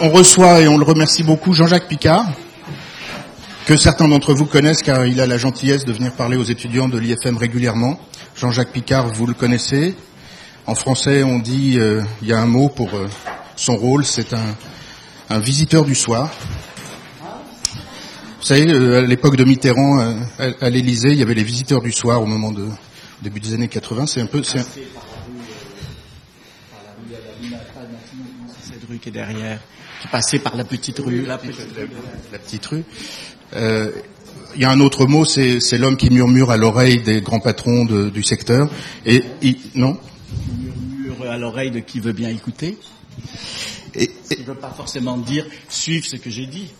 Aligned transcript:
on 0.00 0.10
reçoit 0.10 0.60
et 0.60 0.68
on 0.68 0.78
le 0.78 0.84
remercie 0.84 1.22
beaucoup 1.22 1.52
Jean-Jacques 1.52 1.88
Picard, 1.88 2.26
que 3.66 3.76
certains 3.76 4.08
d'entre 4.08 4.34
vous 4.34 4.46
connaissent 4.46 4.82
car 4.82 5.06
il 5.06 5.20
a 5.20 5.26
la 5.26 5.38
gentillesse 5.38 5.84
de 5.84 5.92
venir 5.92 6.12
parler 6.12 6.36
aux 6.36 6.44
étudiants 6.44 6.88
de 6.88 6.98
l'IFM 6.98 7.36
régulièrement. 7.36 7.98
Jean-Jacques 8.36 8.72
Picard, 8.72 9.08
vous 9.08 9.26
le 9.26 9.34
connaissez. 9.34 9.94
En 10.66 10.74
français, 10.74 11.22
on 11.22 11.38
dit, 11.38 11.78
euh, 11.78 12.02
il 12.22 12.28
y 12.28 12.32
a 12.32 12.40
un 12.40 12.46
mot 12.46 12.68
pour 12.68 12.94
euh, 12.94 13.08
son 13.54 13.76
rôle, 13.76 14.04
c'est 14.04 14.34
un, 14.34 15.38
visiteur 15.38 15.84
du 15.84 15.94
soir. 15.94 16.30
Vous 18.38 18.46
savez, 18.46 18.70
euh, 18.70 18.98
à 18.98 19.00
l'époque 19.00 19.36
de 19.36 19.44
Mitterrand, 19.44 19.98
à, 20.38 20.44
à 20.60 20.70
l'Élysée, 20.70 21.10
il 21.10 21.18
y 21.18 21.22
avait 21.22 21.34
les 21.34 21.44
visiteurs 21.44 21.82
du 21.82 21.92
soir 21.92 22.22
au 22.22 22.26
moment 22.26 22.52
de 22.52 22.68
début 23.22 23.40
des 23.40 23.54
années 23.54 23.68
80. 23.68 24.06
C'est 24.06 24.20
un 24.20 24.26
peu, 24.26 24.42
c'est 24.42 24.60
un... 24.60 24.64
qui 29.00 29.08
est 29.08 29.12
derrière, 29.12 29.60
qui 30.00 30.08
passait 30.08 30.38
par 30.38 30.56
la 30.56 30.64
petite 30.64 30.98
rue, 30.98 31.24
la 31.26 31.38
petite, 31.38 31.68
la 32.32 32.38
petite 32.38 32.66
rue. 32.66 32.84
Euh, 33.54 33.90
il 34.54 34.62
y 34.62 34.64
a 34.64 34.70
un 34.70 34.80
autre 34.80 35.06
mot, 35.06 35.24
c'est, 35.24 35.60
l'homme 35.78 35.96
qui 35.96 36.10
murmure 36.10 36.50
à 36.50 36.56
l'oreille 36.56 37.02
des 37.02 37.20
grands 37.20 37.40
patrons 37.40 37.84
de, 37.84 38.08
du 38.08 38.22
secteur. 38.22 38.70
Et 39.04 39.22
il, 39.42 39.56
non? 39.74 39.98
Murmure 40.58 41.30
à 41.30 41.36
l'oreille 41.36 41.70
de 41.70 41.80
qui 41.80 42.00
veut 42.00 42.12
bien 42.12 42.30
écouter. 42.30 42.78
Et, 43.94 44.04
et... 44.04 44.10
Il 44.30 44.40
ne 44.40 44.46
veut 44.46 44.54
pas 44.54 44.70
forcément 44.74 45.18
dire 45.18 45.46
suivre 45.68 46.06
ce 46.06 46.16
que 46.16 46.30
j'ai 46.30 46.46
dit, 46.46 46.70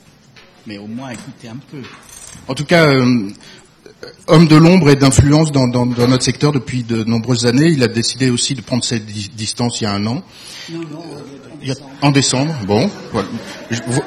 mais 0.66 0.78
au 0.78 0.86
moins 0.86 1.10
écouter 1.10 1.48
un 1.48 1.56
peu. 1.70 1.78
En 2.48 2.54
tout 2.54 2.64
cas, 2.64 2.88
euh, 2.88 3.28
homme 4.26 4.48
de 4.48 4.56
l'ombre 4.56 4.90
et 4.90 4.96
d'influence 4.96 5.52
dans, 5.52 5.68
dans, 5.68 5.86
dans, 5.86 6.08
notre 6.08 6.24
secteur 6.24 6.52
depuis 6.52 6.82
de 6.82 7.04
nombreuses 7.04 7.46
années, 7.46 7.68
il 7.68 7.82
a 7.82 7.88
décidé 7.88 8.30
aussi 8.30 8.54
de 8.54 8.60
prendre 8.62 8.84
cette 8.84 9.04
di- 9.06 9.30
distance 9.34 9.80
il 9.80 9.84
y 9.84 9.86
a 9.86 9.92
un 9.92 10.06
an. 10.06 10.22
Non, 10.72 10.78
non, 10.80 11.04
Il 11.04 11.12
y 11.12 11.14
a- 11.14 11.45
en 12.02 12.10
décembre, 12.10 12.54
bon. 12.66 12.90
voilà. 13.12 13.28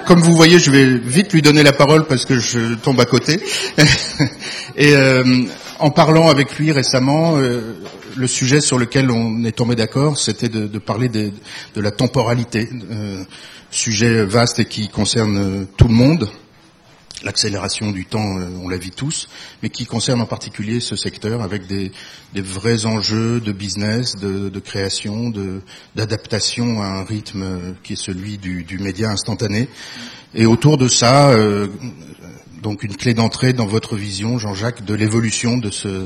Comme 0.06 0.22
vous 0.22 0.36
voyez, 0.36 0.60
je 0.60 0.72
vais 0.72 0.98
vite 0.98 1.34
lui 1.34 1.42
donner 1.42 1.64
la 1.64 1.74
parole 1.74 2.06
parce 2.06 2.26
que 2.26 2.40
je 2.40 2.76
tombe 2.76 3.00
à 3.00 3.06
côté. 3.06 3.42
Et 4.76 4.96
euh, 4.96 5.44
en 5.80 5.90
parlant 5.90 6.30
avec 6.30 6.58
lui 6.58 6.72
récemment, 6.72 7.38
euh, 7.38 7.76
le 8.16 8.28
sujet 8.28 8.62
sur 8.62 8.78
lequel 8.78 9.12
on 9.12 9.44
est 9.44 9.56
tombé 9.56 9.76
d'accord, 9.76 10.20
c'était 10.20 10.50
de, 10.50 10.80
parler 10.80 11.10
de 11.10 11.32
la 11.76 11.92
temporalité, 11.92 12.70
euh, 12.92 13.24
sujet 13.72 14.24
vaste 14.24 14.60
et 14.60 14.66
qui 14.66 14.88
concerne 14.90 15.68
tout 15.78 15.88
le 15.88 15.94
monde. 15.94 16.30
L'accélération 17.24 17.92
du 17.92 18.06
temps, 18.06 18.38
euh, 18.38 18.48
on 18.64 18.70
la 18.70 18.78
vit 18.78 18.92
tous, 18.92 19.28
mais 19.62 19.70
qui 19.70 19.86
concerne 19.86 20.22
en 20.22 20.26
particulier 20.26 20.80
ce 20.80 20.96
secteur 20.96 21.42
avec 21.42 21.68
des, 21.68 21.92
des 22.34 22.42
vrais 22.42 22.86
enjeux 22.86 23.42
de 23.42 23.52
business, 23.52 24.16
de, 24.16 24.48
de 24.48 24.60
création, 24.60 25.30
de- 25.30 25.62
d'adaptation 25.96 26.82
à 26.82 26.86
un 26.86 27.04
rythme 27.04 27.44
euh, 27.44 27.72
qui 27.84 27.94
est 27.94 28.02
celui 28.02 28.38
du, 28.38 28.64
du 28.64 28.78
média 28.80 29.10
instantané. 29.10 29.68
Et 30.34 30.46
autour 30.46 30.78
de 30.78 30.88
ça, 30.88 31.32
euh, 31.32 31.68
donc 32.64 32.84
une 32.84 32.96
clé 32.96 33.14
d'entrée 33.14 33.52
dans 33.52 33.66
votre 33.68 33.98
vision, 33.98 34.38
Jean-Jacques, 34.38 34.86
de 34.86 34.94
l'évolution 34.94 35.58
de 35.58 35.72
ce, 35.72 36.06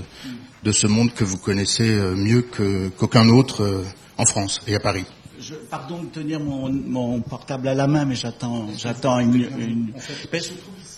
de 0.63 0.71
ce 0.71 0.87
monde 0.87 1.13
que 1.13 1.23
vous 1.23 1.37
connaissez 1.37 1.89
euh, 1.91 2.15
mieux 2.15 2.41
que- 2.41 2.89
qu'aucun 2.89 3.29
autre 3.29 3.61
euh, 3.61 3.83
en 4.17 4.25
France 4.25 4.61
et 4.67 4.73
à 4.73 4.79
Paris. 4.79 5.05
Je, 5.39 5.55
pardon 5.55 6.01
de 6.03 6.07
tenir 6.07 6.39
mon, 6.39 6.71
mon 6.71 7.19
portable 7.19 7.67
à 7.67 7.73
la 7.73 7.85
main, 7.85 8.05
mais 8.05 8.15
j'attends, 8.15 8.67
j'attends 8.77 9.19
une. 9.19 9.35
une... 9.35 9.87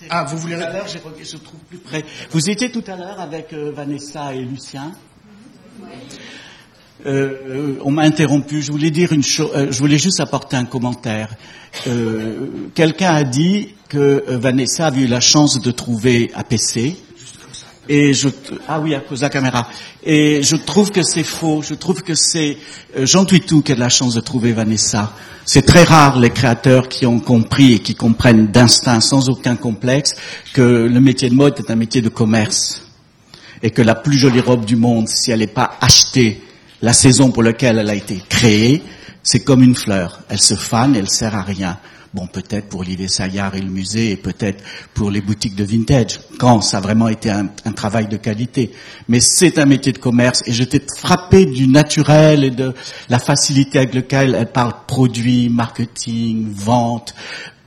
Ah, 0.09 0.23
vous 0.25 0.37
voulez 0.37 0.55
tout 0.55 0.61
à 0.61 0.71
l'heure, 0.73 0.87
je 0.87 1.37
trouve 1.37 1.59
plus 1.69 1.77
près. 1.77 2.03
Vous 2.31 2.49
étiez 2.49 2.71
tout 2.71 2.83
à 2.87 2.95
l'heure 2.95 3.19
avec 3.19 3.53
euh, 3.53 3.71
Vanessa 3.75 4.33
et 4.33 4.41
Lucien. 4.41 4.91
Euh, 7.05 7.33
euh, 7.47 7.79
on 7.83 7.91
m'a 7.91 8.03
interrompu. 8.03 8.61
Je 8.61 8.71
voulais 8.71 8.89
dire 8.91 9.11
une 9.11 9.23
chose. 9.23 9.51
euh, 9.55 9.67
je 9.71 9.77
voulais 9.79 9.97
juste 9.97 10.19
apporter 10.19 10.55
un 10.55 10.65
commentaire. 10.65 11.29
Euh, 11.87 12.47
Quelqu'un 12.73 13.13
a 13.13 13.23
dit 13.23 13.75
que 13.89 14.23
Vanessa 14.27 14.87
avait 14.87 15.01
eu 15.01 15.07
la 15.07 15.19
chance 15.19 15.59
de 15.61 15.71
trouver 15.71 16.31
APC. 16.33 16.95
Et 17.87 18.13
je 18.13 18.29
ah 18.67 18.79
oui 18.79 18.95
à 18.95 18.99
cause 18.99 19.19
de 19.19 19.25
la 19.25 19.29
caméra. 19.29 19.67
Et 20.03 20.41
je 20.41 20.55
trouve 20.55 20.91
que 20.91 21.03
c'est 21.03 21.23
faux. 21.23 21.61
Je 21.61 21.75
trouve 21.75 22.01
que 22.01 22.15
c'est 22.15 22.57
euh, 22.97 23.05
Jean 23.05 23.25
Tuitou 23.25 23.61
qui 23.61 23.71
a 23.71 23.75
de 23.75 23.79
la 23.79 23.89
chance 23.89 24.15
de 24.15 24.21
trouver 24.21 24.53
Vanessa. 24.53 25.13
C'est 25.45 25.61
très 25.61 25.83
rare 25.83 26.19
les 26.19 26.31
créateurs 26.31 26.89
qui 26.89 27.05
ont 27.05 27.19
compris 27.19 27.73
et 27.73 27.79
qui 27.79 27.93
comprennent 27.93 28.47
d'instinct, 28.47 29.01
sans 29.01 29.29
aucun 29.29 29.55
complexe, 29.55 30.15
que 30.53 30.61
le 30.61 30.99
métier 30.99 31.29
de 31.29 31.35
mode 31.35 31.59
est 31.59 31.69
un 31.69 31.75
métier 31.75 32.01
de 32.01 32.09
commerce 32.09 32.81
et 33.61 33.71
que 33.71 33.81
la 33.81 33.95
plus 33.95 34.17
jolie 34.17 34.41
robe 34.41 34.65
du 34.65 34.75
monde, 34.75 35.07
si 35.07 35.31
elle 35.31 35.39
n'est 35.39 35.47
pas 35.47 35.77
achetée 35.81 36.41
la 36.81 36.93
saison 36.93 37.31
pour 37.31 37.43
laquelle 37.43 37.79
elle 37.79 37.89
a 37.89 37.95
été 37.95 38.21
créée, 38.29 38.83
c'est 39.23 39.39
comme 39.39 39.63
une 39.63 39.75
fleur. 39.75 40.21
Elle 40.29 40.41
se 40.41 40.55
fane, 40.55 40.95
elle 40.95 41.09
sert 41.09 41.35
à 41.35 41.41
rien. 41.41 41.77
Bon, 42.15 42.27
peut-être 42.27 42.69
pour 42.69 42.79
Olivier 42.79 43.09
Saillard 43.09 43.55
et 43.55 43.61
le 43.61 43.69
musée, 43.69 44.11
et 44.11 44.15
peut-être 44.15 44.63
pour 44.93 45.11
les 45.11 45.19
boutiques 45.19 45.53
de 45.53 45.65
vintage, 45.65 46.21
quand 46.39 46.61
ça 46.61 46.77
a 46.77 46.79
vraiment 46.79 47.09
été 47.09 47.29
un, 47.29 47.49
un 47.65 47.73
travail 47.73 48.07
de 48.07 48.15
qualité. 48.15 48.71
Mais 49.09 49.19
c'est 49.19 49.59
un 49.59 49.65
métier 49.65 49.91
de 49.91 49.97
commerce, 49.97 50.41
et 50.45 50.53
j'étais 50.53 50.81
frappé 50.97 51.45
du 51.45 51.67
naturel 51.67 52.45
et 52.45 52.51
de 52.51 52.73
la 53.09 53.19
facilité 53.19 53.79
avec 53.79 53.93
laquelle 53.93 54.33
elle 54.33 54.49
parle 54.49 54.71
produit, 54.87 55.49
marketing, 55.49 56.47
vente, 56.53 57.13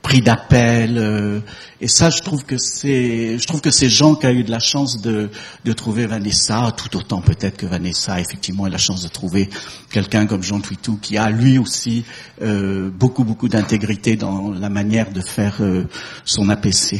prix 0.01 0.21
d'appel. 0.21 0.97
euh, 0.97 1.39
et 1.81 1.87
ça, 1.87 2.09
je 2.09 2.21
trouve 2.21 2.43
que 2.45 2.57
c'est, 2.57 3.37
je 3.37 3.47
trouve 3.47 3.61
que 3.61 3.71
c'est 3.71 3.89
Jean 3.89 4.15
qui 4.15 4.25
a 4.25 4.31
eu 4.31 4.43
de 4.43 4.51
la 4.51 4.59
chance 4.59 5.01
de, 5.01 5.29
de 5.65 5.73
trouver 5.73 6.05
Vanessa, 6.07 6.73
tout 6.75 6.97
autant 6.97 7.21
peut-être 7.21 7.57
que 7.57 7.65
Vanessa, 7.65 8.19
effectivement, 8.19 8.65
a 8.65 8.69
la 8.69 8.77
chance 8.77 9.01
de 9.03 9.07
trouver 9.09 9.49
quelqu'un 9.91 10.25
comme 10.25 10.43
Jean 10.43 10.59
Twitou 10.59 10.97
qui 11.01 11.17
a 11.17 11.29
lui 11.29 11.57
aussi 11.57 12.03
euh, 12.41 12.89
beaucoup 12.89 13.23
beaucoup 13.23 13.47
d'intégrité 13.49 14.15
dans 14.17 14.51
la 14.51 14.69
manière 14.69 15.11
de 15.11 15.21
faire 15.21 15.57
euh, 15.61 15.87
son 16.25 16.49
APC. 16.49 16.99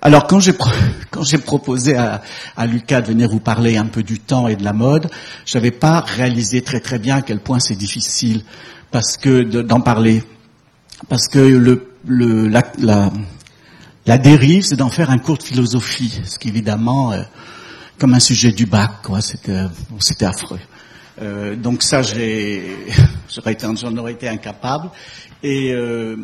Alors 0.00 0.26
quand 0.26 0.38
j'ai 0.40 0.54
quand 1.10 1.24
j'ai 1.24 1.38
proposé 1.38 1.96
à, 1.96 2.22
à 2.56 2.66
Lucas 2.66 3.00
de 3.02 3.08
venir 3.08 3.28
vous 3.28 3.40
parler 3.40 3.76
un 3.76 3.86
peu 3.86 4.02
du 4.02 4.20
temps 4.20 4.46
et 4.48 4.56
de 4.56 4.62
la 4.64 4.72
mode, 4.72 5.08
j'avais 5.44 5.72
pas 5.72 6.00
réalisé 6.00 6.62
très 6.62 6.80
très 6.80 6.98
bien 6.98 7.16
à 7.16 7.22
quel 7.22 7.40
point 7.40 7.58
c'est 7.58 7.74
difficile 7.76 8.42
parce 8.90 9.16
que 9.16 9.42
de- 9.42 9.62
d'en 9.62 9.80
parler 9.80 10.22
parce 11.08 11.28
que 11.28 11.38
le, 11.38 11.92
le 12.06 12.48
la, 12.48 12.62
la, 14.06 14.18
dérive 14.18 14.64
c'est 14.64 14.76
d'en 14.76 14.88
faire 14.88 15.10
un 15.10 15.18
cours 15.18 15.38
de 15.38 15.42
philosophie, 15.42 16.20
ce 16.24 16.38
qui 16.38 16.48
évidemment 16.48 17.12
euh, 17.12 17.22
comme 17.98 18.14
un 18.14 18.20
sujet 18.20 18.52
du 18.52 18.66
bac 18.66 19.02
quoi, 19.02 19.20
c'était 19.20 19.62
bon, 19.90 20.00
c'était 20.00 20.26
affreux. 20.26 20.60
Euh, 21.20 21.56
donc 21.56 21.82
ça 21.82 22.02
j'aurais 22.02 23.52
été 23.52 23.66
j'en 23.76 23.96
aurais 23.96 24.12
été 24.12 24.28
incapable 24.28 24.90
et 25.42 25.72
euh, 25.72 26.16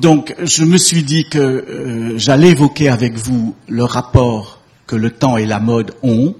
donc, 0.00 0.34
je 0.42 0.64
me 0.64 0.78
suis 0.78 1.02
dit 1.02 1.24
que 1.24 1.38
euh, 1.38 2.18
j'allais 2.18 2.50
évoquer 2.50 2.88
avec 2.88 3.14
vous 3.14 3.54
le 3.68 3.84
rapport 3.84 4.60
que 4.86 4.96
le 4.96 5.10
temps 5.10 5.36
et 5.36 5.44
la 5.44 5.58
mode 5.58 5.94
ont, 6.02 6.34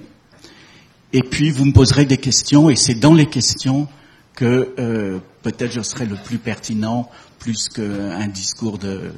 et 1.12 1.22
puis 1.22 1.50
vous 1.50 1.64
me 1.66 1.72
poserez 1.72 2.04
des 2.04 2.18
questions, 2.18 2.70
et 2.70 2.76
c'est 2.76 2.94
dans 2.94 3.14
les 3.14 3.26
questions 3.26 3.88
que 4.34 4.72
euh, 4.78 5.18
peut-être 5.42 5.72
je 5.72 5.82
serai 5.82 6.06
le 6.06 6.16
plus 6.16 6.38
pertinent, 6.38 7.10
plus 7.38 7.68
qu'un 7.68 8.28
discours 8.28 8.78
de 8.78 9.12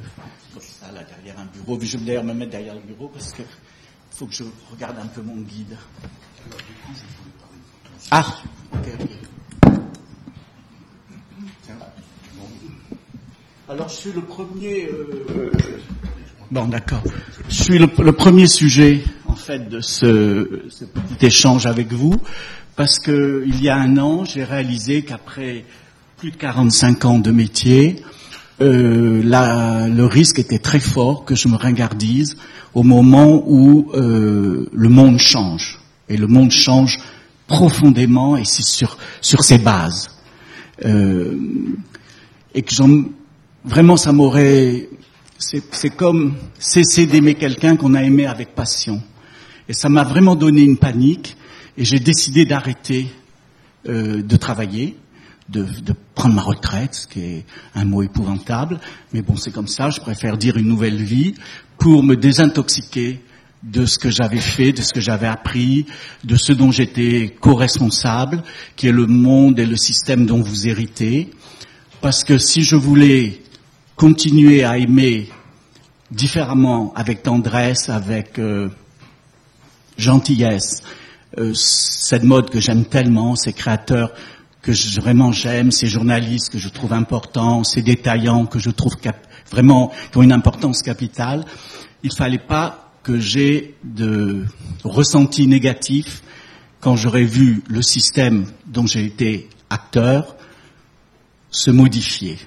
comme 0.53 0.63
ça 0.63 0.91
là 0.91 1.01
derrière 1.03 1.39
un 1.39 1.45
bureau. 1.45 1.79
Je 1.81 1.97
vais 1.97 2.05
d'ailleurs 2.05 2.23
me 2.23 2.33
mettre 2.33 2.51
derrière 2.51 2.75
le 2.75 2.81
bureau 2.81 3.07
parce 3.09 3.31
que 3.33 3.43
faut 4.11 4.25
que 4.25 4.33
je 4.33 4.43
regarde 4.71 4.97
un 4.99 5.07
peu 5.07 5.21
mon 5.21 5.41
guide. 5.41 5.77
Ah. 8.11 8.25
Alors 13.67 13.89
je 13.89 13.95
suis 13.95 14.11
le 14.11 14.21
premier. 14.21 14.89
Euh... 14.89 15.51
Bon, 16.51 16.65
d'accord. 16.65 17.01
Je 17.49 17.63
suis 17.63 17.77
le, 17.79 17.89
le, 18.03 18.11
premier 18.11 18.47
sujet 18.47 19.03
en 19.27 19.35
fait 19.35 19.67
de 19.67 19.81
ce, 19.81 20.63
ce, 20.69 20.85
petit 20.85 21.25
échange 21.25 21.65
avec 21.65 21.91
vous 21.91 22.13
parce 22.75 22.99
que 22.99 23.43
il 23.47 23.61
y 23.61 23.69
a 23.69 23.75
un 23.75 23.97
an, 23.97 24.23
j'ai 24.23 24.43
réalisé 24.43 25.01
qu'après 25.01 25.65
plus 26.25 26.31
de 26.31 26.37
45 26.37 27.05
ans 27.05 27.19
de 27.19 27.29
métier, 27.29 27.97
euh, 28.59 29.21
le 29.21 30.05
risque 30.05 30.39
était 30.39 30.57
très 30.57 30.79
fort 30.79 31.23
que 31.23 31.35
je 31.35 31.47
me 31.47 31.55
ringardise 31.55 32.35
au 32.73 32.81
moment 32.81 33.43
où 33.45 33.91
euh, 33.93 34.67
le 34.73 34.89
monde 34.89 35.19
change. 35.19 35.79
Et 36.09 36.17
le 36.17 36.25
monde 36.25 36.49
change 36.49 36.97
profondément 37.45 38.37
et 38.37 38.43
c'est 38.43 38.63
sur 38.63 38.97
sur 39.21 39.43
ses 39.43 39.59
bases. 39.59 40.09
Euh, 40.83 41.37
et 42.55 42.63
que 42.63 42.73
vraiment 43.63 43.95
ça 43.95 44.11
m'aurait 44.11 44.89
c'est 45.37 45.95
comme 45.95 46.33
cesser 46.57 47.05
d'aimer 47.05 47.35
quelqu'un 47.35 47.75
qu'on 47.75 47.93
a 47.93 48.01
aimé 48.01 48.25
avec 48.25 48.55
passion. 48.55 48.99
Et 49.69 49.73
ça 49.73 49.89
m'a 49.89 50.03
vraiment 50.03 50.35
donné 50.35 50.61
une 50.61 50.77
panique 50.77 51.37
et 51.77 51.85
j'ai 51.85 51.99
décidé 51.99 52.45
d'arrêter 52.45 53.13
de 53.87 54.37
travailler 54.37 54.97
de, 55.49 55.63
de, 55.63 55.93
prendre 56.15 56.35
ma 56.35 56.41
retraite 56.41 56.95
ce 56.95 57.07
qui 57.07 57.19
est 57.19 57.45
un 57.75 57.85
mot 57.85 58.01
épouvantable 58.01 58.79
mais 59.13 59.21
bon 59.21 59.35
c'est 59.35 59.51
comme 59.51 59.67
ça 59.67 59.91
je 59.91 59.99
préfère 59.99 60.37
dire 60.37 60.57
une 60.57 60.67
nouvelle 60.67 61.01
vie 61.01 61.35
pour 61.77 62.03
me 62.03 62.15
désintoxiquer 62.15 63.21
de 63.65 63.85
ce 63.85 63.97
que 63.97 64.11
j'avais 64.11 64.39
fait, 64.39 64.71
de 64.71 64.81
ce 64.81 64.93
que 64.93 65.01
j'avais 65.01 65.27
appris, 65.27 65.85
de 66.23 66.35
ce 66.35 66.53
dont 66.53 66.71
j'étais 66.71 67.35
co-responsable, 67.39 68.43
qui 68.75 68.87
est 68.87 68.91
le 68.91 69.07
monde 69.07 69.59
et 69.59 69.65
le 69.65 69.75
système 69.75 70.25
dont 70.25 70.41
vous 70.41 70.67
héritez. 70.67 71.31
Parce 72.01 72.23
que 72.23 72.37
si 72.37 72.61
je 72.61 72.75
voulais 72.75 73.41
continuer 73.95 74.63
à 74.63 74.77
aimer 74.77 75.29
différemment, 76.11 76.93
avec 76.95 77.23
tendresse, 77.23 77.89
avec 77.89 78.37
euh, 78.37 78.69
gentillesse, 79.97 80.83
euh, 81.37 81.53
cette 81.55 82.23
mode 82.23 82.51
que 82.51 82.59
j'aime 82.59 82.85
tellement, 82.85 83.35
ces 83.35 83.53
créateurs 83.53 84.11
que 84.65 84.73
je, 84.73 84.99
vraiment 84.99 85.31
j'aime, 85.31 85.69
ces 85.69 85.85
journalistes 85.85 86.51
que 86.51 86.57
je 86.57 86.69
trouve 86.69 86.91
importants, 86.91 87.63
ces 87.63 87.83
détaillants 87.83 88.47
que 88.47 88.57
je 88.57 88.71
trouve 88.71 88.95
vraiment 89.51 89.91
qui 90.11 90.17
ont 90.17 90.23
une 90.23 90.31
importance 90.31 90.81
capitale, 90.81 91.45
il 92.01 92.11
fallait 92.11 92.39
pas 92.39 92.91
que 93.03 93.19
j'ai 93.19 93.75
de 93.83 94.43
ressenti 94.83 95.45
négatif 95.45 96.23
quand 96.79 96.95
j'aurais 96.95 97.25
vu 97.25 97.63
le 97.67 97.83
système 97.83 98.47
dont 98.65 98.87
j'ai 98.87 99.05
été 99.05 99.49
acteur 99.69 100.35
se 101.51 101.69
modifier. 101.69 102.39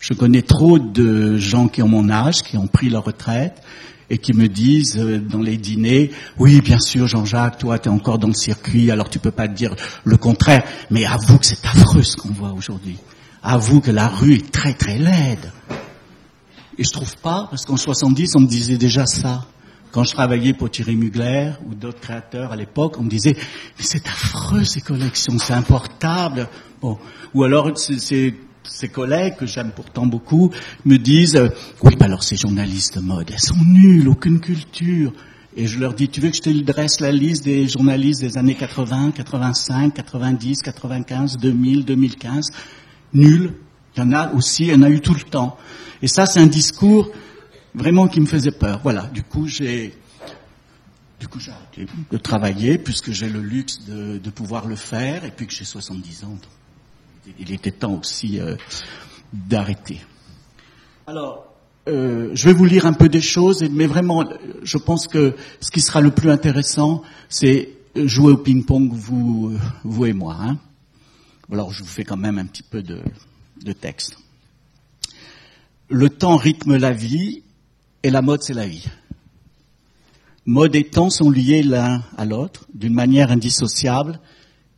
Je 0.00 0.14
connais 0.14 0.42
trop 0.42 0.78
de 0.78 1.36
gens 1.36 1.68
qui 1.68 1.82
ont 1.82 1.88
mon 1.88 2.08
âge, 2.08 2.42
qui 2.42 2.56
ont 2.56 2.68
pris 2.68 2.88
leur 2.88 3.04
retraite 3.04 3.62
et 4.08 4.18
qui 4.18 4.32
me 4.32 4.48
disent 4.48 4.98
euh, 4.98 5.18
dans 5.18 5.42
les 5.42 5.56
dîners, 5.56 6.10
oui, 6.38 6.60
bien 6.60 6.78
sûr, 6.78 7.06
Jean-Jacques, 7.06 7.58
toi, 7.58 7.78
tu 7.78 7.88
es 7.88 7.92
encore 7.92 8.18
dans 8.18 8.28
le 8.28 8.34
circuit, 8.34 8.90
alors 8.90 9.10
tu 9.10 9.18
peux 9.18 9.30
pas 9.30 9.48
te 9.48 9.54
dire 9.54 9.74
le 10.04 10.16
contraire, 10.16 10.64
mais 10.90 11.04
avoue 11.04 11.38
que 11.38 11.46
c'est 11.46 11.64
affreux 11.64 12.02
ce 12.02 12.16
qu'on 12.16 12.32
voit 12.32 12.52
aujourd'hui. 12.52 12.98
Avoue 13.42 13.80
que 13.80 13.90
la 13.90 14.08
rue 14.08 14.34
est 14.34 14.50
très 14.50 14.74
très 14.74 14.98
laide. 14.98 15.52
Et 16.78 16.84
je 16.84 16.90
trouve 16.90 17.16
pas, 17.16 17.46
parce 17.50 17.64
qu'en 17.64 17.76
70, 17.76 18.32
on 18.36 18.40
me 18.40 18.46
disait 18.46 18.76
déjà 18.76 19.06
ça. 19.06 19.46
Quand 19.92 20.04
je 20.04 20.12
travaillais 20.12 20.52
pour 20.52 20.70
Thierry 20.70 20.94
Mugler 20.94 21.52
ou 21.64 21.74
d'autres 21.74 22.00
créateurs 22.00 22.52
à 22.52 22.56
l'époque, 22.56 22.96
on 22.98 23.04
me 23.04 23.08
disait, 23.08 23.34
mais 23.34 23.84
c'est 23.84 24.06
affreux 24.06 24.64
ces 24.64 24.82
collections, 24.82 25.38
c'est 25.38 25.54
importable. 25.54 26.48
Bon. 26.82 26.98
Ou 27.32 27.44
alors, 27.44 27.70
c'est 27.78 28.34
ces 28.68 28.88
collègues 28.88 29.36
que 29.36 29.46
j'aime 29.46 29.72
pourtant 29.74 30.06
beaucoup 30.06 30.50
me 30.84 30.96
disent 30.96 31.36
euh, 31.36 31.48
oui, 31.82 31.96
bah 31.96 32.06
alors 32.06 32.22
ces 32.22 32.36
journalistes 32.36 32.96
de 32.96 33.02
mode, 33.02 33.30
elles 33.32 33.38
sont 33.38 33.56
nulles, 33.64 34.08
aucune 34.08 34.40
culture. 34.40 35.12
Et 35.58 35.66
je 35.66 35.78
leur 35.78 35.94
dis, 35.94 36.08
tu 36.08 36.20
veux 36.20 36.28
que 36.28 36.36
je 36.36 36.42
te 36.42 36.50
dresse 36.50 37.00
la 37.00 37.10
liste 37.10 37.44
des 37.44 37.66
journalistes 37.66 38.20
des 38.20 38.36
années 38.36 38.54
80, 38.54 39.12
85, 39.12 39.94
90, 39.94 40.62
95, 40.62 41.38
2000, 41.38 41.84
2015 41.86 42.50
Nuls. 43.14 43.54
Il 43.96 44.00
y 44.00 44.02
en 44.02 44.12
a 44.12 44.32
aussi, 44.34 44.64
il 44.64 44.72
y 44.72 44.74
en 44.74 44.82
a 44.82 44.90
eu 44.90 45.00
tout 45.00 45.14
le 45.14 45.20
temps. 45.20 45.56
Et 46.02 46.08
ça, 46.08 46.26
c'est 46.26 46.40
un 46.40 46.46
discours 46.46 47.10
vraiment 47.74 48.06
qui 48.06 48.20
me 48.20 48.26
faisait 48.26 48.50
peur. 48.50 48.80
Voilà. 48.82 49.04
Du 49.14 49.22
coup, 49.22 49.46
j'ai, 49.46 49.94
du 51.18 51.28
coup, 51.28 51.40
j'ai 51.40 51.52
arrêté 51.52 51.86
de 52.10 52.18
travailler 52.18 52.76
puisque 52.76 53.12
j'ai 53.12 53.28
le 53.28 53.40
luxe 53.40 53.80
de, 53.86 54.30
pouvoir 54.30 54.66
le 54.66 54.76
faire 54.76 55.24
et 55.24 55.30
puis 55.30 55.46
que 55.46 55.52
j'ai 55.52 55.64
70 55.64 56.24
ans 56.24 56.38
il 57.38 57.52
était 57.52 57.70
temps 57.70 57.98
aussi 58.00 58.40
euh, 58.40 58.56
d'arrêter. 59.32 60.00
Alors, 61.06 61.46
euh, 61.88 62.30
je 62.34 62.48
vais 62.48 62.52
vous 62.52 62.64
lire 62.64 62.86
un 62.86 62.92
peu 62.92 63.08
des 63.08 63.20
choses, 63.20 63.64
mais 63.70 63.86
vraiment, 63.86 64.24
je 64.62 64.78
pense 64.78 65.06
que 65.06 65.34
ce 65.60 65.70
qui 65.70 65.80
sera 65.80 66.00
le 66.00 66.10
plus 66.10 66.30
intéressant, 66.30 67.02
c'est 67.28 67.70
jouer 67.94 68.32
au 68.32 68.36
ping-pong, 68.36 68.90
vous, 68.92 69.56
vous 69.84 70.06
et 70.06 70.12
moi. 70.12 70.36
Hein. 70.40 70.58
Alors, 71.50 71.72
je 71.72 71.82
vous 71.82 71.88
fais 71.88 72.04
quand 72.04 72.16
même 72.16 72.38
un 72.38 72.46
petit 72.46 72.64
peu 72.64 72.82
de, 72.82 73.00
de 73.64 73.72
texte. 73.72 74.18
Le 75.88 76.08
temps 76.08 76.36
rythme 76.36 76.76
la 76.76 76.92
vie, 76.92 77.42
et 78.02 78.10
la 78.10 78.22
mode, 78.22 78.42
c'est 78.42 78.54
la 78.54 78.66
vie. 78.66 78.86
Mode 80.44 80.76
et 80.76 80.84
temps 80.84 81.10
sont 81.10 81.28
liés 81.28 81.64
l'un 81.64 82.04
à 82.16 82.24
l'autre 82.24 82.66
d'une 82.72 82.94
manière 82.94 83.32
indissociable 83.32 84.20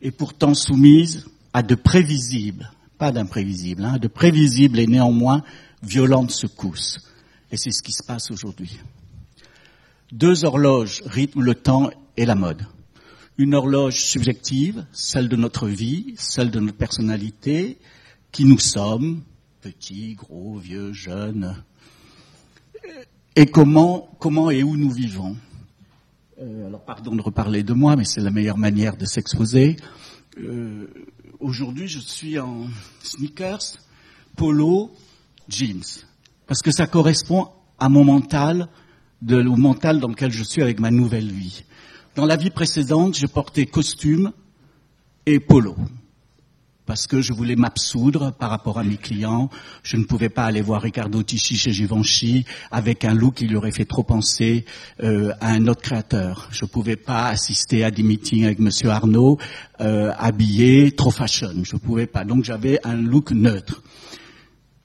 et 0.01 0.09
pourtant 0.09 0.55
soumises 0.55 1.27
à 1.53 1.63
de 1.63 1.75
prévisibles, 1.75 2.71
pas 2.97 3.11
d'imprévisibles, 3.11 3.83
hein, 3.83 3.97
de 3.97 4.07
prévisibles 4.07 4.79
et 4.79 4.87
néanmoins 4.87 5.43
violentes 5.83 6.31
secousses. 6.31 6.99
Et 7.51 7.57
c'est 7.57 7.71
ce 7.71 7.81
qui 7.81 7.91
se 7.91 8.03
passe 8.03 8.31
aujourd'hui. 8.31 8.79
Deux 10.11 10.45
horloges 10.45 11.01
rythment 11.05 11.41
le 11.41 11.55
temps 11.55 11.89
et 12.17 12.25
la 12.25 12.35
mode. 12.35 12.65
Une 13.37 13.55
horloge 13.55 14.03
subjective, 14.03 14.85
celle 14.91 15.29
de 15.29 15.35
notre 15.35 15.67
vie, 15.67 16.13
celle 16.17 16.51
de 16.51 16.59
notre 16.59 16.77
personnalité, 16.77 17.77
qui 18.31 18.45
nous 18.45 18.59
sommes, 18.59 19.21
petits, 19.61 20.15
gros, 20.15 20.57
vieux, 20.57 20.93
jeunes, 20.93 21.55
et 23.35 23.45
comment, 23.45 24.09
comment 24.19 24.51
et 24.51 24.63
où 24.63 24.75
nous 24.75 24.91
vivons? 24.91 25.37
Euh, 26.41 26.67
alors 26.67 26.83
pardon 26.83 27.15
de 27.15 27.21
reparler 27.21 27.63
de 27.63 27.73
moi, 27.73 27.95
mais 27.95 28.03
c'est 28.03 28.21
la 28.21 28.31
meilleure 28.31 28.57
manière 28.57 28.97
de 28.97 29.05
s'exposer. 29.05 29.77
Euh, 30.39 30.87
Aujourd'hui, 31.39 31.87
je 31.87 31.99
suis 31.99 32.37
en 32.37 32.67
sneakers, 33.01 33.77
polo, 34.35 34.91
jeans. 35.47 36.03
Parce 36.47 36.61
que 36.61 36.71
ça 36.71 36.85
correspond 36.85 37.47
à 37.77 37.87
mon 37.87 38.03
mental, 38.03 38.67
au 39.25 39.55
mental 39.55 40.01
dans 40.01 40.09
lequel 40.09 40.33
je 40.33 40.43
suis 40.43 40.61
avec 40.61 40.81
ma 40.81 40.91
nouvelle 40.91 41.31
vie. 41.31 41.63
Dans 42.15 42.25
la 42.25 42.35
vie 42.35 42.49
précédente, 42.49 43.17
je 43.17 43.25
portais 43.25 43.65
costume 43.65 44.33
et 45.25 45.39
polo 45.39 45.77
parce 46.89 47.05
que 47.05 47.21
je 47.21 47.33
voulais 47.33 47.55
m'absoudre 47.55 48.31
par 48.31 48.49
rapport 48.49 48.79
à 48.79 48.83
mes 48.83 48.97
clients. 48.97 49.51
Je 49.83 49.95
ne 49.95 50.05
pouvais 50.05 50.27
pas 50.27 50.45
aller 50.45 50.63
voir 50.63 50.81
Ricardo 50.81 51.21
Tisci 51.21 51.55
chez 51.55 51.71
Givenchy 51.71 52.45
avec 52.71 53.05
un 53.05 53.13
look 53.13 53.35
qui 53.35 53.45
lui 53.45 53.55
aurait 53.57 53.69
fait 53.69 53.85
trop 53.85 54.01
penser 54.01 54.65
euh, 55.03 55.31
à 55.39 55.51
un 55.51 55.67
autre 55.67 55.83
créateur. 55.83 56.49
Je 56.49 56.65
ne 56.65 56.69
pouvais 56.69 56.95
pas 56.95 57.27
assister 57.27 57.83
à 57.83 57.91
des 57.91 58.01
meetings 58.01 58.43
avec 58.45 58.57
Monsieur 58.57 58.89
Arnaud 58.89 59.37
euh, 59.81 60.11
habillé 60.17 60.89
trop 60.89 61.11
fashion. 61.11 61.63
Je 61.63 61.75
ne 61.75 61.79
pouvais 61.79 62.07
pas. 62.07 62.25
Donc 62.25 62.43
j'avais 62.43 62.79
un 62.83 62.95
look 62.95 63.29
neutre. 63.33 63.83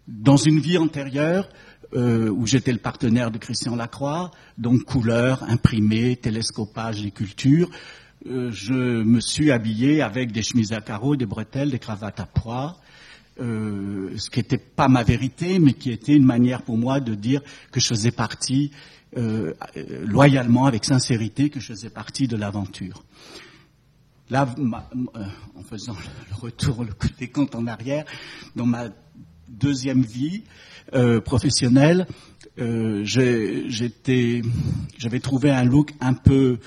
Dans 0.07 0.37
une 0.37 0.61
vie 0.61 0.77
antérieure, 0.77 1.49
euh, 1.95 2.29
où 2.29 2.47
j'étais 2.47 2.73
le 2.73 2.79
partenaire 2.79 3.31
de 3.31 3.39
Christian 3.39 3.77
Lacroix, 3.77 4.31
donc 4.59 4.83
couleur, 4.85 5.43
imprimé, 5.45 6.17
télescopage 6.17 7.03
et 7.07 7.13
culture, 7.13 7.71
euh, 8.27 8.51
je 8.51 8.73
me 8.73 9.21
suis 9.21 9.51
habillé 9.51 10.01
avec 10.01 10.33
des 10.33 10.43
chemises 10.43 10.73
à 10.73 10.81
carreaux, 10.81 11.15
des 11.15 11.27
bretelles, 11.27 11.71
des 11.71 11.79
cravates 11.79 12.21
à 12.21 12.27
pois, 12.27 12.79
euh, 13.39 14.17
ce 14.17 14.31
qui 14.31 14.39
n'était 14.39 14.57
pas 14.59 14.89
ma 14.89 15.03
vérité, 15.03 15.59
mais 15.59 15.75
qui 15.75 15.91
était 15.91 16.15
une 16.15 16.25
manière 16.25 16.63
pour 16.63 16.79
moi 16.79 17.01
de 17.01 17.15
dire 17.15 17.43
que 17.71 17.81
je 17.81 17.87
faisais 17.87 18.13
partie, 18.13 18.71
euh, 19.19 19.53
loyalement, 20.07 20.65
avec 20.65 20.87
sincérité, 20.87 21.51
que 21.51 21.61
je 21.61 21.67
faisais 21.67 21.91
partie 21.91 22.27
de 22.27 22.37
l'aventure. 22.37 23.05
Là, 24.31 24.49
en 25.55 25.63
faisant 25.63 25.95
le 26.31 26.35
retour, 26.35 26.83
le 26.83 26.95
coup 26.95 27.09
des 27.19 27.29
comptes 27.29 27.55
en 27.55 27.67
arrière, 27.67 28.07
dans 28.57 28.65
ma 28.65 28.89
deuxième 29.49 30.01
vie 30.01 30.45
professionnelle, 31.27 32.07
j'étais, 32.57 34.41
j'avais 34.97 35.21
trouvé 35.21 35.51
un 35.51 35.65
look 35.65 35.93
un 36.01 36.15
peu 36.15 36.59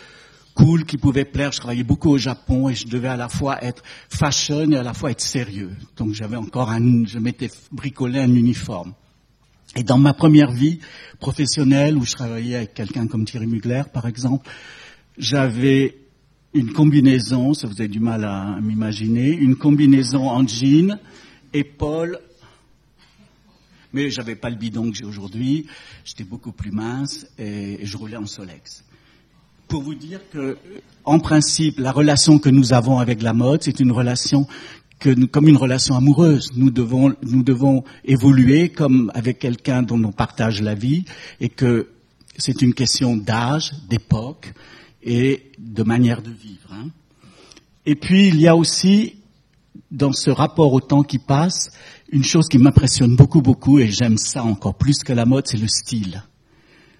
cool, 0.57 0.85
qui 0.85 0.97
pouvait 0.97 1.25
plaire. 1.25 1.51
Je 1.51 1.59
travaillais 1.59 1.83
beaucoup 1.83 2.09
au 2.09 2.17
Japon 2.17 2.67
et 2.67 2.75
je 2.75 2.87
devais 2.87 3.07
à 3.07 3.15
la 3.15 3.29
fois 3.29 3.63
être 3.63 3.83
fashion 4.09 4.71
et 4.71 4.77
à 4.77 4.83
la 4.83 4.93
fois 4.93 5.11
être 5.11 5.21
sérieux. 5.21 5.71
Donc 5.95 6.13
j'avais 6.13 6.35
encore 6.35 6.71
un, 6.71 7.05
je 7.05 7.19
m'étais 7.19 7.51
bricolé 7.71 8.19
un 8.19 8.33
uniforme. 8.33 8.93
Et 9.75 9.83
dans 9.83 9.99
ma 9.99 10.13
première 10.13 10.51
vie 10.51 10.79
professionnelle, 11.19 11.95
où 11.95 12.05
je 12.05 12.13
travaillais 12.13 12.55
avec 12.55 12.73
quelqu'un 12.73 13.05
comme 13.05 13.25
Thierry 13.25 13.45
Mugler, 13.45 13.83
par 13.93 14.07
exemple, 14.07 14.49
j'avais 15.17 15.97
une 16.53 16.73
combinaison, 16.73 17.53
ça 17.53 17.67
vous 17.67 17.79
avez 17.79 17.89
du 17.89 17.99
mal 17.99 18.23
à 18.23 18.57
m'imaginer, 18.59 19.29
une 19.29 19.55
combinaison 19.55 20.27
en 20.27 20.47
jean, 20.47 20.97
épaule, 21.53 22.17
mais 23.93 24.09
j'avais 24.09 24.35
pas 24.35 24.49
le 24.49 24.55
bidon 24.55 24.89
que 24.89 24.97
j'ai 24.97 25.05
aujourd'hui, 25.05 25.67
j'étais 26.03 26.23
beaucoup 26.23 26.51
plus 26.51 26.71
mince 26.71 27.27
et 27.37 27.79
je 27.83 27.97
roulais 27.97 28.17
en 28.17 28.25
Solex 28.25 28.83
pour 29.67 29.83
vous 29.83 29.95
dire 29.95 30.19
que, 30.31 30.57
en 31.03 31.19
principe, 31.19 31.79
la 31.79 31.91
relation 31.91 32.39
que 32.39 32.49
nous 32.49 32.73
avons 32.73 32.99
avec 32.99 33.21
la 33.21 33.33
mode, 33.33 33.63
c'est 33.63 33.79
une 33.79 33.91
relation 33.91 34.47
que 34.99 35.09
nous, 35.09 35.27
comme 35.27 35.47
une 35.47 35.57
relation 35.57 35.95
amoureuse. 35.95 36.51
Nous 36.55 36.71
devons, 36.71 37.13
nous 37.23 37.43
devons 37.43 37.83
évoluer 38.05 38.69
comme 38.69 39.11
avec 39.13 39.39
quelqu'un 39.39 39.83
dont 39.83 40.01
on 40.03 40.11
partage 40.11 40.61
la 40.61 40.73
vie 40.73 41.05
et 41.39 41.49
que 41.49 41.89
c'est 42.37 42.61
une 42.61 42.73
question 42.73 43.17
d'âge, 43.17 43.73
d'époque 43.89 44.53
et 45.03 45.51
de 45.57 45.83
manière 45.83 46.21
de 46.21 46.31
vivre. 46.31 46.69
Hein. 46.71 46.89
Et 47.85 47.95
puis, 47.95 48.27
il 48.27 48.39
y 48.39 48.47
a 48.47 48.55
aussi, 48.55 49.15
dans 49.91 50.11
ce 50.11 50.29
rapport 50.29 50.73
au 50.73 50.81
temps 50.81 51.03
qui 51.03 51.19
passe, 51.19 51.71
une 52.11 52.23
chose 52.23 52.47
qui 52.47 52.57
m'impressionne 52.57 53.15
beaucoup, 53.15 53.41
beaucoup, 53.41 53.79
et 53.79 53.89
j'aime 53.89 54.17
ça 54.17 54.43
encore 54.43 54.75
plus 54.75 55.03
que 55.03 55.13
la 55.13 55.25
mode, 55.25 55.47
c'est 55.47 55.57
le 55.57 55.67
style. 55.67 56.23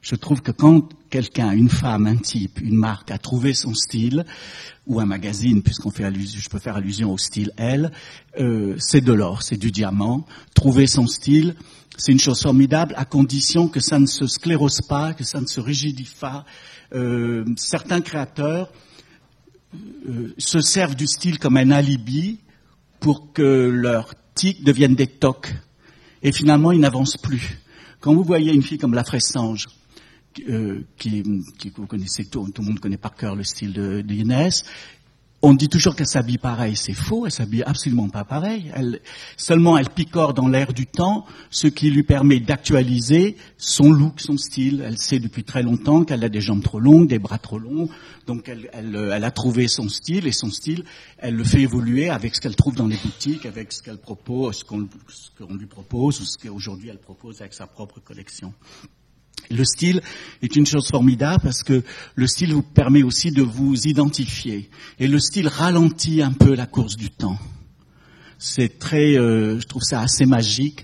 Je 0.09 0.15
trouve 0.15 0.41
que 0.41 0.51
quand 0.51 0.87
quelqu'un, 1.09 1.51
une 1.51 1.67
femme, 1.67 2.07
un 2.07 2.15
type, 2.15 2.61
une 2.61 2.77
marque 2.77 3.11
a 3.11 3.17
trouvé 3.17 3.53
son 3.53 3.73
style, 3.73 4.25
ou 4.85 5.01
un 5.01 5.05
magazine, 5.05 5.61
puisqu'on 5.61 5.91
fait 5.91 6.05
allusion, 6.05 6.39
je 6.41 6.47
peux 6.47 6.59
faire 6.59 6.77
allusion 6.77 7.11
au 7.11 7.17
style 7.17 7.51
elle, 7.57 7.91
euh, 8.39 8.77
c'est 8.79 9.01
de 9.01 9.11
l'or, 9.11 9.43
c'est 9.43 9.57
du 9.57 9.69
diamant. 9.69 10.25
Trouver 10.55 10.87
son 10.87 11.07
style, 11.07 11.55
c'est 11.97 12.13
une 12.13 12.21
chose 12.21 12.41
formidable, 12.41 12.93
à 12.95 13.03
condition 13.03 13.67
que 13.67 13.81
ça 13.81 13.99
ne 13.99 14.05
se 14.05 14.27
sclérose 14.27 14.79
pas, 14.79 15.13
que 15.13 15.25
ça 15.25 15.41
ne 15.41 15.45
se 15.45 15.59
rigidifie 15.59 16.15
pas. 16.21 16.45
Euh, 16.93 17.43
certains 17.57 17.99
créateurs 17.99 18.71
euh, 20.07 20.33
se 20.37 20.61
servent 20.61 20.95
du 20.95 21.07
style 21.07 21.37
comme 21.37 21.57
un 21.57 21.69
alibi 21.69 22.39
pour 23.01 23.33
que 23.33 23.43
leurs 23.43 24.13
tics 24.35 24.63
deviennent 24.63 24.95
des 24.95 25.07
tocs. 25.07 25.53
Et 26.23 26.31
finalement, 26.31 26.71
ils 26.71 26.79
n'avancent 26.79 27.17
plus. 27.17 27.59
Quand 27.99 28.13
vous 28.13 28.23
voyez 28.23 28.53
une 28.53 28.63
fille 28.63 28.77
comme 28.77 28.93
la 28.93 29.03
Fressange, 29.03 29.67
euh, 30.49 30.85
qui, 30.97 31.23
qui, 31.57 31.71
vous 31.75 31.87
connaissez 31.87 32.25
tout, 32.25 32.49
tout 32.51 32.61
le 32.61 32.67
monde 32.67 32.79
connaît 32.79 32.97
par 32.97 33.15
cœur 33.15 33.35
le 33.35 33.43
style 33.43 33.73
de, 33.73 34.01
de 34.01 34.13
on 35.43 35.53
dit 35.53 35.69
toujours 35.69 35.95
qu'elle 35.95 36.07
s'habille 36.07 36.39
pareil, 36.39 36.75
c'est 36.75 36.93
faux, 36.93 37.27
elle 37.27 37.31
s'habille 37.31 37.61
absolument 37.61 38.09
pas 38.09 38.23
pareil. 38.23 38.71
Elle, 38.75 38.99
seulement 39.37 39.77
elle 39.77 39.89
picore 39.89 40.33
dans 40.33 40.47
l'air 40.47 40.73
du 40.73 40.87
temps, 40.87 41.27
ce 41.51 41.67
qui 41.67 41.91
lui 41.91 42.01
permet 42.01 42.39
d'actualiser 42.39 43.37
son 43.55 43.91
look, 43.91 44.19
son 44.19 44.37
style. 44.37 44.83
Elle 44.83 44.97
sait 44.97 45.19
depuis 45.19 45.43
très 45.43 45.61
longtemps 45.61 46.05
qu'elle 46.05 46.23
a 46.23 46.29
des 46.29 46.41
jambes 46.41 46.63
trop 46.63 46.79
longues, 46.79 47.07
des 47.07 47.19
bras 47.19 47.37
trop 47.37 47.59
longs, 47.59 47.87
donc 48.25 48.49
elle, 48.49 48.67
elle, 48.73 49.11
elle 49.13 49.23
a 49.23 49.31
trouvé 49.31 49.67
son 49.67 49.89
style 49.89 50.25
et 50.25 50.31
son 50.31 50.49
style, 50.49 50.83
elle 51.19 51.35
le 51.35 51.43
fait 51.43 51.61
évoluer 51.61 52.09
avec 52.09 52.35
ce 52.35 52.41
qu'elle 52.41 52.55
trouve 52.55 52.75
dans 52.75 52.87
les 52.87 52.97
boutiques, 52.97 53.45
avec 53.45 53.71
ce 53.71 53.83
qu'elle 53.83 53.99
propose, 53.99 54.57
ce 54.57 54.63
qu'on 54.65 55.53
lui 55.53 55.67
propose 55.67 56.19
ou 56.19 56.25
ce 56.25 56.37
qu'aujourd'hui 56.39 56.89
elle 56.89 56.99
propose 56.99 57.41
avec 57.41 57.53
sa 57.53 57.67
propre 57.67 57.99
collection. 57.99 58.53
Le 59.49 59.63
style 59.63 60.01
est 60.41 60.55
une 60.55 60.65
chose 60.65 60.87
formidable 60.89 61.41
parce 61.43 61.63
que 61.63 61.83
le 62.15 62.27
style 62.27 62.53
vous 62.53 62.63
permet 62.63 63.03
aussi 63.03 63.31
de 63.31 63.41
vous 63.41 63.75
identifier. 63.87 64.69
Et 64.99 65.07
le 65.07 65.19
style 65.19 65.47
ralentit 65.47 66.21
un 66.21 66.33
peu 66.33 66.53
la 66.53 66.65
course 66.65 66.97
du 66.97 67.09
temps. 67.09 67.39
C'est 68.37 68.77
très, 68.77 69.17
euh, 69.17 69.59
je 69.59 69.67
trouve 69.67 69.83
ça 69.83 70.01
assez 70.01 70.25
magique 70.25 70.83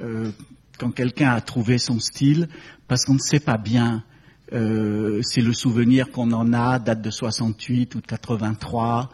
euh, 0.00 0.30
quand 0.78 0.90
quelqu'un 0.90 1.30
a 1.30 1.40
trouvé 1.40 1.78
son 1.78 1.98
style 1.98 2.48
parce 2.88 3.04
qu'on 3.04 3.14
ne 3.14 3.18
sait 3.18 3.40
pas 3.40 3.58
bien 3.58 4.04
euh, 4.52 5.20
si 5.22 5.40
le 5.40 5.52
souvenir 5.52 6.10
qu'on 6.10 6.30
en 6.32 6.52
a 6.52 6.78
date 6.78 7.02
de 7.02 7.10
68 7.10 7.94
ou 7.94 8.00
de 8.00 8.06
83 8.06 9.10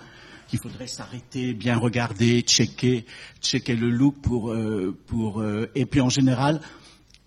qu'il 0.48 0.58
faudrait 0.58 0.88
s'arrêter, 0.88 1.54
bien 1.54 1.76
regarder, 1.76 2.40
checker, 2.42 3.06
checker 3.40 3.76
le 3.76 3.88
look 3.88 4.20
pour, 4.20 4.50
euh, 4.50 4.96
pour 5.06 5.40
euh, 5.40 5.70
et 5.76 5.86
puis 5.86 6.00
en 6.00 6.08
général, 6.08 6.60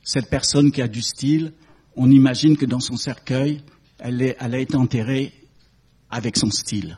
cette 0.04 0.30
personne 0.30 0.72
qui 0.72 0.82
a 0.82 0.88
du 0.88 1.02
style, 1.02 1.54
on 1.96 2.12
imagine 2.12 2.58
que 2.58 2.66
dans 2.66 2.80
son 2.80 2.98
cercueil, 2.98 3.62
elle, 4.00 4.22
est, 4.22 4.38
elle 4.40 4.56
a 4.56 4.60
été 4.60 4.76
enterrée 4.76 5.34
avec 6.10 6.38
son 6.38 6.52
style. 6.52 6.98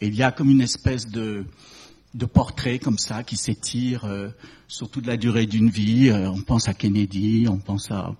Et 0.00 0.08
il 0.08 0.14
y 0.14 0.22
a 0.22 0.32
comme 0.32 0.50
une 0.50 0.60
espèce 0.60 1.08
de, 1.08 1.44
de 2.14 2.26
portrait 2.26 2.78
comme 2.78 2.98
ça 2.98 3.22
qui 3.22 3.36
s'étire 3.36 4.04
euh, 4.04 4.28
sur 4.66 4.90
toute 4.90 5.06
la 5.06 5.16
durée 5.16 5.46
d'une 5.46 5.70
vie. 5.70 6.08
Euh, 6.08 6.30
on 6.30 6.40
pense 6.42 6.68
à 6.68 6.74
Kennedy, 6.74 7.46
on 7.48 7.58
pense 7.58 7.90
à, 7.90 8.14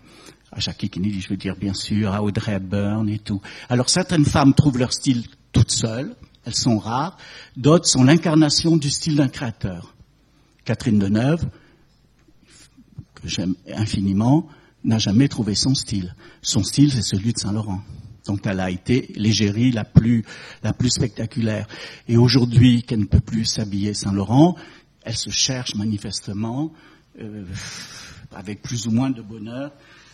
à 0.52 0.60
Jackie 0.60 0.90
Kennedy, 0.90 1.20
je 1.20 1.28
veux 1.28 1.36
dire 1.36 1.56
bien 1.56 1.74
sûr, 1.74 2.12
à 2.12 2.22
Audrey 2.22 2.52
Hepburn 2.52 3.08
et 3.08 3.18
tout. 3.18 3.40
Alors 3.68 3.88
certaines 3.88 4.24
femmes 4.24 4.54
trouvent 4.54 4.78
leur 4.78 4.92
style 4.92 5.24
toutes 5.52 5.70
seules, 5.70 6.14
elles 6.44 6.54
sont 6.54 6.78
rares. 6.78 7.16
D'autres 7.56 7.86
sont 7.86 8.04
l'incarnation 8.04 8.76
du 8.76 8.90
style 8.90 9.16
d'un 9.16 9.28
créateur. 9.28 9.94
Catherine 10.64 10.98
Deneuve, 10.98 11.46
que 13.20 13.28
j'aime 13.28 13.54
infiniment, 13.74 14.48
n'a 14.84 14.98
jamais 14.98 15.28
trouvé 15.28 15.54
son 15.54 15.74
style. 15.74 16.14
Son 16.42 16.62
style, 16.62 16.92
c'est 16.92 17.02
celui 17.02 17.32
de 17.32 17.38
Saint-Laurent. 17.38 17.82
Donc 18.26 18.46
elle 18.46 18.60
a 18.60 18.70
été 18.70 19.12
l'égérie 19.16 19.72
la 19.72 19.84
plus, 19.84 20.24
la 20.62 20.72
plus 20.72 20.90
spectaculaire. 20.90 21.66
Et 22.08 22.16
aujourd'hui, 22.16 22.82
qu'elle 22.82 23.00
ne 23.00 23.04
peut 23.06 23.20
plus 23.20 23.44
s'habiller 23.44 23.94
Saint-Laurent, 23.94 24.56
elle 25.02 25.16
se 25.16 25.30
cherche 25.30 25.74
manifestement, 25.74 26.72
euh, 27.20 27.44
avec 28.34 28.62
plus 28.62 28.86
ou 28.86 28.90
moins 28.90 29.10
de 29.10 29.22
bonheur, 29.22 29.72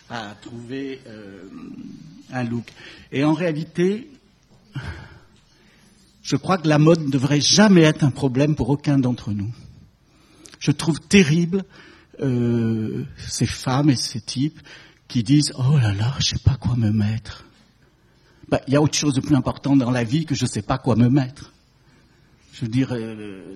à 0.08 0.34
trouver 0.40 1.00
euh, 1.06 1.42
un 2.32 2.44
look. 2.44 2.64
Et 3.12 3.24
en 3.24 3.32
réalité, 3.32 4.08
je 6.22 6.36
crois 6.36 6.58
que 6.58 6.68
la 6.68 6.78
mode 6.78 7.02
ne 7.02 7.10
devrait 7.10 7.40
jamais 7.40 7.82
être 7.82 8.04
un 8.04 8.10
problème 8.10 8.54
pour 8.54 8.70
aucun 8.70 8.98
d'entre 8.98 9.32
nous. 9.32 9.52
Je 10.58 10.70
trouve 10.70 11.00
terrible 11.00 11.64
euh, 12.20 13.04
ces 13.28 13.46
femmes 13.46 13.90
et 13.90 13.96
ces 13.96 14.20
types 14.20 14.60
qui 15.08 15.22
disent 15.22 15.52
oh 15.56 15.78
là 15.78 15.92
là, 15.92 16.14
je 16.18 16.26
sais 16.26 16.38
pas 16.38 16.56
quoi 16.56 16.76
me 16.76 16.90
mettre. 16.90 17.44
Ben, 18.48 18.60
il 18.66 18.74
y 18.74 18.76
a 18.76 18.82
autre 18.82 18.96
chose 18.96 19.14
de 19.14 19.20
plus 19.20 19.34
important 19.34 19.76
dans 19.76 19.90
la 19.90 20.04
vie 20.04 20.24
que 20.24 20.34
je 20.34 20.46
sais 20.46 20.62
pas 20.62 20.78
quoi 20.78 20.96
me 20.96 21.08
mettre. 21.08 21.52
Je 22.52 22.62
veux 22.62 22.70
dire, 22.70 22.88
euh, 22.92 23.54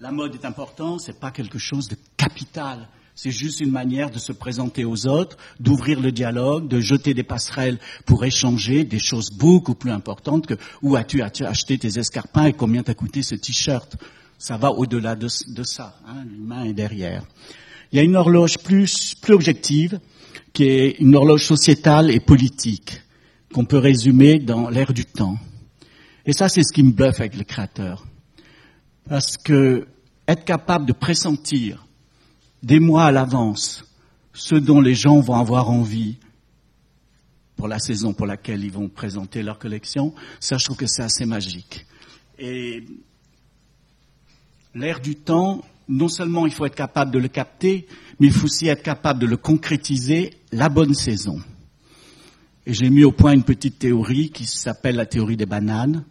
la 0.00 0.12
mode 0.12 0.34
est 0.34 0.44
importante, 0.44 1.00
c'est 1.00 1.18
pas 1.18 1.30
quelque 1.30 1.58
chose 1.58 1.88
de 1.88 1.96
capital. 2.16 2.88
C'est 3.16 3.30
juste 3.30 3.60
une 3.60 3.70
manière 3.70 4.10
de 4.10 4.18
se 4.18 4.32
présenter 4.32 4.84
aux 4.84 5.06
autres, 5.06 5.36
d'ouvrir 5.60 6.00
le 6.00 6.10
dialogue, 6.10 6.66
de 6.66 6.80
jeter 6.80 7.14
des 7.14 7.22
passerelles 7.22 7.78
pour 8.06 8.24
échanger 8.24 8.84
des 8.84 8.98
choses 8.98 9.30
beaucoup 9.30 9.74
plus 9.74 9.92
importantes 9.92 10.46
que 10.46 10.54
où 10.82 10.96
as-tu 10.96 11.22
acheté 11.22 11.78
tes 11.78 11.98
escarpins 11.98 12.46
et 12.46 12.52
combien 12.52 12.82
t'a 12.82 12.94
coûté 12.94 13.22
ce 13.22 13.34
t-shirt 13.34 13.96
ça 14.44 14.58
va 14.58 14.72
au-delà 14.72 15.16
de, 15.16 15.26
ça. 15.28 15.98
Hein, 16.06 16.22
L'humain 16.26 16.64
est 16.64 16.74
derrière. 16.74 17.24
Il 17.90 17.96
y 17.96 17.98
a 17.98 18.02
une 18.02 18.14
horloge 18.14 18.58
plus, 18.58 19.14
plus 19.14 19.32
objective, 19.32 19.98
qui 20.52 20.64
est 20.64 21.00
une 21.00 21.16
horloge 21.16 21.46
sociétale 21.46 22.10
et 22.10 22.20
politique, 22.20 23.00
qu'on 23.54 23.64
peut 23.64 23.78
résumer 23.78 24.38
dans 24.38 24.68
l'ère 24.68 24.92
du 24.92 25.06
temps. 25.06 25.38
Et 26.26 26.34
ça, 26.34 26.50
c'est 26.50 26.62
ce 26.62 26.74
qui 26.74 26.82
me 26.82 26.92
bluffe 26.92 27.20
avec 27.20 27.38
le 27.38 27.44
créateur. 27.44 28.04
Parce 29.08 29.38
que 29.38 29.86
être 30.28 30.44
capable 30.44 30.84
de 30.84 30.92
pressentir 30.92 31.86
des 32.62 32.80
mois 32.80 33.04
à 33.04 33.12
l'avance 33.12 33.86
ce 34.34 34.56
dont 34.56 34.82
les 34.82 34.94
gens 34.94 35.20
vont 35.20 35.36
avoir 35.36 35.70
envie 35.70 36.18
pour 37.56 37.66
la 37.66 37.78
saison 37.78 38.12
pour 38.12 38.26
laquelle 38.26 38.62
ils 38.62 38.72
vont 38.72 38.90
présenter 38.90 39.42
leur 39.42 39.58
collection, 39.58 40.12
ça, 40.38 40.58
je 40.58 40.66
trouve 40.66 40.76
que 40.76 40.86
c'est 40.86 41.02
assez 41.02 41.24
magique. 41.24 41.86
Et 42.38 42.84
L'air 44.74 45.00
du 45.00 45.14
temps, 45.14 45.62
non 45.88 46.08
seulement 46.08 46.46
il 46.46 46.52
faut 46.52 46.66
être 46.66 46.74
capable 46.74 47.12
de 47.12 47.18
le 47.18 47.28
capter, 47.28 47.86
mais 48.18 48.26
il 48.26 48.32
faut 48.32 48.46
aussi 48.46 48.66
être 48.66 48.82
capable 48.82 49.20
de 49.20 49.26
le 49.26 49.36
concrétiser 49.36 50.34
la 50.50 50.68
bonne 50.68 50.94
saison. 50.94 51.40
Et 52.66 52.74
j'ai 52.74 52.90
mis 52.90 53.04
au 53.04 53.12
point 53.12 53.32
une 53.32 53.44
petite 53.44 53.78
théorie 53.78 54.30
qui 54.30 54.46
s'appelle 54.46 54.96
la 54.96 55.06
théorie 55.06 55.36
des 55.36 55.46
bananes. 55.46 56.04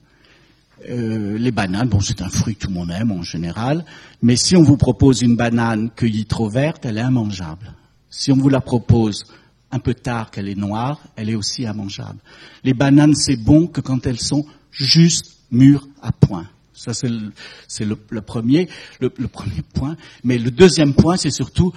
Euh, 0.90 1.38
les 1.38 1.52
bananes, 1.52 1.90
bon, 1.90 2.00
c'est 2.00 2.22
un 2.22 2.30
fruit 2.30 2.56
tout 2.56 2.68
le 2.68 2.74
monde 2.74 2.92
aime 2.92 3.12
en 3.12 3.24
général, 3.24 3.84
mais 4.22 4.36
si 4.36 4.56
on 4.56 4.64
vous 4.64 4.78
propose 4.78 5.22
une 5.22 5.36
banane 5.36 5.90
cueillie 5.90 6.26
trop 6.26 6.50
verte, 6.50 6.86
elle 6.86 6.98
est 6.98 7.02
immangeable. 7.02 7.74
Si 8.10 8.32
on 8.32 8.38
vous 8.38 8.50
la 8.50 8.62
propose 8.62 9.26
un 9.72 9.80
peu 9.80 9.94
tard 9.94 10.30
qu'elle 10.32 10.48
est 10.48 10.56
noire, 10.56 11.02
elle 11.16 11.30
est 11.30 11.36
aussi 11.36 11.64
immangeable. 11.64 12.20
Les 12.64 12.74
bananes, 12.74 13.16
c'est 13.16 13.38
bon 13.38 13.68
que 13.68 13.82
quand 13.82 14.06
elles 14.06 14.20
sont 14.20 14.46
juste 14.72 15.38
mûres 15.52 15.88
à 16.02 16.12
point. 16.12 16.48
Ça, 16.74 16.94
c'est 16.94 17.08
le, 17.10 17.98
le, 18.10 18.22
premier, 18.22 18.68
le, 19.00 19.12
le, 19.18 19.28
premier 19.28 19.62
point. 19.74 19.96
Mais 20.24 20.38
le 20.38 20.50
deuxième 20.50 20.94
point, 20.94 21.18
c'est 21.18 21.32
surtout, 21.32 21.72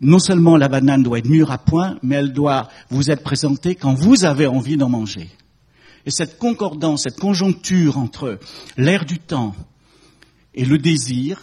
non 0.00 0.18
seulement 0.18 0.56
la 0.56 0.68
banane 0.68 1.02
doit 1.02 1.18
être 1.18 1.28
mûre 1.28 1.50
à 1.50 1.58
point, 1.58 1.98
mais 2.02 2.16
elle 2.16 2.32
doit 2.32 2.68
vous 2.90 3.10
être 3.10 3.22
présentée 3.22 3.74
quand 3.74 3.94
vous 3.94 4.24
avez 4.24 4.46
envie 4.46 4.76
d'en 4.76 4.88
manger. 4.88 5.28
Et 6.06 6.10
cette 6.10 6.38
concordance, 6.38 7.02
cette 7.02 7.18
conjoncture 7.18 7.98
entre 7.98 8.38
l'air 8.76 9.04
du 9.04 9.18
temps 9.18 9.56
et 10.54 10.64
le 10.64 10.78
désir 10.78 11.40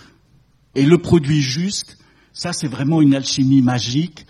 et 0.76 0.86
le 0.86 0.98
produit 0.98 1.42
juste, 1.42 1.98
ça 2.32 2.54
c'est 2.54 2.70
vraiment 2.70 3.02
une 3.02 3.14
alchimie 3.14 3.62
magique. 3.62 4.26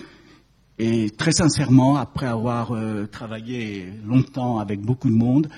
Et 0.79 1.11
très 1.11 1.33
sincèrement, 1.33 1.97
après 1.97 2.25
avoir 2.25 2.71
euh, 2.71 3.05
travaillé 3.05 3.93
longtemps 4.05 4.57
avec 4.57 4.81
beaucoup 4.81 5.09
de 5.09 5.15
monde, 5.15 5.49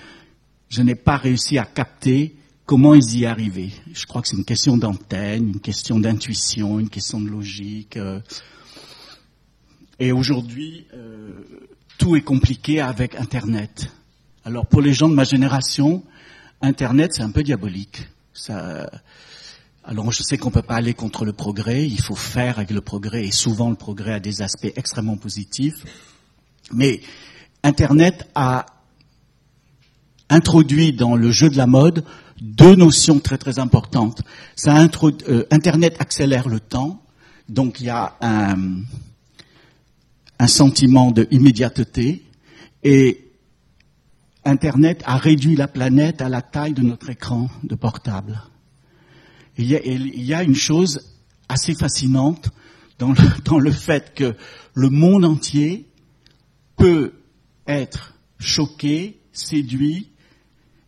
je 0.68 0.82
n'ai 0.82 0.96
pas 0.96 1.16
réussi 1.16 1.58
à 1.58 1.64
capter 1.64 2.36
Comment 2.66 2.96
ils 2.96 3.20
y 3.20 3.28
arrivaient? 3.28 3.74
Je 3.94 4.08
crois 4.08 4.24
que 4.24 4.28
c'est 4.28 4.38
une 4.38 4.44
question 4.44 4.76
d'antenne, 4.76 5.50
une 5.50 5.60
question 5.60 6.00
d'intuition, 6.00 6.80
une 6.80 6.90
question 6.90 7.22
de 7.22 7.30
logique. 7.30 7.96
Euh. 7.96 8.20
Et 10.00 10.12
aujourd'hui, 10.12 10.88
euh, 10.96 11.30
tout 12.00 12.16
est 12.16 12.24
compliqué 12.24 12.82
avec 12.82 13.14
Internet. 13.16 13.92
Alors 14.44 14.66
pour 14.66 14.82
les 14.82 14.94
gens 14.94 15.08
de 15.08 15.14
ma 15.14 15.26
génération, 15.26 16.04
Internet 16.60 17.14
c'est 17.14 17.22
un 17.22 17.30
peu 17.30 17.44
diabolique. 17.44 18.08
Alors 19.84 20.12
je 20.12 20.24
sais 20.24 20.40
qu'on 20.40 20.50
peut 20.50 20.64
pas 20.64 20.78
aller 20.78 20.96
contre 20.96 21.24
le 21.24 21.34
progrès, 21.34 21.86
il 21.86 22.02
faut 22.02 22.16
faire 22.16 22.58
avec 22.58 22.72
le 22.72 22.82
progrès, 22.82 23.28
et 23.28 23.32
souvent 23.32 23.70
le 23.70 23.76
progrès 23.76 24.14
a 24.14 24.20
des 24.20 24.42
aspects 24.42 24.74
extrêmement 24.76 25.18
positifs. 25.18 25.86
Mais 26.74 27.02
Internet 27.64 28.28
a 28.34 28.66
introduit 30.30 30.94
dans 30.94 31.16
le 31.16 31.30
jeu 31.30 31.52
de 31.52 31.58
la 31.58 31.68
mode 31.68 32.04
deux 32.42 32.76
notions 32.76 33.20
très 33.20 33.38
très 33.38 33.60
importantes. 33.60 34.22
Ça 34.56 34.76
euh, 34.78 35.44
Internet 35.52 35.96
accélère 36.00 36.50
le 36.50 36.60
temps, 36.60 37.02
donc 37.50 37.80
il 37.80 37.88
y 37.88 37.90
a 37.90 38.16
un, 38.22 38.58
un 40.40 40.48
sentiment 40.48 41.12
de 41.12 41.28
immédiateté 41.32 42.24
et 42.84 43.22
Internet 44.44 45.02
a 45.06 45.18
réduit 45.18 45.56
la 45.56 45.68
planète 45.68 46.22
à 46.22 46.30
la 46.30 46.42
taille 46.42 46.74
de 46.74 46.84
notre 46.84 47.10
écran 47.10 47.50
de 47.64 47.76
portable. 47.76 48.42
Il 49.58 49.66
y 49.66 49.76
a, 49.76 49.84
il 49.84 50.24
y 50.24 50.34
a 50.34 50.44
une 50.44 50.56
chose 50.56 51.02
assez 51.50 51.74
fascinante 51.74 52.50
dans 53.00 53.12
le, 53.12 53.16
dans 53.46 53.60
le 53.60 53.72
fait 53.72 54.14
que 54.14 54.36
le 54.74 54.90
monde 54.90 55.26
entier 55.26 55.88
peut 56.78 57.14
être 57.68 58.14
choqué, 58.38 59.20
séduit, 59.32 60.12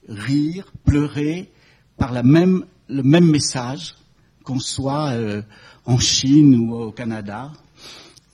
rire, 0.08 0.72
pleurer 0.86 1.52
par 1.98 2.12
la 2.12 2.24
même, 2.24 2.66
le 2.88 3.04
même 3.04 3.30
message, 3.30 3.96
qu'on 4.44 4.60
soit 4.60 5.12
euh, 5.12 5.42
en 5.86 6.00
Chine 6.00 6.56
ou 6.56 6.74
au 6.76 6.92
Canada, 6.92 7.52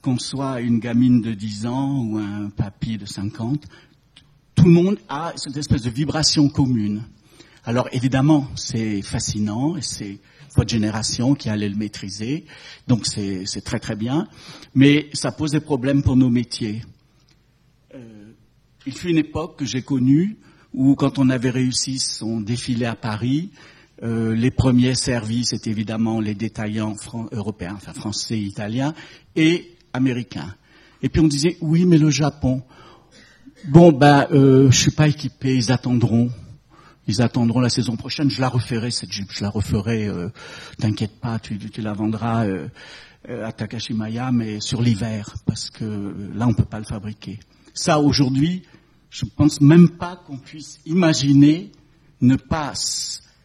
qu'on 0.02 0.20
soit 0.20 0.62
une 0.62 0.80
gamine 0.80 1.22
de 1.22 1.34
10 1.34 1.66
ans 1.66 2.06
ou 2.06 2.18
un 2.18 2.50
papy 2.50 2.98
de 2.98 3.06
50, 3.06 3.66
tout 4.56 4.66
le 4.66 4.72
monde 4.72 4.98
a 5.10 5.34
cette 5.36 5.58
espèce 5.58 5.82
de 5.82 5.90
vibration 5.90 6.50
commune. 6.50 7.04
Alors 7.66 7.88
évidemment, 7.94 8.48
c'est 8.56 9.02
fascinant 9.02 9.78
et 9.78 9.82
c'est 9.82 10.20
votre 10.56 10.70
génération 10.70 11.34
qui 11.34 11.50
allait 11.50 11.70
le 11.70 11.78
maîtriser, 11.78 12.46
donc 12.88 13.08
c'est 13.08 13.64
très 13.64 13.80
très 13.80 13.96
bien, 13.96 14.28
mais 14.76 15.10
ça 15.14 15.32
pose 15.32 15.52
des 15.52 15.62
problèmes 15.62 16.04
pour 16.04 16.16
nos 16.16 16.30
métiers. 16.30 16.84
Euh, 17.96 18.34
il 18.86 18.94
fut 18.94 19.10
une 19.10 19.18
époque 19.18 19.58
que 19.58 19.66
j'ai 19.66 19.82
connue 19.82 20.38
où 20.74 20.96
quand 20.96 21.20
on 21.20 21.30
avait 21.30 21.50
réussi 21.50 22.00
son 22.00 22.42
défilé 22.42 22.86
à 22.86 22.96
Paris, 22.96 23.52
euh, 24.02 24.36
les 24.36 24.52
premiers 24.52 24.96
services 24.96 25.54
étaient 25.54 25.70
évidemment 25.70 26.20
les 26.20 26.34
détaillants 26.34 26.96
européens, 27.32 27.76
enfin 27.76 27.94
français, 27.94 28.40
italiens 28.40 28.94
et 29.36 29.76
américains. 29.94 30.56
Et 31.02 31.10
puis 31.10 31.22
on 31.22 31.28
disait 31.28 31.58
oui, 31.62 31.86
mais 31.86 31.98
le 31.98 32.10
Japon. 32.10 32.64
Bon 33.70 33.92
ben, 33.92 34.28
euh, 34.32 34.72
je 34.72 34.78
suis 34.78 34.92
pas 34.92 35.08
équipé, 35.08 35.56
ils 35.56 35.72
attendront. 35.72 36.30
Ils 37.08 37.22
attendront 37.22 37.60
la 37.60 37.70
saison 37.70 37.98
prochaine. 37.98 38.30
Je 38.30 38.40
la 38.40 38.48
referai 38.48 38.90
cette 38.90 39.12
jupe, 39.12 39.32
je 39.32 39.44
la 39.44 39.50
referai. 39.50 40.08
Euh, 40.08 40.30
T'inquiète 40.80 41.20
pas, 41.20 41.38
tu, 41.40 41.58
tu, 41.58 41.82
la 41.82 41.94
vendras 41.94 42.46
euh, 42.46 42.68
à 43.28 43.52
Takashimaya, 43.52 44.32
mais 44.32 44.60
sur 44.60 44.82
l'hiver, 44.82 45.36
parce 45.46 45.70
que 45.70 46.14
là 46.34 46.48
on 46.48 46.54
peut 46.54 46.66
pas 46.66 46.80
le 46.80 46.86
fabriquer. 46.86 47.40
Ça 47.74 48.00
aujourd'hui, 48.00 48.64
je 49.14 49.26
ne 49.26 49.30
pense 49.30 49.62
même 49.62 49.90
pas 49.90 50.16
qu'on 50.16 50.40
puisse 50.40 50.80
imaginer 50.88 51.72
ne 52.22 52.36
pas 52.36 52.74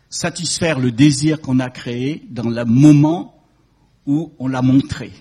satisfaire 0.08 0.78
le 0.78 0.90
désir 0.90 1.42
qu'on 1.42 1.60
a 1.60 1.68
créé 1.68 2.24
dans 2.30 2.48
le 2.48 2.64
moment 2.64 3.44
où 4.06 4.32
on 4.38 4.48
l'a 4.48 4.62
montré. 4.62 5.12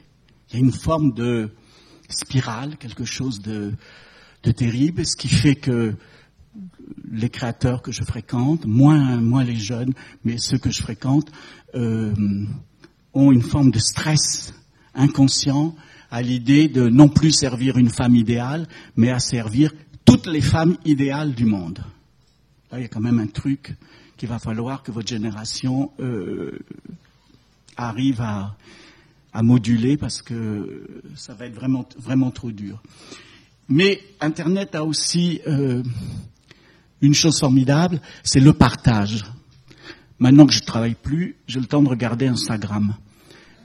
Il 0.50 0.54
y 0.54 0.56
a 0.56 0.66
une 0.66 0.72
forme 0.72 1.12
de 1.12 1.52
spirale, 2.08 2.78
quelque 2.78 3.04
chose 3.04 3.42
de, 3.42 3.74
terrible, 4.56 5.06
ce 5.06 5.18
qui 5.18 5.28
fait 5.28 5.56
que 5.56 5.96
les 7.12 7.30
créateurs 7.30 7.82
que 7.82 7.92
je 7.92 8.06
fréquente, 8.06 8.66
moins, 8.66 9.18
moins 9.18 9.44
les 9.44 9.58
jeunes, 9.58 9.94
mais 10.24 10.38
ceux 10.38 10.58
que 10.58 10.72
je 10.72 10.82
fréquente, 10.82 11.30
euh, 11.76 12.14
ont 13.14 13.34
une 13.34 13.42
forme 13.42 13.72
de 13.72 13.80
stress 13.80 14.54
inconscient 14.96 15.76
à 16.10 16.22
l'idée 16.22 16.70
de 16.70 16.88
non 16.88 17.10
plus 17.10 17.34
servir 17.34 17.78
une 17.78 17.90
femme 17.90 18.16
idéale, 18.16 18.70
mais 18.96 19.10
à 19.10 19.20
servir 19.20 19.74
toutes 20.08 20.26
les 20.28 20.42
femmes 20.42 20.78
idéales 20.86 21.36
du 21.36 21.46
monde. 21.46 21.84
Là, 22.72 22.80
il 22.80 22.84
y 22.84 22.86
a 22.86 22.88
quand 22.88 23.02
même 23.02 23.20
un 23.20 23.28
truc 23.28 23.76
qu'il 24.16 24.30
va 24.30 24.40
falloir 24.40 24.82
que 24.82 24.92
votre 24.92 25.08
génération 25.08 25.92
euh, 26.00 26.58
arrive 27.76 28.22
à, 28.22 28.56
moduler 29.44 29.98
parce 29.98 30.24
que 30.24 31.04
ça 31.16 31.36
va 31.36 31.46
être 31.46 31.54
vraiment, 31.54 31.88
vraiment 32.00 32.32
trop 32.32 32.50
dur. 32.50 32.82
Mais 33.70 34.02
Internet 34.20 34.74
a 34.74 34.84
aussi 34.84 35.42
euh, 35.46 35.84
une 37.02 37.14
chose 37.14 37.40
formidable, 37.40 38.02
c'est 38.24 38.40
le 38.40 38.54
partage. 38.54 39.26
Maintenant 40.18 40.48
que 40.48 40.54
je 40.54 40.62
ne 40.62 40.66
travaille 40.66 40.96
plus, 40.96 41.36
j'ai 41.48 41.60
le 41.60 41.68
temps 41.68 41.84
de 41.84 41.90
regarder 41.90 42.26
Instagram. 42.26 42.96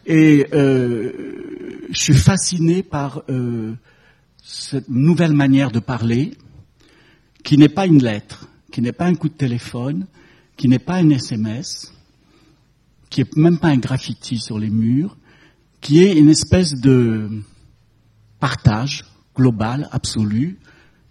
Et 0.05 0.47
euh, 0.53 1.87
je 1.89 1.99
suis 1.99 2.13
fasciné 2.13 2.83
par 2.83 3.23
cette 4.43 4.89
nouvelle 4.89 5.33
manière 5.33 5.71
de 5.71 5.79
parler, 5.79 6.33
qui 7.45 7.57
n'est 7.57 7.69
pas 7.69 7.87
une 7.87 8.03
lettre, 8.03 8.49
qui 8.73 8.81
n'est 8.81 8.93
pas 8.93 9.07
un 9.07 9.15
coup 9.15 9.29
de 9.29 9.35
téléphone, 9.35 10.07
qui 10.57 10.69
n'est 10.69 10.79
pas 10.79 10.97
un 10.97 11.11
SMS, 11.11 11.93
qui 13.09 13.21
n'est 13.21 13.31
même 13.37 13.59
pas 13.59 13.69
un 13.69 13.79
graffiti 13.79 14.39
sur 14.39 14.59
les 14.59 14.71
murs, 14.71 15.17
qui 15.81 16.03
est 16.03 16.17
une 16.17 16.29
espèce 16.29 16.75
de 16.75 17.29
partage 18.41 19.05
global, 19.35 19.89
absolu, 19.93 20.59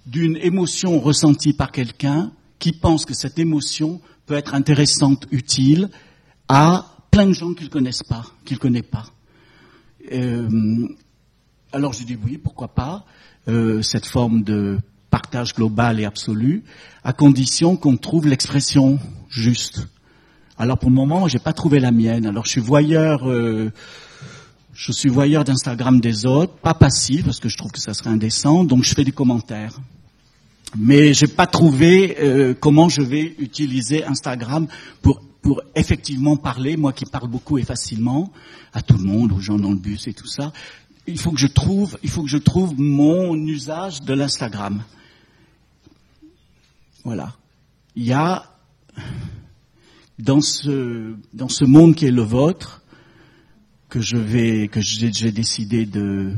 d'une 0.06 0.38
émotion 0.38 1.00
ressentie 1.00 1.54
par 1.54 1.72
quelqu'un 1.72 2.32
qui 2.60 2.74
pense 2.74 3.06
que 3.06 3.14
cette 3.14 3.40
émotion 3.40 4.02
peut 4.26 4.36
être 4.36 4.54
intéressante, 4.54 5.28
utile 5.32 5.90
à 6.48 6.98
plein 7.12 7.28
de 7.28 7.34
gens 7.34 7.54
qu'il 7.54 7.70
ne 7.74 8.08
pas, 8.08 8.26
qu'il 8.46 8.60
connaît 8.60 8.82
pas. 8.82 9.06
Euh, 10.12 10.88
alors 11.72 11.94
je 11.94 12.04
dis 12.04 12.18
oui, 12.24 12.38
pourquoi 12.38 12.70
pas, 12.70 13.06
euh, 13.52 13.82
cette 13.82 14.06
forme 14.06 14.44
de 14.44 14.80
partage 15.10 15.54
global 15.54 16.00
et 16.00 16.06
absolu, 16.06 16.64
à 17.04 17.14
condition 17.14 17.76
qu'on 17.76 17.98
trouve 17.98 18.28
l'expression 18.28 18.98
juste. 19.30 19.88
Alors 20.58 20.78
pour 20.78 20.90
le 20.90 20.96
moment, 20.96 21.28
j'ai 21.28 21.40
pas 21.40 21.54
trouvé 21.54 21.80
la 21.80 21.92
mienne. 21.92 22.26
Alors 22.26 22.46
je 22.46 22.52
suis 22.52 22.62
voyeur, 22.62 23.30
euh, 23.30 23.72
je 24.74 24.92
suis 24.92 25.10
voyeur 25.10 25.44
d'Instagram 25.44 26.00
des 26.00 26.26
autres, 26.26 26.54
pas 26.54 26.74
passif 26.74 27.26
parce 27.26 27.40
que 27.40 27.50
je 27.50 27.58
trouve 27.58 27.72
que 27.72 27.80
ça 27.80 27.94
serait 27.94 28.10
indécent, 28.10 28.64
donc 28.64 28.84
je 28.84 28.94
fais 28.94 29.04
des 29.04 29.12
commentaires. 29.12 29.80
Mais 30.78 31.14
j'ai 31.14 31.28
pas 31.28 31.48
trouvé 31.48 32.18
euh, 32.22 32.54
comment 32.58 32.88
je 32.88 33.02
vais 33.02 33.36
utiliser 33.40 34.06
Instagram 34.06 34.68
pour 35.02 35.22
pour 35.42 35.62
effectivement 35.76 36.38
parler, 36.38 36.78
moi 36.78 36.94
qui 36.94 37.06
parle 37.06 37.28
beaucoup 37.28 37.58
et 37.58 37.64
facilement 37.64 38.32
à 38.74 38.82
tout 38.82 38.98
le 38.98 39.04
monde, 39.04 39.32
aux 39.32 39.40
gens 39.40 39.58
dans 39.58 39.72
le 39.72 39.76
bus 39.76 40.08
et 40.08 40.14
tout 40.14 40.28
ça, 40.28 40.54
il 41.08 41.20
faut 41.20 41.32
que 41.32 41.40
je 41.40 41.48
trouve, 41.48 41.98
il 42.04 42.10
faut 42.10 42.24
que 42.24 42.30
je 42.30 42.38
trouve 42.38 42.80
mon 42.80 43.36
usage 43.36 44.02
de 44.02 44.14
l'Instagram. 44.14 44.84
Voilà. 47.04 47.36
Il 47.96 48.04
y 48.04 48.14
a 48.14 48.46
dans 50.20 50.42
ce 50.42 51.16
dans 51.34 51.50
ce 51.50 51.66
monde 51.66 51.96
qui 51.96 52.06
est 52.06 52.12
le 52.12 52.22
vôtre 52.22 52.82
que 53.90 54.00
je 54.00 54.18
vais 54.18 54.68
que 54.68 54.82
j'ai 54.82 55.32
décidé 55.32 55.86
de 55.86 56.34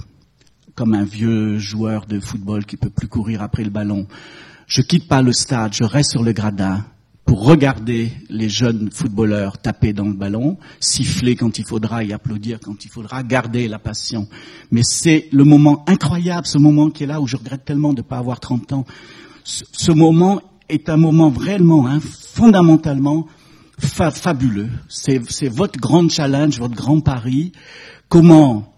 comme 0.76 0.94
un 0.94 1.04
vieux 1.04 1.60
joueur 1.60 2.06
de 2.06 2.20
football 2.20 2.66
qui 2.66 2.78
peut 2.78 2.90
plus 2.90 3.08
courir 3.08 3.42
après 3.42 3.64
le 3.64 3.70
ballon. 3.70 4.08
Je 4.66 4.82
quitte 4.82 5.08
pas 5.08 5.22
le 5.22 5.34
stade, 5.34 5.74
je 5.74 5.84
reste 5.84 6.12
sur 6.12 6.24
le 6.24 6.32
gradin 6.32 6.86
pour 7.26 7.46
regarder 7.46 8.12
les 8.30 8.50
jeunes 8.50 8.90
footballeurs 8.92 9.58
taper 9.58 9.94
dans 9.94 10.06
le 10.06 10.14
ballon, 10.14 10.58
siffler 10.80 11.36
quand 11.36 11.58
il 11.58 11.66
faudra 11.66 12.04
et 12.04 12.12
applaudir 12.12 12.60
quand 12.60 12.84
il 12.84 12.92
faudra, 12.92 13.24
garder 13.24 13.68
la 13.68 13.80
passion. 13.80 14.28
Mais 14.72 14.84
c'est 14.84 15.30
le 15.32 15.44
moment 15.44 15.84
incroyable, 15.88 16.46
ce 16.46 16.58
moment 16.58 16.90
qui 16.90 17.04
est 17.04 17.08
là 17.08 17.22
où 17.22 17.28
je 17.28 17.38
regrette 17.38 17.66
tellement 17.66 17.94
de 17.94 18.02
ne 18.02 18.08
pas 18.08 18.18
avoir 18.18 18.40
30 18.40 18.74
ans. 18.74 18.86
Ce, 19.44 19.92
moment 19.92 20.42
est 20.70 20.90
un 20.90 20.98
moment 20.98 21.30
vraiment, 21.30 21.88
hein, 21.88 22.00
fondamentalement 22.02 23.28
fabuleux. 23.80 24.70
C'est 24.88 25.48
votre 25.50 25.80
grand 25.80 26.10
challenge, 26.10 26.60
votre 26.60 26.76
grand 26.76 27.00
pari. 27.00 27.52
Comment 28.10 28.73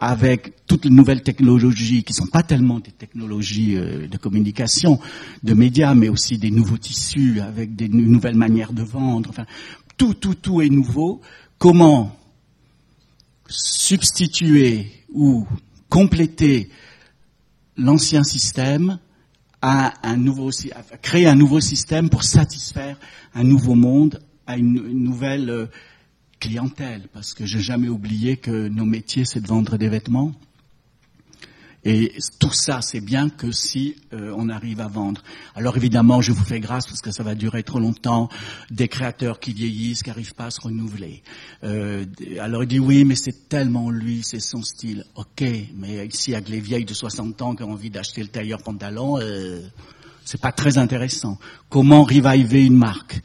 avec 0.00 0.66
toutes 0.66 0.86
les 0.86 0.90
nouvelles 0.90 1.22
technologies 1.22 2.02
qui 2.02 2.14
ne 2.14 2.16
sont 2.16 2.26
pas 2.26 2.42
tellement 2.42 2.80
des 2.80 2.90
technologies 2.90 3.76
euh, 3.76 4.08
de 4.08 4.16
communication, 4.16 4.98
de 5.42 5.52
médias, 5.52 5.94
mais 5.94 6.08
aussi 6.08 6.38
des 6.38 6.50
nouveaux 6.50 6.78
tissus, 6.78 7.40
avec 7.40 7.76
des 7.76 7.88
nouvelles 7.88 8.34
manières 8.34 8.72
de 8.72 8.82
vendre. 8.82 9.28
Enfin, 9.28 9.44
tout, 9.98 10.14
tout, 10.14 10.34
tout 10.34 10.62
est 10.62 10.70
nouveau. 10.70 11.20
Comment 11.58 12.16
substituer 13.46 14.90
ou 15.12 15.46
compléter 15.90 16.70
l'ancien 17.76 18.22
système 18.24 18.98
à 19.60 19.92
un 20.02 20.16
nouveau, 20.16 20.50
créer 21.02 21.26
un 21.26 21.34
nouveau 21.34 21.60
système 21.60 22.08
pour 22.08 22.22
satisfaire 22.22 22.96
un 23.34 23.44
nouveau 23.44 23.74
monde, 23.74 24.22
à 24.46 24.56
une, 24.56 24.82
une 24.88 25.04
nouvelle 25.04 25.50
euh, 25.50 25.66
clientèle, 26.40 27.08
parce 27.12 27.34
que 27.34 27.46
j'ai 27.46 27.60
jamais 27.60 27.88
oublié 27.88 28.36
que 28.36 28.68
nos 28.68 28.84
métiers, 28.84 29.24
c'est 29.24 29.40
de 29.40 29.46
vendre 29.46 29.76
des 29.76 29.88
vêtements. 29.88 30.32
Et 31.82 32.12
tout 32.38 32.52
ça, 32.52 32.82
c'est 32.82 33.00
bien 33.00 33.30
que 33.30 33.52
si 33.52 33.96
euh, 34.12 34.34
on 34.36 34.50
arrive 34.50 34.80
à 34.80 34.88
vendre. 34.88 35.22
Alors 35.54 35.78
évidemment, 35.78 36.20
je 36.20 36.32
vous 36.32 36.44
fais 36.44 36.60
grâce 36.60 36.86
parce 36.86 37.00
que 37.00 37.10
ça 37.10 37.22
va 37.22 37.34
durer 37.34 37.62
trop 37.62 37.78
longtemps. 37.78 38.28
Des 38.70 38.86
créateurs 38.86 39.40
qui 39.40 39.54
vieillissent, 39.54 40.02
qui 40.02 40.10
n'arrivent 40.10 40.34
pas 40.34 40.46
à 40.46 40.50
se 40.50 40.60
renouveler. 40.60 41.22
Euh, 41.64 42.04
alors 42.38 42.64
il 42.64 42.66
dit 42.66 42.78
oui, 42.78 43.06
mais 43.06 43.14
c'est 43.14 43.48
tellement 43.48 43.90
lui, 43.90 44.22
c'est 44.22 44.40
son 44.40 44.62
style. 44.62 45.06
Ok, 45.14 45.42
mais 45.74 46.06
ici 46.06 46.34
avec 46.34 46.50
les 46.50 46.60
vieilles 46.60 46.84
de 46.84 46.92
60 46.92 47.40
ans 47.40 47.54
qui 47.54 47.62
ont 47.62 47.72
envie 47.72 47.90
d'acheter 47.90 48.20
le 48.20 48.28
tailleur 48.28 48.62
pantalon, 48.62 49.18
euh, 49.18 49.62
c'est 50.26 50.40
pas 50.40 50.52
très 50.52 50.76
intéressant. 50.76 51.38
Comment 51.70 52.04
reviver 52.04 52.66
une 52.66 52.76
marque? 52.76 53.22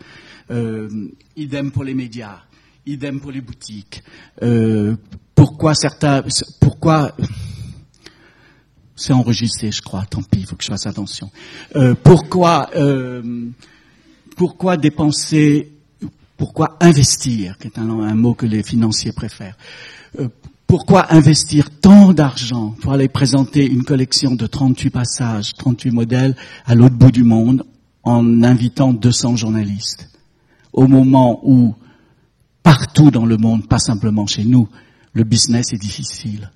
Euh, 0.49 1.09
Idem 1.35 1.71
pour 1.71 1.83
les 1.83 1.93
médias. 1.93 2.39
Idem 2.85 3.19
pour 3.19 3.31
les 3.31 3.41
boutiques. 3.41 4.03
Euh, 4.43 4.95
pourquoi 5.33 5.73
certains, 5.73 6.23
pourquoi 6.59 7.15
C'est 8.95 9.13
enregistré, 9.13 9.71
je 9.71 9.81
crois. 9.81 10.05
Tant 10.05 10.21
pis, 10.21 10.41
il 10.41 10.45
faut 10.45 10.55
que 10.55 10.63
je 10.63 10.69
fasse 10.69 10.85
attention. 10.85 11.31
Euh, 11.75 11.95
pourquoi, 12.01 12.69
euh, 12.75 13.49
pourquoi 14.37 14.77
dépenser, 14.77 15.73
pourquoi 16.37 16.77
investir, 16.79 17.57
qui 17.57 17.67
est 17.67 17.79
un, 17.79 17.89
un 17.89 18.15
mot 18.15 18.33
que 18.33 18.45
les 18.45 18.63
financiers 18.63 19.11
préfèrent. 19.11 19.57
Euh, 20.19 20.29
pourquoi 20.67 21.13
investir 21.13 21.69
tant 21.79 22.13
d'argent 22.13 22.75
pour 22.81 22.93
aller 22.93 23.07
présenter 23.07 23.65
une 23.65 23.83
collection 23.83 24.35
de 24.35 24.47
38 24.47 24.89
passages, 24.89 25.53
38 25.53 25.91
modèles 25.91 26.35
à 26.65 26.75
l'autre 26.75 26.95
bout 26.95 27.11
du 27.11 27.23
monde 27.23 27.65
en 28.03 28.43
invitant 28.43 28.93
200 28.93 29.35
journalistes? 29.35 30.09
Au 30.73 30.87
moment 30.87 31.39
où, 31.43 31.75
partout 32.65 33.11
dans 33.11 33.27
le 33.27 33.37
monde, 33.37 33.67
pas 33.67 33.77
simplement 33.77 34.25
chez 34.25 34.43
nous, 34.43 34.67
le 35.13 35.23
business 35.23 35.71
est 35.71 35.77
difficile. 35.77 36.49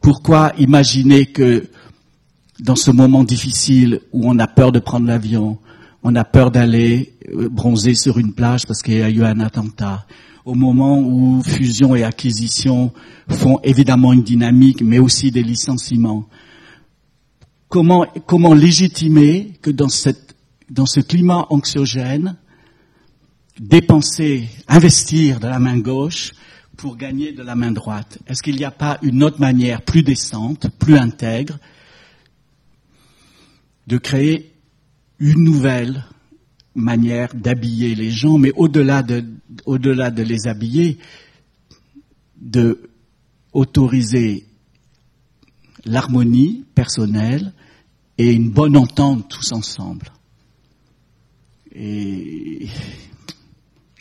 Pourquoi 0.00 0.52
imaginer 0.58 1.26
que 1.26 1.70
dans 2.58 2.74
ce 2.74 2.90
moment 2.90 3.22
difficile 3.22 4.00
où 4.12 4.28
on 4.28 4.36
a 4.40 4.48
peur 4.48 4.72
de 4.72 4.80
prendre 4.80 5.06
l'avion, 5.06 5.60
on 6.02 6.16
a 6.16 6.24
peur 6.24 6.50
d'aller 6.50 7.14
euh, 7.32 7.48
bronzer 7.48 7.94
sur 7.94 8.18
une 8.18 8.32
plage 8.32 8.66
parce 8.66 8.82
qu'il 8.82 8.94
y 8.94 9.02
a 9.02 9.10
eu 9.10 9.22
un 9.22 9.38
attentat, 9.38 10.06
au 10.44 10.54
moment 10.54 10.98
où 10.98 11.40
fusion 11.44 11.94
et 11.94 12.02
acquisition 12.02 12.92
font 13.28 13.60
évidemment 13.62 14.12
une 14.12 14.24
dynamique, 14.24 14.82
mais 14.82 14.98
aussi 14.98 15.30
des 15.30 15.44
licenciements. 15.44 16.26
Comment, 17.68 18.06
comment 18.26 18.54
légitimer 18.54 19.52
que 19.62 19.70
dans, 19.70 19.88
cette, 19.88 20.34
dans 20.68 20.86
ce 20.86 20.98
climat 20.98 21.46
anxiogène, 21.48 22.34
dépenser, 23.58 24.48
investir 24.68 25.40
de 25.40 25.46
la 25.46 25.58
main 25.58 25.78
gauche 25.78 26.32
pour 26.76 26.96
gagner 26.96 27.32
de 27.32 27.42
la 27.42 27.54
main 27.54 27.70
droite 27.70 28.18
Est-ce 28.26 28.42
qu'il 28.42 28.56
n'y 28.56 28.64
a 28.64 28.70
pas 28.70 28.98
une 29.02 29.22
autre 29.22 29.40
manière 29.40 29.82
plus 29.82 30.02
décente, 30.02 30.68
plus 30.78 30.96
intègre, 30.96 31.58
de 33.86 33.98
créer 33.98 34.52
une 35.18 35.44
nouvelle 35.44 36.04
manière 36.74 37.34
d'habiller 37.34 37.94
les 37.94 38.10
gens, 38.10 38.38
mais 38.38 38.52
au-delà 38.56 39.02
de, 39.02 39.24
au-delà 39.66 40.10
de 40.10 40.22
les 40.22 40.46
habiller, 40.46 40.98
de 42.40 42.90
autoriser 43.52 44.46
l'harmonie 45.84 46.64
personnelle 46.74 47.52
et 48.16 48.32
une 48.32 48.50
bonne 48.50 48.76
entente 48.76 49.28
tous 49.28 49.52
ensemble? 49.52 50.10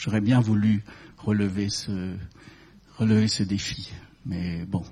J'aurais 0.02 0.20
bien 0.20 0.42
voulu 0.42 0.84
relever 1.20 1.70
ce, 1.70 3.44
défi, 3.44 3.92
mais 4.26 4.66
bon, 4.66 4.84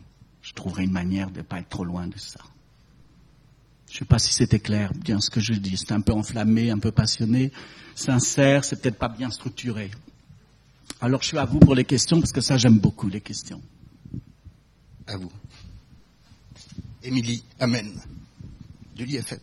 je 0.44 0.54
trouverai 0.54 0.84
une 0.84 0.92
manière 0.92 1.32
de 1.32 1.40
ne 1.40 1.44
pas 1.44 1.60
être 1.60 1.70
trop 1.70 1.84
loin 1.84 2.08
de 2.08 2.18
ça. 2.18 2.40
Je 3.90 3.96
ne 3.96 4.00
sais 4.00 4.06
pas 4.06 4.20
si 4.20 4.32
c'était 4.34 4.60
clair, 4.60 4.94
bien 4.94 5.20
ce 5.20 5.32
que 5.32 5.40
je 5.40 5.54
dis. 5.54 5.76
C'est 5.78 5.94
un 5.94 6.02
peu 6.02 6.14
enflammé, 6.14 6.70
un 6.70 6.78
peu 6.78 6.92
passionné, 6.92 7.52
sincère, 7.96 8.64
c'est 8.64 8.80
peut-être 8.80 9.00
pas 9.00 9.10
bien 9.10 9.32
structuré. 9.32 9.90
Alors 11.02 11.24
je 11.24 11.30
suis 11.30 11.40
à 11.40 11.46
vous 11.46 11.60
pour 11.60 11.74
les 11.74 11.86
questions, 11.86 12.20
parce 12.20 12.32
que 12.32 12.42
ça 12.42 12.58
j'aime 12.58 12.78
beaucoup 12.78 13.10
les 13.10 13.22
questions. 13.22 13.62
À 15.08 15.18
vous. 15.18 15.32
Émilie, 17.02 17.44
Amen, 17.60 18.00
de 18.96 19.04
l'IFM. 19.06 19.40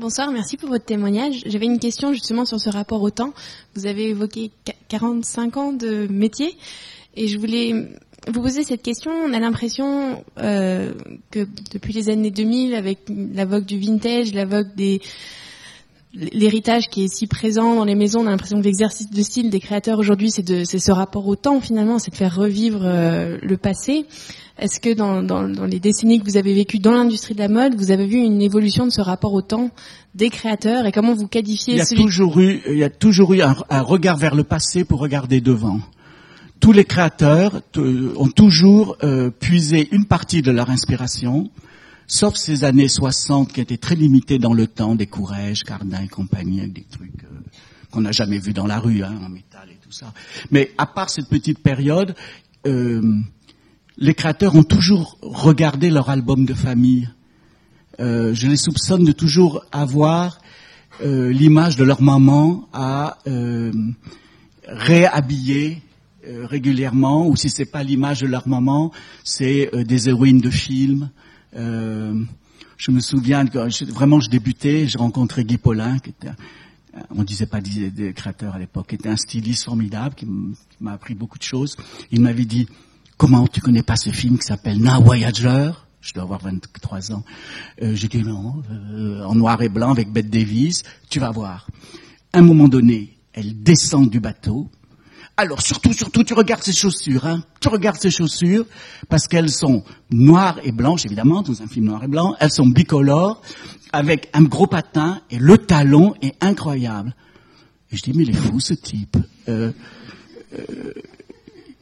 Bonsoir, 0.00 0.30
merci 0.30 0.56
pour 0.56 0.70
votre 0.70 0.86
témoignage. 0.86 1.42
J'avais 1.44 1.66
une 1.66 1.78
question 1.78 2.14
justement 2.14 2.46
sur 2.46 2.58
ce 2.58 2.70
rapport 2.70 3.02
au 3.02 3.10
temps. 3.10 3.34
Vous 3.74 3.84
avez 3.84 4.08
évoqué 4.08 4.50
45 4.88 5.56
ans 5.58 5.72
de 5.74 6.06
métier 6.10 6.56
et 7.16 7.28
je 7.28 7.36
voulais 7.36 7.74
vous 8.26 8.40
posez 8.40 8.64
cette 8.64 8.80
question, 8.80 9.10
on 9.10 9.34
a 9.34 9.40
l'impression 9.40 10.24
euh, 10.38 10.94
que 11.30 11.46
depuis 11.74 11.92
les 11.92 12.08
années 12.08 12.30
2000, 12.30 12.74
avec 12.74 13.00
la 13.10 13.44
vogue 13.44 13.66
du 13.66 13.78
vintage, 13.78 14.32
la 14.32 14.46
vogue 14.46 14.74
des 14.74 15.02
l'héritage 16.14 16.88
qui 16.88 17.04
est 17.04 17.14
si 17.14 17.26
présent 17.26 17.74
dans 17.74 17.84
les 17.84 17.94
maisons, 17.94 18.20
on 18.20 18.26
a 18.26 18.30
l'impression 18.30 18.58
que 18.60 18.64
l'exercice 18.64 19.10
de 19.10 19.22
style 19.22 19.50
des 19.50 19.60
créateurs 19.60 19.98
aujourd'hui, 19.98 20.30
c'est 20.30 20.42
de 20.42 20.64
c'est 20.64 20.78
ce 20.78 20.90
rapport 20.90 21.26
au 21.26 21.36
temps 21.36 21.60
finalement, 21.60 21.98
c'est 21.98 22.10
de 22.10 22.16
faire 22.16 22.34
revivre 22.34 22.80
euh, 22.82 23.38
le 23.42 23.56
passé. 23.56 24.06
Est-ce 24.58 24.80
que 24.80 24.92
dans, 24.92 25.22
dans, 25.22 25.48
dans, 25.48 25.64
les 25.64 25.80
décennies 25.80 26.20
que 26.20 26.24
vous 26.24 26.36
avez 26.36 26.52
vécues 26.52 26.80
dans 26.80 26.92
l'industrie 26.92 27.34
de 27.34 27.38
la 27.38 27.48
mode, 27.48 27.76
vous 27.76 27.92
avez 27.92 28.06
vu 28.06 28.18
une 28.18 28.42
évolution 28.42 28.84
de 28.84 28.90
ce 28.90 29.00
rapport 29.00 29.32
au 29.32 29.40
temps 29.40 29.70
des 30.14 30.28
créateurs 30.28 30.84
et 30.84 30.92
comment 30.92 31.14
vous 31.14 31.28
qualifiez 31.28 31.74
Il 31.74 31.78
y 31.78 31.80
a 31.80 31.86
toujours 31.86 32.38
eu, 32.40 32.60
il 32.68 32.76
y 32.76 32.84
a 32.84 32.90
toujours 32.90 33.32
eu 33.32 33.40
un, 33.40 33.56
un 33.70 33.80
regard 33.80 34.16
vers 34.18 34.34
le 34.34 34.44
passé 34.44 34.84
pour 34.84 35.00
regarder 35.00 35.40
devant 35.40 35.78
tous 36.60 36.72
les 36.72 36.84
créateurs 36.84 37.62
ont 38.16 38.28
toujours 38.28 38.96
euh, 39.02 39.30
puisé 39.30 39.88
une 39.92 40.04
partie 40.04 40.42
de 40.42 40.50
leur 40.50 40.70
inspiration, 40.70 41.50
sauf 42.10 42.36
ces 42.36 42.64
années 42.64 42.88
60 42.88 43.52
qui 43.52 43.60
étaient 43.60 43.76
très 43.76 43.94
limitées 43.94 44.38
dans 44.38 44.52
le 44.52 44.66
temps, 44.66 44.94
des 44.94 45.06
Courrèges, 45.06 45.64
Cardin 45.64 46.02
et 46.02 46.08
compagnie, 46.08 46.60
avec 46.60 46.72
des 46.72 46.84
trucs 46.84 47.24
euh, 47.24 47.40
qu'on 47.90 48.02
n'a 48.02 48.12
jamais 48.12 48.38
vus 48.38 48.52
dans 48.52 48.66
la 48.66 48.78
rue, 48.78 49.02
hein, 49.02 49.18
en 49.24 49.28
métal 49.28 49.68
et 49.70 49.78
tout 49.82 49.92
ça. 49.92 50.12
Mais 50.50 50.72
à 50.78 50.86
part 50.86 51.10
cette 51.10 51.28
petite 51.28 51.60
période, 51.60 52.14
euh, 52.66 53.00
les 53.96 54.14
créateurs 54.14 54.54
ont 54.54 54.62
toujours 54.62 55.18
regardé 55.22 55.90
leur 55.90 56.10
album 56.10 56.44
de 56.44 56.54
famille. 56.54 57.08
je 57.98 58.46
les 58.46 58.56
soupçonne 58.56 59.04
de 59.04 59.12
toujours 59.12 59.62
avoir 59.72 60.40
l'image 61.02 61.76
de 61.76 61.84
leur 61.84 62.00
maman 62.00 62.66
à 62.72 63.18
réhabiller 64.66 65.82
euh, 66.26 66.46
régulièrement, 66.46 67.26
ou 67.26 67.34
si 67.34 67.48
c'est 67.48 67.64
pas 67.64 67.82
l'image 67.82 68.20
de 68.20 68.26
leur 68.26 68.46
maman, 68.46 68.92
c'est 69.24 69.74
euh, 69.74 69.84
des 69.84 70.10
héroïnes 70.10 70.40
de 70.40 70.50
films. 70.50 71.08
Euh, 71.56 72.14
je 72.76 72.90
me 72.90 73.00
souviens 73.00 73.46
que 73.46 73.92
vraiment 73.92 74.20
je 74.20 74.30
débutais, 74.30 74.86
j'ai 74.86 74.98
rencontré 74.98 75.44
Guy 75.44 75.58
Paulin, 75.58 75.98
qui 75.98 76.10
était, 76.10 76.30
on 77.10 77.22
disait 77.22 77.46
pas 77.46 77.60
des, 77.60 78.12
créateurs 78.14 78.54
à 78.54 78.58
l'époque, 78.58 78.88
qui 78.88 78.94
était 78.94 79.08
un 79.08 79.16
styliste 79.16 79.64
formidable, 79.64 80.14
qui 80.14 80.26
m'a 80.80 80.92
appris 80.92 81.14
beaucoup 81.14 81.38
de 81.38 81.42
choses. 81.42 81.76
Il 82.10 82.20
m'avait 82.20 82.44
dit, 82.44 82.68
comment 83.16 83.46
tu 83.46 83.60
connais 83.60 83.82
pas 83.82 83.96
ce 83.96 84.10
film 84.10 84.38
qui 84.38 84.46
s'appelle 84.46 84.80
Na 84.80 84.98
Voyager? 84.98 85.72
Je 86.00 86.14
dois 86.14 86.22
avoir 86.22 86.40
23 86.40 87.12
ans. 87.12 87.24
Euh, 87.82 87.94
J'ai 87.94 88.08
dit 88.08 88.22
non, 88.22 88.62
en 89.22 89.34
noir 89.34 89.60
et 89.60 89.68
blanc 89.68 89.90
avec 89.90 90.10
Bette 90.10 90.30
Davis, 90.30 90.82
tu 91.10 91.20
vas 91.20 91.30
voir. 91.30 91.66
À 92.32 92.38
un 92.38 92.42
moment 92.42 92.68
donné, 92.68 93.18
elle 93.34 93.62
descend 93.62 94.08
du 94.08 94.18
bateau, 94.18 94.70
alors 95.40 95.62
surtout, 95.62 95.94
surtout, 95.94 96.22
tu 96.22 96.34
regardes 96.34 96.62
ces 96.62 96.74
chaussures, 96.74 97.26
hein. 97.26 97.42
Tu 97.60 97.68
regardes 97.68 97.98
ces 97.98 98.10
chaussures 98.10 98.66
parce 99.08 99.26
qu'elles 99.26 99.50
sont 99.50 99.84
noires 100.10 100.58
et 100.64 100.70
blanches, 100.70 101.06
évidemment, 101.06 101.40
dans 101.40 101.62
un 101.62 101.66
film 101.66 101.86
noir 101.86 102.04
et 102.04 102.08
blanc. 102.08 102.36
Elles 102.40 102.50
sont 102.50 102.66
bicolores, 102.66 103.40
avec 103.90 104.28
un 104.34 104.42
gros 104.42 104.66
patin 104.66 105.22
et 105.30 105.38
le 105.38 105.56
talon 105.56 106.14
est 106.20 106.34
incroyable. 106.44 107.14
Et 107.90 107.96
je 107.96 108.02
dis 108.02 108.12
mais 108.14 108.24
il 108.24 108.30
est 108.30 108.38
fou 108.38 108.60
ce 108.60 108.74
type. 108.74 109.16
Euh, 109.48 109.72
euh, 110.52 110.92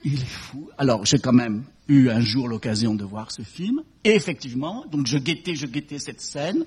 il 0.04 0.14
est 0.14 0.26
fou. 0.26 0.70
Alors 0.78 1.04
j'ai 1.04 1.18
quand 1.18 1.32
même 1.32 1.64
eu 1.88 2.10
un 2.10 2.20
jour 2.20 2.46
l'occasion 2.46 2.94
de 2.94 3.02
voir 3.02 3.32
ce 3.32 3.42
film 3.42 3.82
et 4.04 4.14
effectivement, 4.14 4.84
donc 4.90 5.08
je 5.08 5.18
guettais, 5.18 5.56
je 5.56 5.66
guettais 5.66 5.98
cette 5.98 6.20
scène. 6.20 6.64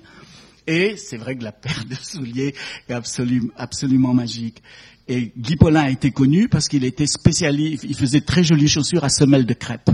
Et 0.66 0.96
c'est 0.96 1.16
vrai 1.16 1.36
que 1.36 1.44
la 1.44 1.52
paire 1.52 1.84
de 1.88 1.94
souliers 1.94 2.54
est 2.88 2.92
absolument, 2.92 3.52
absolument 3.56 4.14
magique. 4.14 4.62
Et 5.08 5.32
Guy 5.36 5.56
Paulin 5.56 5.82
a 5.82 5.90
été 5.90 6.12
connu 6.12 6.48
parce 6.48 6.68
qu'il 6.68 6.84
était 6.84 7.06
spécialiste, 7.06 7.84
il 7.84 7.96
faisait 7.96 8.20
très 8.20 8.44
jolies 8.44 8.68
chaussures 8.68 9.04
à 9.04 9.08
semelles 9.08 9.46
de 9.46 9.54
crêpe. 9.54 9.90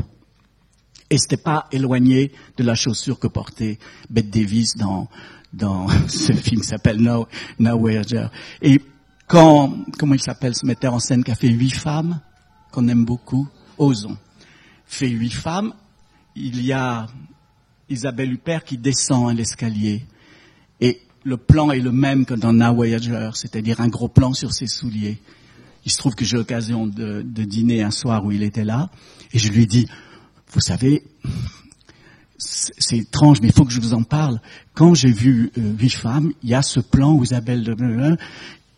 Et 1.11 1.17
c'était 1.17 1.39
pas 1.39 1.67
éloigné 1.73 2.33
de 2.59 2.65
la 2.65 2.75
chaussure 2.75 3.19
que 3.19 3.27
portait 3.27 3.79
Bette 4.11 4.29
Davis 4.29 4.77
dans, 4.77 5.09
dans 5.53 5.89
ce 6.09 6.33
film 6.33 6.61
qui 6.61 6.67
s'appelle 6.67 7.01
No, 7.01 7.27
no 7.59 7.79
Voyager. 7.79 8.27
Et 8.61 8.81
quand, 9.27 9.75
comment 9.99 10.15
il 10.15 10.21
s'appelle 10.21 10.55
ce 10.55 10.67
metteur 10.67 10.93
en 10.93 11.01
scène 11.01 11.25
qui 11.25 11.31
a 11.31 11.35
fait 11.35 11.49
huit 11.49 11.71
femmes, 11.71 12.21
qu'on 12.71 12.89
aime 12.89 13.07
beaucoup, 13.07 13.49
Ozon, 13.79 14.19
fait 14.87 15.09
huit 15.09 15.33
femmes, 15.33 15.73
il 16.37 16.65
y 16.65 16.73
a 16.73 17.07
Isabelle 17.89 18.33
Huppert 18.33 18.65
qui 18.65 18.77
descend 18.77 19.31
un 19.31 19.37
escalier. 19.37 20.05
Le 21.25 21.37
plan 21.37 21.71
est 21.71 21.81
le 21.81 21.93
même 21.93 22.25
que 22.25 22.35
dans 22.35 22.53
Na 22.53 22.73
Voyager, 22.73 23.31
c'est-à-dire 23.35 23.81
un 23.81 23.89
gros 23.89 24.09
plan 24.09 24.33
sur 24.33 24.53
ses 24.53 24.67
souliers. 24.67 25.19
Il 25.85 25.91
se 25.91 25.99
trouve 25.99 26.15
que 26.15 26.25
j'ai 26.25 26.37
l'occasion 26.37 26.87
de, 26.87 27.23
dîner 27.23 27.83
un 27.83 27.91
soir 27.91 28.25
où 28.25 28.33
il 28.33 28.43
était 28.43 28.65
là, 28.65 28.91
et 29.33 29.39
je 29.39 29.51
lui 29.51 29.67
dis, 29.67 29.89
vous 30.53 30.61
savez, 30.61 31.03
c'est 32.39 32.99
étrange, 32.99 33.41
mais 33.41 33.49
il 33.49 33.55
faut 33.55 33.65
que 33.65 33.73
je 33.73 33.81
vous 33.81 33.95
en 33.95 34.03
parle. 34.03 34.41
Quand 34.75 34.95
j'ai 34.95 35.11
vu 35.11 35.51
euh, 35.59 35.73
Huit 35.79 35.91
femmes, 35.91 36.33
il 36.43 36.51
y 36.51 36.55
a 36.55 36.63
ce 36.63 36.81
plan 36.81 37.13
où 37.13 37.25
Isabelle 37.25 37.65
de 37.65 37.75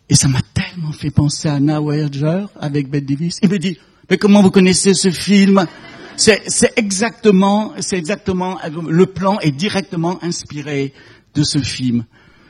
et 0.09 0.17
ça 0.17 0.27
m'a 0.27 0.41
tellement 0.55 0.93
fait 0.93 1.11
penser 1.11 1.49
à 1.49 1.61
Na 1.61 1.79
Voyager 1.79 2.45
avec 2.59 2.91
Bette 2.91 3.07
Davis. 3.07 3.39
Il 3.43 3.49
me 3.49 3.59
dit, 3.59 3.79
mais 4.11 4.19
comment 4.19 4.43
vous 4.43 4.51
connaissez 4.51 4.93
ce 4.93 5.11
film? 5.11 5.67
C'est 6.17 6.73
exactement, 6.77 7.73
c'est 7.79 7.97
exactement, 7.97 8.59
le 8.89 9.07
plan 9.07 9.39
est 9.39 9.53
directement 9.53 10.23
inspiré 10.23 10.93
de 11.35 11.43
ce 11.45 11.61
film. 11.61 12.05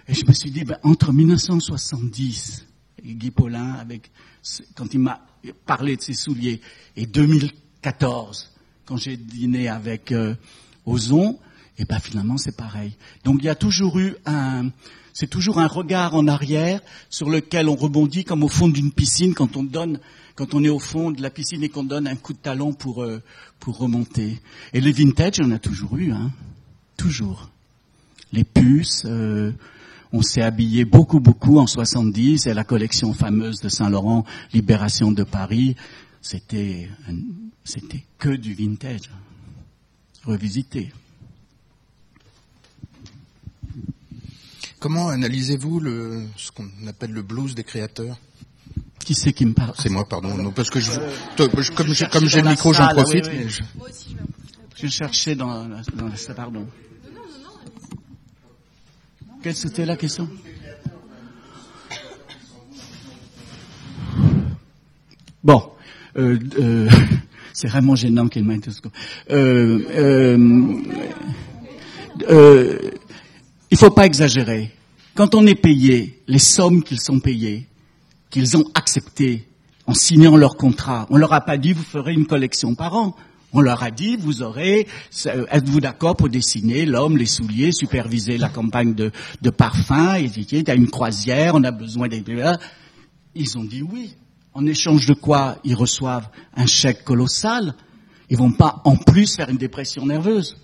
Et 0.08 0.14
je 0.14 0.24
me 0.26 0.32
suis 0.32 0.50
dit, 0.50 0.64
ben, 0.64 0.78
entre 0.82 1.12
1970, 1.12 2.66
et 3.04 3.14
Guy 3.14 3.30
Paulin, 3.30 3.72
avec, 3.74 4.10
quand 4.74 4.92
il 4.92 5.00
m'a 5.00 5.20
parlé 5.66 5.96
de 5.96 6.02
ses 6.02 6.14
souliers, 6.14 6.60
et 6.96 7.06
2014, 7.06 8.52
quand 8.84 8.96
j'ai 8.96 9.16
dîné 9.16 9.68
avec 9.68 10.12
euh, 10.12 10.34
Ozon, 10.86 11.38
et 11.78 11.84
ben 11.84 11.98
finalement 11.98 12.36
c'est 12.36 12.56
pareil. 12.56 12.96
Donc 13.24 13.38
il 13.40 13.46
y 13.46 13.48
a 13.48 13.54
toujours 13.54 13.98
eu 13.98 14.14
un, 14.26 14.70
c'est 15.14 15.28
toujours 15.28 15.58
un 15.58 15.66
regard 15.66 16.14
en 16.14 16.26
arrière 16.26 16.80
sur 17.08 17.30
lequel 17.30 17.68
on 17.68 17.74
rebondit 17.74 18.24
comme 18.24 18.42
au 18.42 18.48
fond 18.48 18.68
d'une 18.68 18.92
piscine 18.92 19.34
quand 19.34 19.56
on 19.56 19.64
donne, 19.64 19.98
quand 20.34 20.54
on 20.54 20.62
est 20.62 20.68
au 20.68 20.78
fond 20.78 21.10
de 21.10 21.22
la 21.22 21.30
piscine 21.30 21.62
et 21.62 21.68
qu'on 21.68 21.84
donne 21.84 22.06
un 22.06 22.16
coup 22.16 22.32
de 22.32 22.38
talon 22.38 22.72
pour 22.72 23.02
euh, 23.02 23.22
pour 23.58 23.78
remonter. 23.78 24.40
Et 24.72 24.80
le 24.80 24.92
vintage, 24.92 25.40
on 25.42 25.50
a 25.52 25.58
toujours 25.58 25.96
eu, 25.96 26.12
hein, 26.12 26.30
toujours. 26.96 27.48
Les 28.32 28.44
puces. 28.44 29.04
Euh, 29.06 29.52
on 30.12 30.22
s'est 30.22 30.42
habillé 30.42 30.84
beaucoup, 30.84 31.20
beaucoup 31.20 31.58
en 31.58 31.66
70 31.66 32.46
et 32.46 32.54
la 32.54 32.64
collection 32.64 33.12
fameuse 33.12 33.60
de 33.60 33.68
Saint-Laurent, 33.68 34.24
Libération 34.52 35.12
de 35.12 35.22
Paris, 35.22 35.76
c'était, 36.20 36.88
c'était 37.64 38.04
que 38.18 38.30
du 38.30 38.54
vintage, 38.54 39.10
revisité. 40.24 40.92
Comment 44.78 45.10
analysez-vous 45.10 45.78
le, 45.80 46.24
ce 46.36 46.50
qu'on 46.50 46.68
appelle 46.86 47.12
le 47.12 47.22
blues 47.22 47.54
des 47.54 47.64
créateurs? 47.64 48.18
Qui 48.98 49.14
c'est 49.14 49.32
qui 49.32 49.44
me 49.44 49.52
parle? 49.52 49.74
C'est 49.78 49.90
moi, 49.90 50.06
pardon. 50.08 50.34
Non, 50.36 50.52
parce 50.52 50.70
que 50.70 50.80
je, 50.80 50.90
comme 51.74 51.92
j'ai, 51.92 52.06
comme 52.06 52.26
j'ai 52.26 52.42
le 52.42 52.50
micro, 52.50 52.72
j'en 52.72 52.88
profite. 52.88 53.24
je... 53.48 53.62
je 54.76 54.86
cherchais 54.88 55.34
dans, 55.34 55.68
dans 55.68 56.08
la, 56.08 56.34
pardon. 56.34 56.66
Quelle 59.42 59.56
c'était 59.56 59.86
la 59.86 59.96
question? 59.96 60.28
Bon, 65.42 65.62
euh, 66.18 66.38
euh, 66.58 66.90
c'est 67.54 67.68
vraiment 67.68 67.94
gênant 67.94 68.28
qu'il 68.28 68.44
m'ait 68.44 68.58
euh, 69.30 69.78
euh, 69.90 70.82
euh, 72.28 72.78
Il 73.70 73.78
faut 73.78 73.90
pas 73.90 74.04
exagérer. 74.04 74.72
Quand 75.14 75.34
on 75.34 75.46
est 75.46 75.54
payé, 75.54 76.22
les 76.28 76.38
sommes 76.38 76.82
qu'ils 76.82 77.00
sont 77.00 77.18
payés, 77.18 77.66
qu'ils 78.28 78.58
ont 78.58 78.64
acceptées 78.74 79.48
en 79.86 79.94
signant 79.94 80.36
leur 80.36 80.56
contrat, 80.56 81.06
on 81.08 81.16
leur 81.16 81.32
a 81.32 81.40
pas 81.40 81.56
dit 81.56 81.72
vous 81.72 81.82
ferez 81.82 82.12
une 82.12 82.26
collection 82.26 82.74
par 82.74 82.94
an. 82.94 83.16
On 83.52 83.60
leur 83.60 83.82
a 83.82 83.90
dit, 83.90 84.16
vous 84.16 84.42
aurez, 84.42 84.86
êtes-vous 85.24 85.80
d'accord 85.80 86.16
pour 86.16 86.28
dessiner 86.28 86.86
l'homme, 86.86 87.16
les 87.16 87.26
souliers, 87.26 87.72
superviser 87.72 88.38
la 88.38 88.48
campagne 88.48 88.94
de, 88.94 89.10
de 89.42 89.50
parfum, 89.50 90.18
y 90.18 90.70
a 90.70 90.74
une 90.74 90.90
croisière, 90.90 91.54
on 91.54 91.64
a 91.64 91.72
besoin 91.72 92.08
des... 92.08 92.22
Ils 93.34 93.58
ont 93.58 93.64
dit 93.64 93.82
oui. 93.82 94.16
En 94.52 94.66
échange 94.66 95.06
de 95.06 95.14
quoi 95.14 95.58
ils 95.64 95.74
reçoivent 95.74 96.28
un 96.56 96.66
chèque 96.66 97.04
colossal. 97.04 97.74
Ils 98.28 98.36
vont 98.36 98.52
pas 98.52 98.82
en 98.84 98.96
plus 98.96 99.36
faire 99.36 99.48
une 99.48 99.56
dépression 99.56 100.06
nerveuse. 100.06 100.56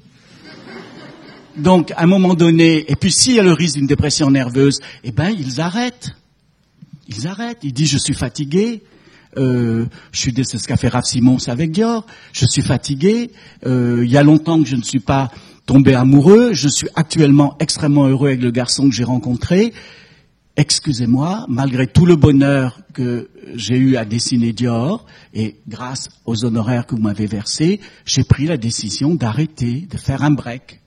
Donc, 1.56 1.92
à 1.92 2.02
un 2.02 2.06
moment 2.06 2.34
donné, 2.34 2.90
et 2.90 2.96
puis 2.96 3.12
s'il 3.12 3.34
y 3.34 3.40
a 3.40 3.42
le 3.42 3.52
risque 3.52 3.76
d'une 3.76 3.86
dépression 3.86 4.30
nerveuse, 4.30 4.80
eh 5.04 5.12
ben, 5.12 5.30
ils 5.30 5.60
arrêtent. 5.60 6.10
Ils 7.08 7.26
arrêtent. 7.26 7.60
Ils 7.62 7.72
disent, 7.72 7.90
je 7.90 7.98
suis 7.98 8.14
fatigué, 8.14 8.82
euh, 9.36 9.86
je 10.12 10.20
suis 10.20 10.34
c'est 10.44 10.58
ce 10.58 10.66
qu'a 10.66 10.76
fait 10.76 10.88
Raph 10.88 11.04
Simons 11.04 11.38
avec 11.48 11.70
Dior. 11.70 12.06
Je 12.32 12.46
suis 12.46 12.62
fatigué. 12.62 13.30
Euh, 13.66 14.02
il 14.04 14.10
y 14.10 14.16
a 14.16 14.22
longtemps 14.22 14.62
que 14.62 14.68
je 14.68 14.76
ne 14.76 14.82
suis 14.82 15.00
pas 15.00 15.30
tombé 15.66 15.94
amoureux. 15.94 16.52
Je 16.52 16.68
suis 16.68 16.88
actuellement 16.94 17.56
extrêmement 17.58 18.06
heureux 18.06 18.28
avec 18.28 18.42
le 18.42 18.50
garçon 18.50 18.88
que 18.88 18.94
j'ai 18.94 19.04
rencontré. 19.04 19.72
Excusez-moi, 20.56 21.44
malgré 21.48 21.86
tout 21.86 22.06
le 22.06 22.16
bonheur 22.16 22.80
que 22.94 23.28
j'ai 23.54 23.76
eu 23.76 23.96
à 23.96 24.06
dessiner 24.06 24.54
Dior, 24.54 25.04
et 25.34 25.56
grâce 25.68 26.08
aux 26.24 26.46
honoraires 26.46 26.86
que 26.86 26.94
vous 26.94 27.02
m'avez 27.02 27.26
versés, 27.26 27.80
j'ai 28.06 28.24
pris 28.24 28.46
la 28.46 28.56
décision 28.56 29.14
d'arrêter, 29.14 29.86
de 29.90 29.98
faire 29.98 30.22
un 30.22 30.30
break. 30.30 30.80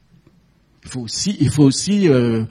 Il 0.86 0.90
faut 0.90 1.02
aussi, 1.02 1.38
il 1.40 1.52
faut 1.52 1.64
aussi 1.64 2.10
euh, 2.10 2.46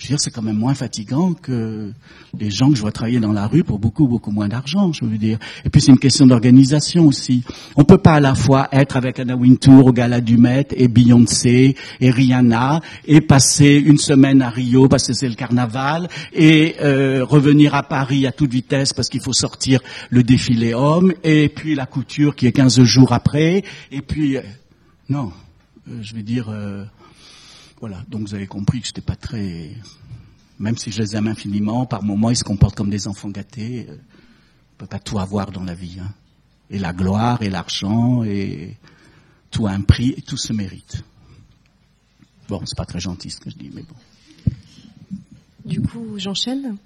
je 0.00 0.06
veux 0.06 0.08
dire, 0.08 0.20
c'est 0.20 0.30
quand 0.30 0.40
même 0.40 0.56
moins 0.56 0.74
fatigant 0.74 1.34
que 1.34 1.92
les 2.38 2.50
gens 2.50 2.70
que 2.70 2.76
je 2.76 2.80
vois 2.80 2.90
travailler 2.90 3.20
dans 3.20 3.32
la 3.32 3.46
rue 3.46 3.64
pour 3.64 3.78
beaucoup, 3.78 4.08
beaucoup 4.08 4.30
moins 4.30 4.48
d'argent, 4.48 4.94
je 4.94 5.04
veux 5.04 5.18
dire. 5.18 5.38
Et 5.66 5.68
puis 5.68 5.82
c'est 5.82 5.90
une 5.90 5.98
question 5.98 6.26
d'organisation 6.26 7.06
aussi. 7.06 7.44
On 7.76 7.84
peut 7.84 7.98
pas 7.98 8.14
à 8.14 8.20
la 8.20 8.34
fois 8.34 8.68
être 8.72 8.96
avec 8.96 9.18
Anna 9.18 9.36
Wintour 9.36 9.86
au 9.86 9.92
Gala 9.92 10.22
du 10.22 10.38
et 10.74 10.88
Beyoncé 10.88 11.76
et 12.00 12.10
Rihanna 12.10 12.80
et 13.06 13.20
passer 13.20 13.74
une 13.74 13.98
semaine 13.98 14.40
à 14.40 14.48
Rio 14.48 14.88
parce 14.88 15.06
que 15.06 15.12
c'est 15.12 15.28
le 15.28 15.34
carnaval 15.34 16.08
et 16.32 16.76
euh, 16.80 17.22
revenir 17.22 17.74
à 17.74 17.82
Paris 17.82 18.26
à 18.26 18.32
toute 18.32 18.50
vitesse 18.50 18.94
parce 18.94 19.10
qu'il 19.10 19.20
faut 19.20 19.34
sortir 19.34 19.80
le 20.08 20.22
défilé 20.22 20.72
homme 20.72 21.12
et 21.22 21.50
puis 21.50 21.74
la 21.74 21.84
couture 21.84 22.34
qui 22.34 22.46
est 22.46 22.52
15 22.52 22.82
jours 22.84 23.12
après 23.12 23.64
et 23.92 24.00
puis 24.00 24.38
euh, 24.38 24.42
non, 25.10 25.30
euh, 25.90 25.98
je 26.00 26.14
vais 26.14 26.22
dire 26.22 26.50
voilà, 27.80 28.04
donc 28.08 28.28
vous 28.28 28.34
avez 28.34 28.46
compris 28.46 28.80
que 28.80 28.86
j'étais 28.86 29.00
pas 29.00 29.16
très, 29.16 29.70
même 30.58 30.76
si 30.76 30.92
je 30.92 31.00
les 31.00 31.16
aime 31.16 31.28
infiniment, 31.28 31.86
par 31.86 32.02
moments 32.02 32.30
ils 32.30 32.36
se 32.36 32.44
comportent 32.44 32.76
comme 32.76 32.90
des 32.90 33.08
enfants 33.08 33.30
gâtés. 33.30 33.86
Euh, 33.88 33.96
on 33.96 34.76
peut 34.80 34.86
pas 34.86 34.98
tout 34.98 35.18
avoir 35.18 35.50
dans 35.50 35.64
la 35.64 35.74
vie, 35.74 35.98
hein. 36.00 36.12
Et 36.70 36.78
la 36.78 36.92
gloire, 36.92 37.42
et 37.42 37.50
l'argent, 37.50 38.22
et 38.22 38.76
tout 39.50 39.66
a 39.66 39.72
un 39.72 39.80
prix, 39.80 40.14
et 40.16 40.22
tout 40.22 40.36
se 40.36 40.52
mérite. 40.52 41.02
Bon, 42.48 42.62
c'est 42.64 42.76
pas 42.76 42.86
très 42.86 43.00
gentil 43.00 43.30
ce 43.30 43.40
que 43.40 43.50
je 43.50 43.56
dis, 43.56 43.70
mais 43.74 43.82
bon. 43.82 44.52
Du 45.64 45.82
coup, 45.82 46.14
j'enchaîne. 46.16 46.76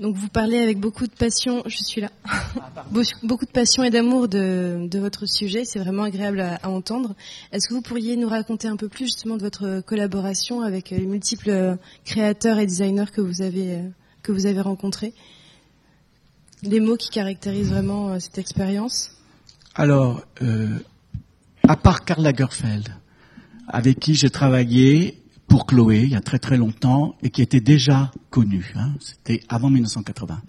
Donc 0.00 0.16
vous 0.16 0.28
parlez 0.28 0.58
avec 0.58 0.78
beaucoup 0.78 1.06
de 1.06 1.12
passion, 1.12 1.62
je 1.66 1.76
suis 1.76 2.00
là, 2.00 2.10
ah, 2.24 2.86
beaucoup 3.22 3.44
de 3.44 3.50
passion 3.50 3.84
et 3.84 3.90
d'amour 3.90 4.28
de, 4.28 4.88
votre 4.98 5.26
sujet, 5.26 5.66
c'est 5.66 5.78
vraiment 5.78 6.04
agréable 6.04 6.40
à, 6.40 6.70
entendre. 6.70 7.14
Est-ce 7.52 7.68
que 7.68 7.74
vous 7.74 7.82
pourriez 7.82 8.16
nous 8.16 8.28
raconter 8.28 8.66
un 8.66 8.76
peu 8.76 8.88
plus 8.88 9.04
justement 9.04 9.36
de 9.36 9.42
votre 9.42 9.82
collaboration 9.82 10.62
avec 10.62 10.88
les 10.88 11.04
multiples 11.04 11.76
créateurs 12.06 12.58
et 12.58 12.64
designers 12.64 13.10
que 13.12 13.20
vous 13.20 13.42
avez, 13.42 13.82
que 14.22 14.32
vous 14.32 14.46
avez 14.46 14.62
rencontrés? 14.62 15.12
Les 16.62 16.80
mots 16.80 16.96
qui 16.96 17.10
caractérisent 17.10 17.70
vraiment 17.70 18.08
euh, 18.08 18.18
cette 18.20 18.38
expérience. 18.38 19.10
Alors, 19.74 20.22
euh, 20.40 20.78
à 21.68 21.76
part 21.76 22.06
Karl 22.06 22.22
Lagerfeld, 22.22 22.88
avec 23.68 24.00
qui 24.00 24.14
j'ai 24.14 24.30
travaillé 24.30 25.19
pour 25.50 25.66
Chloé 25.66 26.02
il 26.04 26.10
y 26.10 26.16
a 26.16 26.20
très 26.20 26.38
très 26.38 26.56
longtemps 26.56 27.16
et 27.22 27.28
qui 27.28 27.42
était 27.42 27.60
déjà 27.60 28.12
connu. 28.30 28.72
Hein, 28.76 28.92
C'était 29.00 29.40
avant 29.48 29.68
1980. 29.68 30.40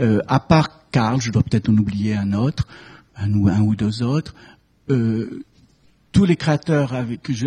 Euh, 0.00 0.20
à 0.28 0.38
part 0.38 0.90
Karl, 0.92 1.20
je 1.20 1.32
dois 1.32 1.42
peut-être 1.42 1.70
en 1.70 1.76
oublier 1.76 2.14
un 2.14 2.34
autre, 2.34 2.68
un 3.16 3.32
ou 3.32 3.74
deux 3.74 4.02
autres. 4.02 4.34
Euh, 4.90 5.42
tous 6.12 6.26
les 6.26 6.36
créateurs 6.36 6.92
avec 6.92 7.22
que 7.22 7.32
j'ai 7.32 7.46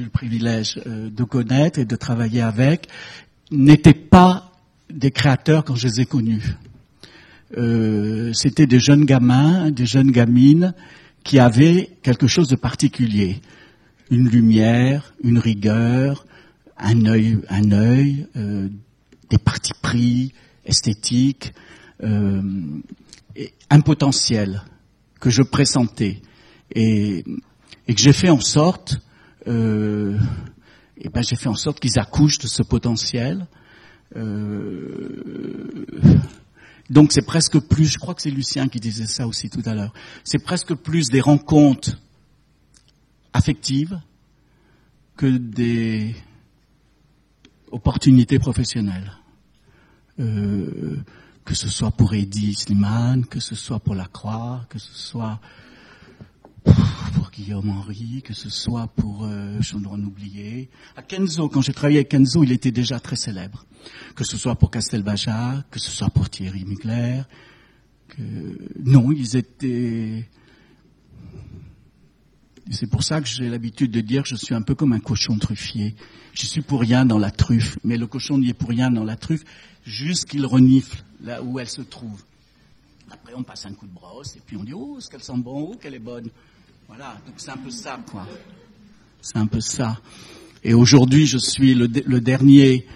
eu 0.00 0.04
le 0.04 0.10
privilège 0.10 0.80
euh, 0.86 1.10
de 1.10 1.24
connaître 1.24 1.80
et 1.80 1.84
de 1.84 1.96
travailler 1.96 2.40
avec 2.40 2.88
n'étaient 3.50 3.92
pas 3.92 4.52
des 4.90 5.10
créateurs 5.10 5.64
quand 5.64 5.74
je 5.74 5.88
les 5.88 6.00
ai 6.02 6.06
connus. 6.06 6.56
Euh, 7.58 8.32
C'était 8.32 8.66
des 8.66 8.78
jeunes 8.78 9.04
gamins, 9.04 9.72
des 9.72 9.86
jeunes 9.86 10.12
gamines 10.12 10.72
qui 11.24 11.40
avaient 11.40 11.90
quelque 12.02 12.28
chose 12.28 12.48
de 12.48 12.56
particulier 12.56 13.40
une 14.12 14.28
lumière, 14.28 15.14
une 15.24 15.38
rigueur, 15.38 16.26
un 16.76 17.06
œil, 17.06 17.38
un 17.48 17.72
œil, 17.72 18.26
euh, 18.36 18.68
des 19.30 19.38
partis 19.38 19.72
pris 19.80 20.34
esthétiques, 20.66 21.54
euh, 22.02 22.42
un 23.70 23.80
potentiel 23.80 24.62
que 25.18 25.30
je 25.30 25.42
pressentais 25.42 26.20
et, 26.74 27.24
que 27.88 27.96
j'ai 27.96 28.12
fait 28.12 28.28
en 28.28 28.40
sorte, 28.40 28.98
euh, 29.48 30.18
et 30.98 31.08
ben 31.08 31.22
j'ai 31.22 31.36
fait 31.36 31.48
en 31.48 31.54
sorte 31.54 31.80
qu'ils 31.80 31.98
accouchent 31.98 32.38
de 32.38 32.48
ce 32.48 32.62
potentiel. 32.62 33.46
Donc 36.90 37.12
c'est 37.12 37.24
presque 37.24 37.58
plus, 37.60 37.86
je 37.86 37.98
crois 37.98 38.14
que 38.14 38.20
c'est 38.20 38.30
Lucien 38.30 38.68
qui 38.68 38.78
disait 38.78 39.06
ça 39.06 39.26
aussi 39.26 39.48
tout 39.48 39.62
à 39.64 39.72
l'heure, 39.72 39.94
c'est 40.22 40.42
presque 40.44 40.74
plus 40.74 41.08
des 41.08 41.22
rencontres 41.22 41.98
affectives 43.32 44.00
que 45.16 45.26
des 45.26 46.14
opportunités 47.70 48.38
professionnelles. 48.38 49.12
Euh, 50.20 51.02
que 51.44 51.54
ce 51.54 51.68
soit 51.68 51.90
pour 51.90 52.14
Eddie 52.14 52.54
Slimane, 52.54 53.26
que 53.26 53.40
ce 53.40 53.54
soit 53.54 53.80
pour 53.80 53.94
La 53.94 54.06
Croix, 54.06 54.64
que 54.68 54.78
ce 54.78 54.92
soit 54.94 55.40
pour 56.62 57.30
Guillaume 57.32 57.70
Henry, 57.70 58.22
que 58.22 58.34
ce 58.34 58.48
soit 58.48 58.86
pour, 58.86 59.24
euh, 59.24 59.58
en 59.86 60.00
oublier, 60.00 60.70
à 60.96 61.02
Kenzo, 61.02 61.48
quand 61.48 61.60
j'ai 61.60 61.72
travaillé 61.72 61.98
avec 61.98 62.10
Kenzo, 62.10 62.44
il 62.44 62.52
était 62.52 62.70
déjà 62.70 63.00
très 63.00 63.16
célèbre. 63.16 63.64
Que 64.14 64.22
ce 64.22 64.36
soit 64.36 64.54
pour 64.54 64.70
Castelbaja, 64.70 65.64
que 65.70 65.80
ce 65.80 65.90
soit 65.90 66.10
pour 66.10 66.30
Thierry 66.30 66.64
Mugler, 66.64 67.22
que, 68.08 68.22
non, 68.84 69.10
ils 69.10 69.36
étaient, 69.36 70.28
c'est 72.70 72.86
pour 72.86 73.02
ça 73.02 73.20
que 73.20 73.26
j'ai 73.26 73.48
l'habitude 73.48 73.90
de 73.90 74.00
dire 74.00 74.24
je 74.24 74.36
suis 74.36 74.54
un 74.54 74.62
peu 74.62 74.74
comme 74.74 74.92
un 74.92 75.00
cochon 75.00 75.36
truffier. 75.38 75.94
Je 76.32 76.46
suis 76.46 76.62
pour 76.62 76.80
rien 76.80 77.04
dans 77.04 77.18
la 77.18 77.30
truffe, 77.30 77.78
mais 77.84 77.96
le 77.96 78.06
cochon 78.06 78.38
n'y 78.38 78.50
est 78.50 78.54
pour 78.54 78.70
rien 78.70 78.90
dans 78.90 79.04
la 79.04 79.16
truffe, 79.16 79.44
juste 79.84 80.26
qu'il 80.26 80.46
renifle 80.46 81.04
là 81.22 81.42
où 81.42 81.58
elle 81.58 81.68
se 81.68 81.82
trouve. 81.82 82.22
Après, 83.10 83.34
on 83.36 83.42
passe 83.42 83.66
un 83.66 83.74
coup 83.74 83.86
de 83.86 83.92
brosse 83.92 84.36
et 84.36 84.40
puis 84.46 84.56
on 84.56 84.64
dit 84.64 84.72
oh, 84.72 84.96
ce 84.98 85.10
qu'elle 85.10 85.22
sent 85.22 85.36
bon, 85.36 85.72
oh, 85.72 85.76
qu'elle 85.76 85.94
est 85.94 85.98
bonne. 85.98 86.28
Voilà, 86.88 87.18
donc 87.26 87.34
c'est 87.36 87.50
un 87.50 87.56
peu 87.56 87.70
ça, 87.70 87.98
quoi. 88.10 88.26
C'est 89.20 89.38
un 89.38 89.46
peu 89.46 89.60
ça. 89.60 90.00
Et 90.64 90.74
aujourd'hui, 90.74 91.26
je 91.26 91.38
suis 91.38 91.74
le, 91.74 91.86
le, 91.86 92.20
dernier, 92.20 92.86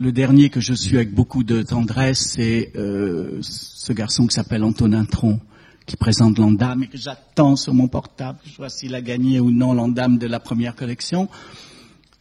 le 0.00 0.12
dernier 0.12 0.50
que 0.50 0.60
je 0.60 0.72
suis 0.74 0.96
avec 0.96 1.12
beaucoup 1.12 1.44
de 1.44 1.62
tendresse, 1.62 2.20
c'est 2.20 2.72
euh, 2.76 3.38
ce 3.42 3.92
garçon 3.92 4.26
qui 4.26 4.34
s'appelle 4.34 4.64
Antonin 4.64 5.04
Tron, 5.04 5.40
qui 5.86 5.96
présente 5.96 6.38
l'Andam 6.38 6.82
et 6.82 6.88
que 6.88 6.96
j'attends 6.96 7.56
sur 7.56 7.74
mon 7.74 7.88
portable. 7.88 8.38
Je 8.46 8.56
vois 8.56 8.70
s'il 8.70 8.94
a 8.94 9.02
gagné 9.02 9.40
ou 9.40 9.50
non 9.50 9.74
l'Andam 9.74 10.18
de 10.18 10.26
la 10.26 10.40
première 10.40 10.74
collection. 10.74 11.28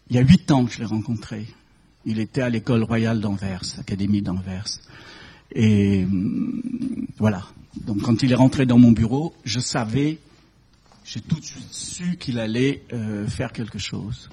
Il 0.09 0.15
y 0.15 0.19
a 0.19 0.21
huit 0.21 0.51
ans 0.51 0.65
que 0.65 0.73
je 0.73 0.79
l'ai 0.79 0.85
rencontré. 0.85 1.47
Il 2.05 2.19
était 2.19 2.41
à 2.41 2.49
l'école 2.49 2.83
royale 2.83 3.21
d'Anvers, 3.21 3.63
Académie 3.79 4.21
d'Anvers. 4.21 4.67
Et 5.55 6.03
hum, 6.03 7.07
voilà. 7.17 7.43
Donc 7.85 8.01
quand 8.01 8.21
il 8.21 8.31
est 8.31 8.35
rentré 8.35 8.65
dans 8.65 8.77
mon 8.77 8.91
bureau, 8.91 9.33
je 9.45 9.59
savais, 9.59 10.19
j'ai 11.05 11.21
tout 11.21 11.39
de 11.39 11.45
suite 11.45 11.71
su 11.71 12.17
qu'il 12.17 12.39
allait 12.39 12.83
euh, 12.91 13.27
faire 13.27 13.53
quelque 13.53 13.79
chose. 13.79 14.29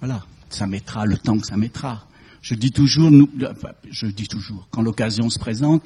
Voilà. 0.00 0.24
Ça 0.50 0.66
mettra 0.66 1.04
le 1.04 1.18
temps 1.18 1.38
que 1.38 1.46
ça 1.46 1.56
mettra. 1.56 2.06
Je 2.40 2.54
dis 2.54 2.72
toujours, 2.72 3.10
nous, 3.10 3.28
je 3.90 4.06
dis 4.06 4.28
toujours, 4.28 4.66
quand 4.70 4.80
l'occasion 4.80 5.28
se 5.28 5.38
présente, 5.38 5.82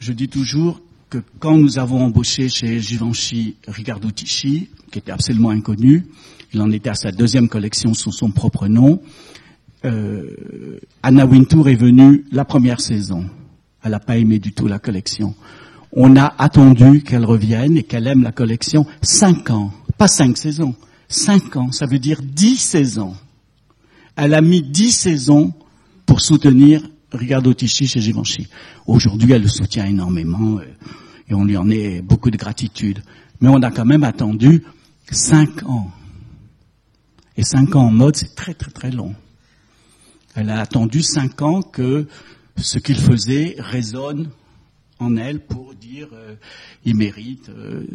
je 0.00 0.12
dis 0.12 0.28
toujours 0.28 0.80
que 1.10 1.18
quand 1.38 1.56
nous 1.56 1.78
avons 1.78 2.04
embauché 2.04 2.48
chez 2.48 2.80
Givenchy 2.80 3.56
Ricardo 3.66 4.10
Tichy, 4.10 4.68
qui 4.90 4.98
était 4.98 5.12
absolument 5.12 5.50
inconnu, 5.50 6.06
il 6.52 6.60
en 6.60 6.70
était 6.70 6.90
à 6.90 6.94
sa 6.94 7.12
deuxième 7.12 7.48
collection 7.48 7.94
sous 7.94 8.12
son 8.12 8.30
propre 8.30 8.68
nom, 8.68 9.00
euh, 9.84 10.80
Anna 11.02 11.24
Wintour 11.24 11.68
est 11.68 11.76
venue 11.76 12.24
la 12.32 12.44
première 12.44 12.80
saison. 12.80 13.24
Elle 13.82 13.92
n'a 13.92 14.00
pas 14.00 14.18
aimé 14.18 14.38
du 14.38 14.52
tout 14.52 14.66
la 14.66 14.78
collection. 14.78 15.34
On 15.92 16.16
a 16.16 16.34
attendu 16.38 17.02
qu'elle 17.02 17.24
revienne 17.24 17.76
et 17.76 17.82
qu'elle 17.82 18.06
aime 18.06 18.22
la 18.22 18.32
collection 18.32 18.86
cinq 19.00 19.50
ans, 19.50 19.72
pas 19.96 20.08
cinq 20.08 20.36
saisons, 20.36 20.74
cinq 21.08 21.56
ans, 21.56 21.72
ça 21.72 21.86
veut 21.86 21.98
dire 21.98 22.20
dix 22.22 22.56
saisons. 22.56 23.14
Elle 24.16 24.34
a 24.34 24.42
mis 24.42 24.62
dix 24.62 24.92
saisons 24.92 25.52
pour 26.04 26.20
soutenir 26.20 26.82
Ricardo 27.12 27.54
Tichy 27.54 27.86
chez 27.86 28.00
Givenchy. 28.00 28.48
Aujourd'hui, 28.86 29.32
elle 29.32 29.42
le 29.42 29.48
soutient 29.48 29.86
énormément 29.86 30.58
euh, 30.58 30.64
et 31.28 31.34
on 31.34 31.44
lui 31.44 31.56
en 31.56 31.68
est 31.70 32.02
beaucoup 32.02 32.30
de 32.30 32.36
gratitude. 32.36 33.02
Mais 33.40 33.48
on 33.48 33.62
a 33.62 33.70
quand 33.70 33.84
même 33.84 34.04
attendu 34.04 34.64
cinq 35.10 35.62
ans. 35.64 35.90
Et 37.36 37.44
cinq 37.44 37.76
ans 37.76 37.86
en 37.86 37.90
mode, 37.90 38.16
c'est 38.16 38.34
très 38.34 38.54
très 38.54 38.70
très 38.70 38.90
long. 38.90 39.14
Elle 40.34 40.50
a 40.50 40.60
attendu 40.60 41.02
cinq 41.02 41.40
ans 41.42 41.62
que 41.62 42.06
ce 42.56 42.78
qu'il 42.78 42.98
faisait 42.98 43.56
résonne 43.58 44.30
en 44.98 45.16
elle 45.16 45.40
pour 45.40 45.74
dire 45.74 46.08
euh, 46.12 46.34
il 46.84 46.96
mérite, 46.96 47.48
euh, 47.48 47.86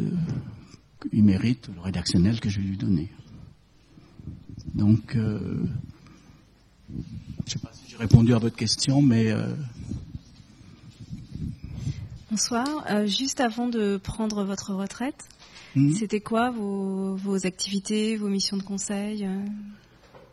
il 1.12 1.24
mérite 1.24 1.70
le 1.76 1.82
rédactionnel 1.82 2.40
que 2.40 2.50
je 2.50 2.60
vais 2.60 2.68
lui 2.68 2.78
donner. 2.78 3.12
Donc, 4.74 5.16
euh, 5.16 5.64
j'ai 7.94 8.00
répondu 8.00 8.34
à 8.34 8.40
votre 8.40 8.56
question, 8.56 9.02
mais 9.02 9.32
euh, 9.32 9.46
Bonsoir. 12.32 12.68
Euh, 12.90 13.06
juste 13.06 13.40
avant 13.40 13.68
de 13.68 13.98
prendre 13.98 14.44
votre 14.44 14.74
retraite, 14.74 15.28
mmh. 15.76 15.94
c'était 15.96 16.20
quoi 16.20 16.50
vos, 16.50 17.16
vos, 17.16 17.46
activités, 17.46 18.18
vos 18.18 18.30
missions 18.30 18.58
de 18.58 18.64
conseil 18.64 19.28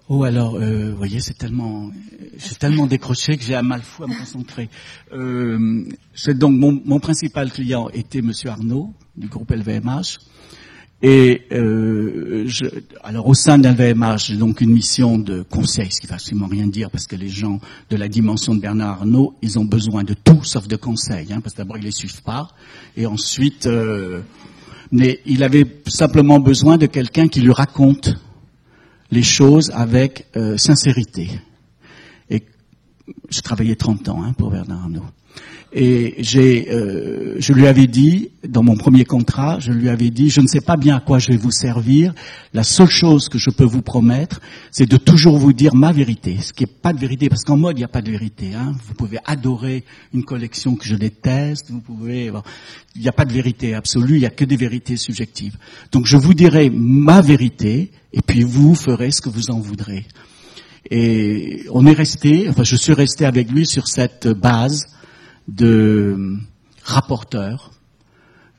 Oh 0.09 0.25
alors, 0.25 0.57
euh, 0.57 0.91
vous 0.91 0.97
voyez, 0.97 1.21
c'est 1.21 1.37
tellement, 1.37 1.91
j'ai 2.37 2.55
tellement 2.55 2.87
décroché 2.87 3.37
que 3.37 3.45
j'ai 3.45 3.55
un 3.55 3.63
mal 3.63 3.83
fou 3.83 4.05
à 4.05 4.07
me 4.07 4.19
concentrer. 4.19 4.71
Euh, 5.13 5.87
donc 6.29 6.53
mon, 6.53 6.81
mon, 6.85 6.99
principal 6.99 7.53
client 7.53 7.91
était 7.91 8.23
Monsieur 8.23 8.49
Arnaud 8.49 8.95
du 9.17 9.29
groupe 9.29 9.51
LVMH. 9.51 10.19
Et 11.03 11.47
euh, 11.53 12.45
je, 12.47 12.67
alors 13.03 13.27
au 13.27 13.33
sein 13.33 13.59
de 13.59 13.67
LVMH, 13.69 14.27
j'ai 14.27 14.37
donc 14.37 14.61
une 14.61 14.71
mission 14.71 15.17
de 15.17 15.43
conseil, 15.43 15.91
ce 15.91 15.99
qui 15.99 16.07
va 16.07 16.17
absolument 16.17 16.47
rien 16.47 16.67
dire 16.67 16.91
parce 16.91 17.07
que 17.07 17.17
les 17.17 17.31
gens 17.31 17.59
de 17.89 17.97
la 17.97 18.09
dimension 18.09 18.55
de 18.55 18.61
Bernard 18.61 19.01
Arnault, 19.01 19.35
ils 19.41 19.59
ont 19.59 19.65
besoin 19.65 20.05
de 20.05 20.13
tout 20.13 20.45
sauf 20.45 20.69
de 20.69 20.77
conseil, 20.77 21.33
hein, 21.33 21.41
parce 21.41 21.55
que 21.55 21.59
d'abord 21.59 21.79
ils 21.79 21.85
les 21.85 21.91
suivent 21.91 22.23
pas, 22.23 22.49
et 22.99 23.07
ensuite, 23.07 23.67
euh, 23.67 24.21
mais 24.93 25.21
il 25.25 25.43
avait 25.43 25.65
simplement 25.87 26.39
besoin 26.39 26.77
de 26.77 26.85
quelqu'un 26.85 27.29
qui 27.29 27.41
lui 27.41 27.53
raconte 27.53 28.15
les 29.11 29.23
choses 29.23 29.71
avec 29.71 30.27
euh, 30.37 30.59
sincérité. 30.59 31.31
Et 32.29 32.45
j'ai 33.31 33.41
travaillé 33.41 33.75
30 33.75 34.09
ans 34.11 34.23
hein, 34.23 34.35
pour 34.35 34.51
Bernard 34.51 34.83
Arnault. 34.83 35.07
Et 35.73 36.17
j'ai, 36.19 36.69
euh, 36.73 37.37
je 37.39 37.53
lui 37.53 37.69
avais 37.69 37.87
dit, 37.87 38.31
dans 38.47 38.65
mon 38.65 38.77
premier 38.77 39.05
contrat, 39.05 39.61
je 39.61 39.71
lui 39.71 39.89
avais 39.89 40.11
dit, 40.11 40.29
je 40.29 40.41
ne 40.41 40.49
sais 40.49 40.61
pas 40.61 40.77
bien 40.77 40.97
à 40.97 41.01
quoi 41.01 41.21
je 41.21 41.29
vais 41.29 41.37
vous 41.37 41.53
servir. 41.53 42.13
La 42.53 42.65
seule 42.65 42.89
chose 42.89 43.29
que 43.29 43.39
je 43.39 43.51
peux 43.51 43.65
vous 43.65 43.83
promettre, 43.83 44.41
c'est 44.73 44.91
de 44.91 44.97
toujours 44.97 45.39
vous 45.39 45.53
dire 45.53 45.77
ma 45.77 45.93
vérité. 45.93 46.39
Ce 46.41 46.53
qui 46.53 46.65
n'est 46.65 46.71
pas 46.83 46.93
de 46.93 46.99
vérité, 46.99 47.29
parce 47.29 47.45
qu'en 47.45 47.57
mode, 47.57 47.77
il 47.79 47.83
n'y 47.83 47.85
a 47.85 47.89
pas 47.89 48.03
de 48.03 48.11
vérité. 48.11 48.53
Hein. 48.53 48.75
Vous 48.89 48.95
pouvez 48.95 49.19
adorer 49.25 49.85
une 50.13 50.25
collection 50.25 50.75
que 50.75 50.85
je 50.85 50.97
déteste. 50.97 51.71
Vous 51.71 51.81
pouvez, 51.81 52.33
bon, 52.33 52.43
il 52.97 53.03
n'y 53.03 53.09
a 53.09 53.13
pas 53.13 53.25
de 53.25 53.33
vérité 53.33 53.75
absolue. 53.75 54.17
Il 54.17 54.21
n'y 54.21 54.27
a 54.27 54.31
que 54.31 54.45
des 54.45 54.57
vérités 54.57 54.97
subjectives. 54.97 55.57
Donc, 55.93 56.05
je 56.05 56.17
vous 56.17 56.35
dirai 56.35 56.69
ma 56.69 57.21
vérité, 57.21 57.93
et 58.13 58.23
puis 58.23 58.43
vous 58.43 58.75
ferez 58.75 59.13
ce 59.13 59.21
que 59.21 59.29
vous 59.29 59.51
en 59.51 59.61
voudrez. 59.61 60.05
Et 60.91 61.63
on 61.71 61.87
est 61.87 61.93
resté, 61.93 62.49
enfin, 62.49 62.65
je 62.65 62.75
suis 62.75 62.93
resté 62.93 63.25
avec 63.25 63.53
lui 63.53 63.67
sur 63.67 63.87
cette 63.87 64.27
base 64.27 64.89
de 65.51 66.37
rapporteurs, 66.85 67.73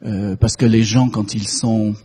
euh, 0.04 0.36
parce 0.36 0.58
que 0.58 0.66
les 0.66 0.84
gens, 0.84 1.10
quand 1.10 1.34
ils 1.34 1.48
sont, 1.48 1.96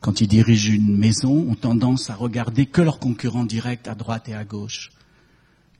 quand 0.00 0.20
ils 0.20 0.28
dirigent 0.28 0.72
une 0.72 0.96
maison, 0.96 1.50
ont 1.50 1.54
tendance 1.54 2.10
à 2.10 2.14
regarder 2.14 2.66
que 2.66 2.82
leurs 2.82 2.98
concurrents 2.98 3.44
directs 3.44 3.86
à 3.88 3.94
droite 3.94 4.28
et 4.28 4.34
à 4.34 4.44
gauche. 4.44 4.90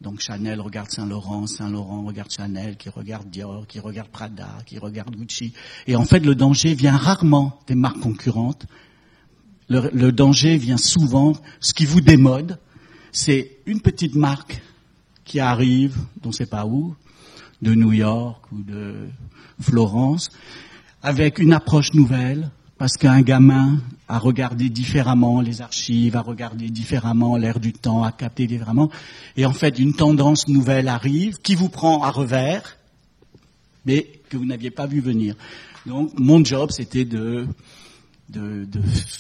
Donc 0.00 0.20
Chanel 0.20 0.60
regarde 0.60 0.90
Saint 0.90 1.06
Laurent, 1.06 1.46
Saint 1.46 1.70
Laurent 1.70 2.02
regarde 2.02 2.30
Chanel, 2.30 2.76
qui 2.76 2.88
regarde 2.88 3.28
Dior, 3.30 3.66
qui 3.66 3.78
regarde 3.78 4.08
Prada, 4.08 4.58
qui 4.66 4.78
regarde 4.78 5.14
Gucci. 5.14 5.52
Et 5.86 5.94
en 5.94 6.04
fait, 6.04 6.20
le 6.20 6.34
danger 6.34 6.74
vient 6.74 6.96
rarement 6.96 7.60
des 7.66 7.76
marques 7.76 8.00
concurrentes. 8.00 8.66
Le, 9.68 9.90
le 9.92 10.10
danger 10.10 10.56
vient 10.56 10.76
souvent, 10.76 11.34
ce 11.60 11.72
qui 11.72 11.86
vous 11.86 12.00
démode, 12.00 12.58
c'est 13.12 13.58
une 13.66 13.80
petite 13.80 14.16
marque 14.16 14.60
qui 15.24 15.38
arrive, 15.38 15.96
dont 16.20 16.30
ne 16.30 16.34
sait 16.34 16.46
pas 16.46 16.66
où, 16.66 16.96
de 17.62 17.74
New 17.74 17.92
York 17.92 18.44
ou 18.52 18.62
de 18.62 19.08
Florence, 19.60 20.30
avec 21.02 21.38
une 21.38 21.52
approche 21.52 21.94
nouvelle, 21.94 22.50
parce 22.76 22.96
qu'un 22.96 23.22
gamin 23.22 23.78
a 24.08 24.18
regardé 24.18 24.68
différemment 24.68 25.40
les 25.40 25.62
archives, 25.62 26.16
a 26.16 26.20
regardé 26.20 26.68
différemment 26.68 27.36
l'air 27.36 27.60
du 27.60 27.72
temps, 27.72 28.02
a 28.02 28.12
capté 28.12 28.46
différemment, 28.46 28.90
et 29.36 29.46
en 29.46 29.52
fait 29.52 29.78
une 29.78 29.94
tendance 29.94 30.48
nouvelle 30.48 30.88
arrive 30.88 31.38
qui 31.38 31.54
vous 31.54 31.68
prend 31.68 32.02
à 32.02 32.10
revers, 32.10 32.76
mais 33.86 34.20
que 34.28 34.36
vous 34.36 34.44
n'aviez 34.44 34.70
pas 34.70 34.86
vu 34.86 35.00
venir. 35.00 35.36
Donc 35.86 36.18
mon 36.18 36.44
job 36.44 36.70
c'était 36.72 37.04
de 37.04 37.46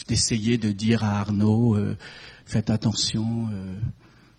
d'essayer 0.08 0.56
de, 0.56 0.72
dire 0.72 1.04
à 1.04 1.20
Arnaud, 1.20 1.76
euh, 1.76 1.96
faites 2.46 2.70
attention, 2.70 3.48
euh, 3.52 3.74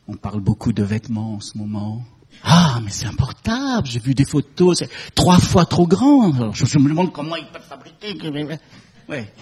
on 0.07 0.15
parle 0.15 0.41
beaucoup 0.41 0.73
de 0.73 0.83
vêtements 0.83 1.35
en 1.35 1.39
ce 1.39 1.57
moment, 1.57 2.03
ah, 2.43 2.79
mais 2.83 2.89
c'est 2.89 3.05
un 3.05 3.13
portable, 3.13 3.87
j'ai 3.87 3.99
vu 3.99 4.13
des 4.13 4.25
photos, 4.25 4.79
c'est 4.79 4.89
trois 5.15 5.39
fois 5.39 5.65
trop 5.65 5.87
grand. 5.87 6.33
Alors, 6.33 6.55
je, 6.55 6.77
me 6.77 6.89
demande 6.89 7.11
comment 7.11 7.35
ils 7.35 7.45
peuvent 7.47 7.61
fabriquer. 7.67 8.17
Ouais. 9.07 9.33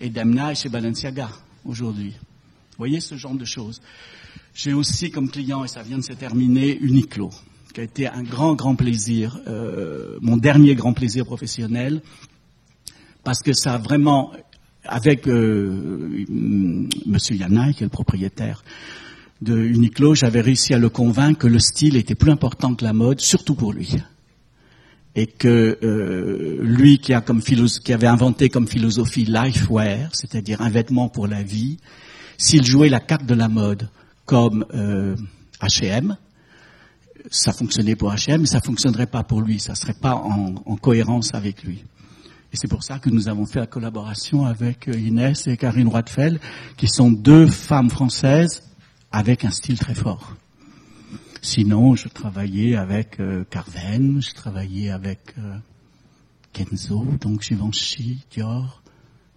Et 0.00 0.10
Damna 0.10 0.54
chez 0.54 0.68
Balenciaga 0.68 1.30
aujourd'hui. 1.64 2.10
Vous 2.12 2.78
voyez 2.78 3.00
ce 3.00 3.14
genre 3.16 3.34
de 3.34 3.44
choses. 3.44 3.80
J'ai 4.54 4.72
aussi 4.74 5.10
comme 5.10 5.30
client, 5.30 5.64
et 5.64 5.68
ça 5.68 5.82
vient 5.82 5.98
de 5.98 6.02
se 6.02 6.12
terminer, 6.12 6.76
Uniqlo, 6.78 7.30
qui 7.72 7.80
a 7.80 7.84
été 7.84 8.06
un 8.06 8.22
grand, 8.22 8.54
grand 8.54 8.74
plaisir, 8.74 9.38
euh, 9.46 10.18
mon 10.20 10.36
dernier 10.36 10.74
grand 10.74 10.92
plaisir 10.92 11.24
professionnel, 11.24 12.02
parce 13.24 13.40
que 13.40 13.52
ça 13.52 13.74
a 13.74 13.78
vraiment, 13.78 14.32
avec 14.84 15.26
euh, 15.26 16.26
Monsieur 17.06 17.36
Yanaï, 17.36 17.74
qui 17.74 17.82
est 17.82 17.86
le 17.86 17.90
propriétaire, 17.90 18.62
de 19.42 19.58
Uniqlo, 19.58 20.14
j'avais 20.14 20.40
réussi 20.40 20.72
à 20.72 20.78
le 20.78 20.88
convaincre 20.88 21.40
que 21.40 21.46
le 21.48 21.58
style 21.58 21.96
était 21.96 22.14
plus 22.14 22.30
important 22.30 22.74
que 22.74 22.84
la 22.84 22.92
mode, 22.92 23.20
surtout 23.20 23.54
pour 23.54 23.72
lui. 23.72 23.96
Et 25.16 25.26
que 25.26 25.78
euh, 25.82 26.58
lui 26.62 26.98
qui, 26.98 27.12
a 27.12 27.20
comme 27.20 27.42
qui 27.42 27.92
avait 27.92 28.06
inventé 28.06 28.48
comme 28.48 28.68
philosophie 28.68 29.24
lifewear, 29.24 30.10
c'est-à-dire 30.14 30.62
un 30.62 30.70
vêtement 30.70 31.08
pour 31.08 31.26
la 31.26 31.42
vie, 31.42 31.78
s'il 32.38 32.64
jouait 32.64 32.88
la 32.88 33.00
carte 33.00 33.26
de 33.26 33.34
la 33.34 33.48
mode 33.48 33.88
comme 34.26 34.64
euh, 34.74 35.16
H&M, 35.60 36.16
ça 37.30 37.52
fonctionnait 37.52 37.96
pour 37.96 38.12
H&M, 38.12 38.42
mais 38.42 38.46
ça 38.46 38.60
fonctionnerait 38.60 39.06
pas 39.06 39.24
pour 39.24 39.42
lui, 39.42 39.58
ça 39.58 39.74
serait 39.74 39.98
pas 40.00 40.14
en, 40.14 40.54
en 40.64 40.76
cohérence 40.76 41.34
avec 41.34 41.64
lui. 41.64 41.84
Et 42.52 42.56
c'est 42.56 42.68
pour 42.68 42.84
ça 42.84 42.98
que 42.98 43.10
nous 43.10 43.28
avons 43.28 43.46
fait 43.46 43.60
la 43.60 43.66
collaboration 43.66 44.46
avec 44.46 44.88
euh, 44.88 44.96
Inès 44.96 45.48
et 45.48 45.56
Karine 45.56 45.88
Roitfeld, 45.88 46.38
qui 46.76 46.86
sont 46.86 47.10
deux 47.10 47.48
femmes 47.48 47.90
françaises 47.90 48.62
avec 49.12 49.44
un 49.44 49.50
style 49.50 49.78
très 49.78 49.94
fort. 49.94 50.34
Sinon, 51.42 51.94
je 51.96 52.08
travaillais 52.08 52.76
avec 52.76 53.20
euh, 53.20 53.44
Carven, 53.44 54.22
je 54.22 54.32
travaillais 54.32 54.90
avec 54.90 55.34
euh, 55.38 55.56
Kenzo, 56.52 57.04
donc 57.20 57.42
Givenchy, 57.42 58.24
Dior, 58.30 58.82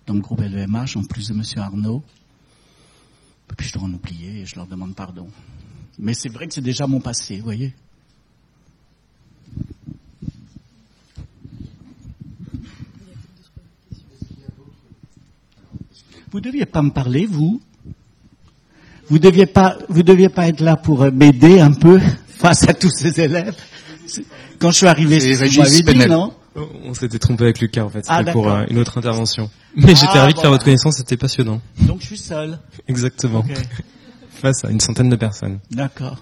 dans 0.07 0.13
le 0.13 0.21
groupe 0.21 0.41
LVMH, 0.41 0.97
en 0.97 1.03
plus 1.03 1.27
de 1.29 1.33
Monsieur 1.33 1.59
Arnaud. 1.59 2.03
Et 3.51 3.55
puis 3.55 3.67
je 3.67 3.73
dois 3.73 3.83
en 3.83 3.93
oublier 3.93 4.41
et 4.41 4.45
je 4.45 4.55
leur 4.55 4.67
demande 4.67 4.95
pardon. 4.95 5.27
Mais 5.99 6.13
c'est 6.13 6.29
vrai 6.29 6.47
que 6.47 6.53
c'est 6.53 6.61
déjà 6.61 6.87
mon 6.87 7.01
passé, 7.01 7.37
vous 7.37 7.43
voyez. 7.43 7.73
Vous 16.31 16.41
deviez 16.41 16.65
pas 16.65 16.81
me 16.81 16.91
parler, 16.91 17.25
vous? 17.25 17.61
Vous 19.09 19.19
deviez 19.19 19.45
pas, 19.45 19.77
vous 19.89 20.03
deviez 20.03 20.29
pas 20.29 20.47
être 20.47 20.61
là 20.61 20.75
pour 20.75 21.11
m'aider 21.11 21.59
un 21.59 21.71
peu 21.73 21.99
face 22.27 22.67
à 22.67 22.73
tous 22.73 22.89
ces 22.89 23.19
élèves 23.21 23.55
Quand 24.59 24.71
je 24.71 24.77
suis 24.77 24.87
arrivé, 24.87 25.19
dit, 25.19 26.07
non 26.07 26.33
On 26.83 26.93
s'était 26.93 27.19
trompé 27.19 27.43
avec 27.45 27.59
Lucas 27.59 27.83
en 27.83 27.89
fait, 27.89 28.03
Ah, 28.07 28.19
c'était 28.19 28.31
pour 28.31 28.49
euh, 28.49 28.65
une 28.69 28.79
autre 28.79 28.97
intervention. 28.97 29.49
Mais 29.75 29.93
j'étais 29.95 30.07
Ah, 30.15 30.21
ravi 30.21 30.33
de 30.33 30.37
bon, 30.37 30.41
faire 30.41 30.51
votre 30.51 30.63
connaissance, 30.65 30.97
c'était 30.97 31.17
passionnant. 31.17 31.61
Donc 31.81 32.01
je 32.01 32.07
suis 32.07 32.17
seul. 32.17 32.59
Exactement. 32.87 33.45
Face 34.29 34.65
à 34.65 34.69
une 34.69 34.79
centaine 34.79 35.09
de 35.09 35.15
personnes. 35.15 35.59
D'accord. 35.71 36.17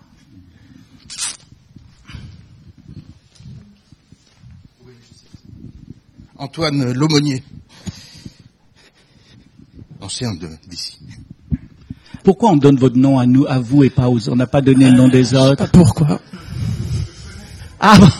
Antoine 6.37 6.91
L'aumônier. 6.93 7.43
Ancien 10.01 10.33
de- 10.33 10.49
d'ici. 10.67 10.99
Pourquoi 12.23 12.51
on 12.51 12.57
donne 12.57 12.77
votre 12.77 12.97
nom 12.97 13.19
à 13.19 13.25
nous, 13.25 13.45
à 13.47 13.59
vous 13.59 13.83
et 13.83 13.89
pas 13.89 14.09
aux 14.09 14.17
autres? 14.17 14.31
On 14.31 14.35
n'a 14.35 14.47
pas 14.47 14.61
donné 14.61 14.89
le 14.89 14.95
nom 14.95 15.07
des 15.07 15.33
autres. 15.35 15.69
Pourquoi 15.71 16.19
Ah 17.79 17.97
bon? 17.99 18.07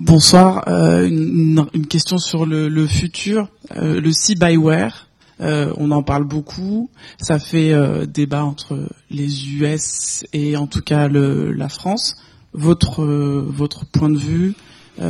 Bonsoir. 0.00 0.64
euh, 0.68 1.06
une, 1.06 1.64
une 1.74 1.86
question 1.86 2.18
sur 2.18 2.46
le, 2.46 2.68
le 2.68 2.86
futur. 2.86 3.48
Euh, 3.76 4.00
le 4.00 4.12
C-Byware, 4.12 5.06
euh, 5.40 5.72
on 5.76 5.90
en 5.90 6.02
parle 6.02 6.24
beaucoup. 6.24 6.90
Ça 7.20 7.38
fait 7.38 7.72
euh, 7.72 8.06
débat 8.06 8.44
entre 8.44 8.88
les 9.10 9.48
US 9.54 10.24
et 10.32 10.56
en 10.56 10.66
tout 10.66 10.80
cas 10.80 11.08
le, 11.08 11.52
la 11.52 11.68
France. 11.68 12.16
Votre 12.54 13.02
votre 13.04 13.86
point 13.86 14.10
de 14.10 14.18
vue 14.18 14.54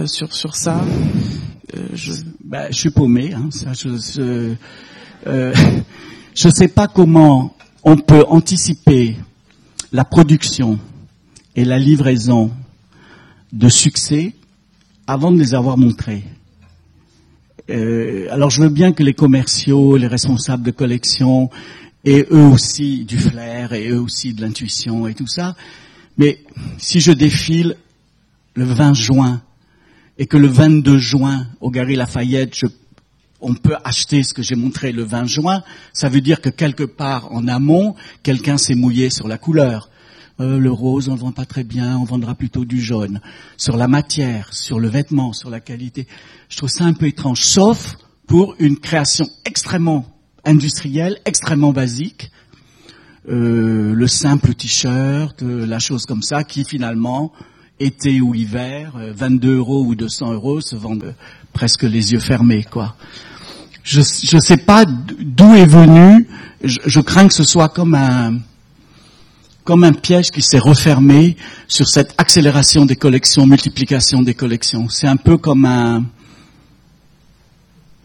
sur 0.06 0.32
sur 0.32 0.54
ça? 0.54 0.80
Euh, 1.74 1.88
je... 1.94 2.12
Je 2.70 2.76
suis 2.76 2.90
paumé. 2.90 3.32
Hein, 3.32 3.48
ça, 3.50 3.72
je 3.72 3.88
je, 3.96 4.54
je 6.34 6.48
sais 6.48 6.68
pas 6.68 6.88
comment 6.88 7.54
on 7.84 7.96
peut 7.96 8.24
anticiper 8.28 9.16
la 9.92 10.04
production 10.04 10.78
et 11.56 11.64
la 11.64 11.78
livraison 11.78 12.50
de 13.52 13.68
succès 13.68 14.32
avant 15.06 15.30
de 15.32 15.38
les 15.38 15.54
avoir 15.54 15.76
montrés. 15.76 16.24
Euh, 17.70 18.26
alors 18.30 18.50
je 18.50 18.62
veux 18.62 18.68
bien 18.68 18.92
que 18.92 19.02
les 19.02 19.12
commerciaux, 19.14 19.96
les 19.96 20.06
responsables 20.06 20.62
de 20.62 20.70
collection, 20.70 21.50
aient 22.04 22.26
eux 22.30 22.46
aussi 22.46 23.04
du 23.04 23.18
flair 23.18 23.72
et 23.72 23.88
eux 23.90 24.00
aussi 24.00 24.32
de 24.32 24.40
l'intuition 24.40 25.06
et 25.06 25.14
tout 25.14 25.26
ça, 25.28 25.54
mais 26.18 26.40
si 26.78 27.00
je 27.00 27.12
défile 27.12 27.76
le 28.54 28.64
20 28.64 28.94
juin 28.94 29.40
et 30.18 30.26
que 30.26 30.36
le 30.36 30.48
22 30.48 30.98
juin 30.98 31.46
au 31.60 31.70
Gary 31.70 31.94
Lafayette, 31.94 32.54
je- 32.56 32.66
on 33.42 33.54
peut 33.54 33.76
acheter 33.84 34.22
ce 34.22 34.32
que 34.32 34.42
j'ai 34.42 34.54
montré 34.54 34.92
le 34.92 35.04
20 35.04 35.26
juin, 35.26 35.62
ça 35.92 36.08
veut 36.08 36.20
dire 36.20 36.40
que 36.40 36.48
quelque 36.48 36.84
part 36.84 37.32
en 37.32 37.46
amont, 37.48 37.94
quelqu'un 38.22 38.56
s'est 38.56 38.74
mouillé 38.74 39.10
sur 39.10 39.28
la 39.28 39.38
couleur. 39.38 39.90
Euh, 40.40 40.58
le 40.58 40.70
rose, 40.70 41.08
on 41.08 41.14
ne 41.14 41.18
vend 41.18 41.32
pas 41.32 41.44
très 41.44 41.64
bien, 41.64 41.98
on 41.98 42.04
vendra 42.04 42.34
plutôt 42.34 42.64
du 42.64 42.80
jaune. 42.80 43.20
Sur 43.56 43.76
la 43.76 43.88
matière, 43.88 44.52
sur 44.52 44.80
le 44.80 44.88
vêtement, 44.88 45.32
sur 45.32 45.50
la 45.50 45.60
qualité. 45.60 46.06
Je 46.48 46.56
trouve 46.56 46.70
ça 46.70 46.84
un 46.84 46.94
peu 46.94 47.06
étrange, 47.06 47.42
sauf 47.42 47.96
pour 48.26 48.54
une 48.58 48.78
création 48.78 49.26
extrêmement 49.44 50.06
industrielle, 50.44 51.18
extrêmement 51.24 51.72
basique, 51.72 52.30
euh, 53.28 53.94
le 53.94 54.06
simple 54.06 54.54
t-shirt, 54.54 55.42
euh, 55.42 55.66
la 55.66 55.78
chose 55.78 56.06
comme 56.06 56.22
ça, 56.22 56.42
qui 56.42 56.64
finalement, 56.64 57.32
été 57.78 58.20
ou 58.20 58.34
hiver, 58.34 58.94
euh, 58.96 59.12
22 59.14 59.58
euros 59.58 59.84
ou 59.84 59.94
200 59.94 60.32
euros, 60.32 60.60
se 60.60 60.76
vendent 60.76 61.04
euh, 61.04 61.12
presque 61.52 61.82
les 61.82 62.12
yeux 62.12 62.20
fermés, 62.20 62.64
quoi. 62.64 62.96
Je 63.82 64.00
ne 64.00 64.40
sais 64.40 64.56
pas 64.56 64.84
d'où 64.86 65.54
est 65.54 65.66
venu. 65.66 66.26
Je, 66.62 66.78
je 66.84 67.00
crains 67.00 67.26
que 67.28 67.34
ce 67.34 67.44
soit 67.44 67.68
comme 67.68 67.94
un 67.94 68.38
comme 69.64 69.84
un 69.84 69.92
piège 69.92 70.32
qui 70.32 70.42
s'est 70.42 70.58
refermé 70.58 71.36
sur 71.68 71.88
cette 71.88 72.14
accélération 72.18 72.84
des 72.84 72.96
collections, 72.96 73.46
multiplication 73.46 74.20
des 74.22 74.34
collections. 74.34 74.88
C'est 74.88 75.06
un 75.06 75.16
peu 75.16 75.36
comme 75.36 75.64
un 75.64 76.04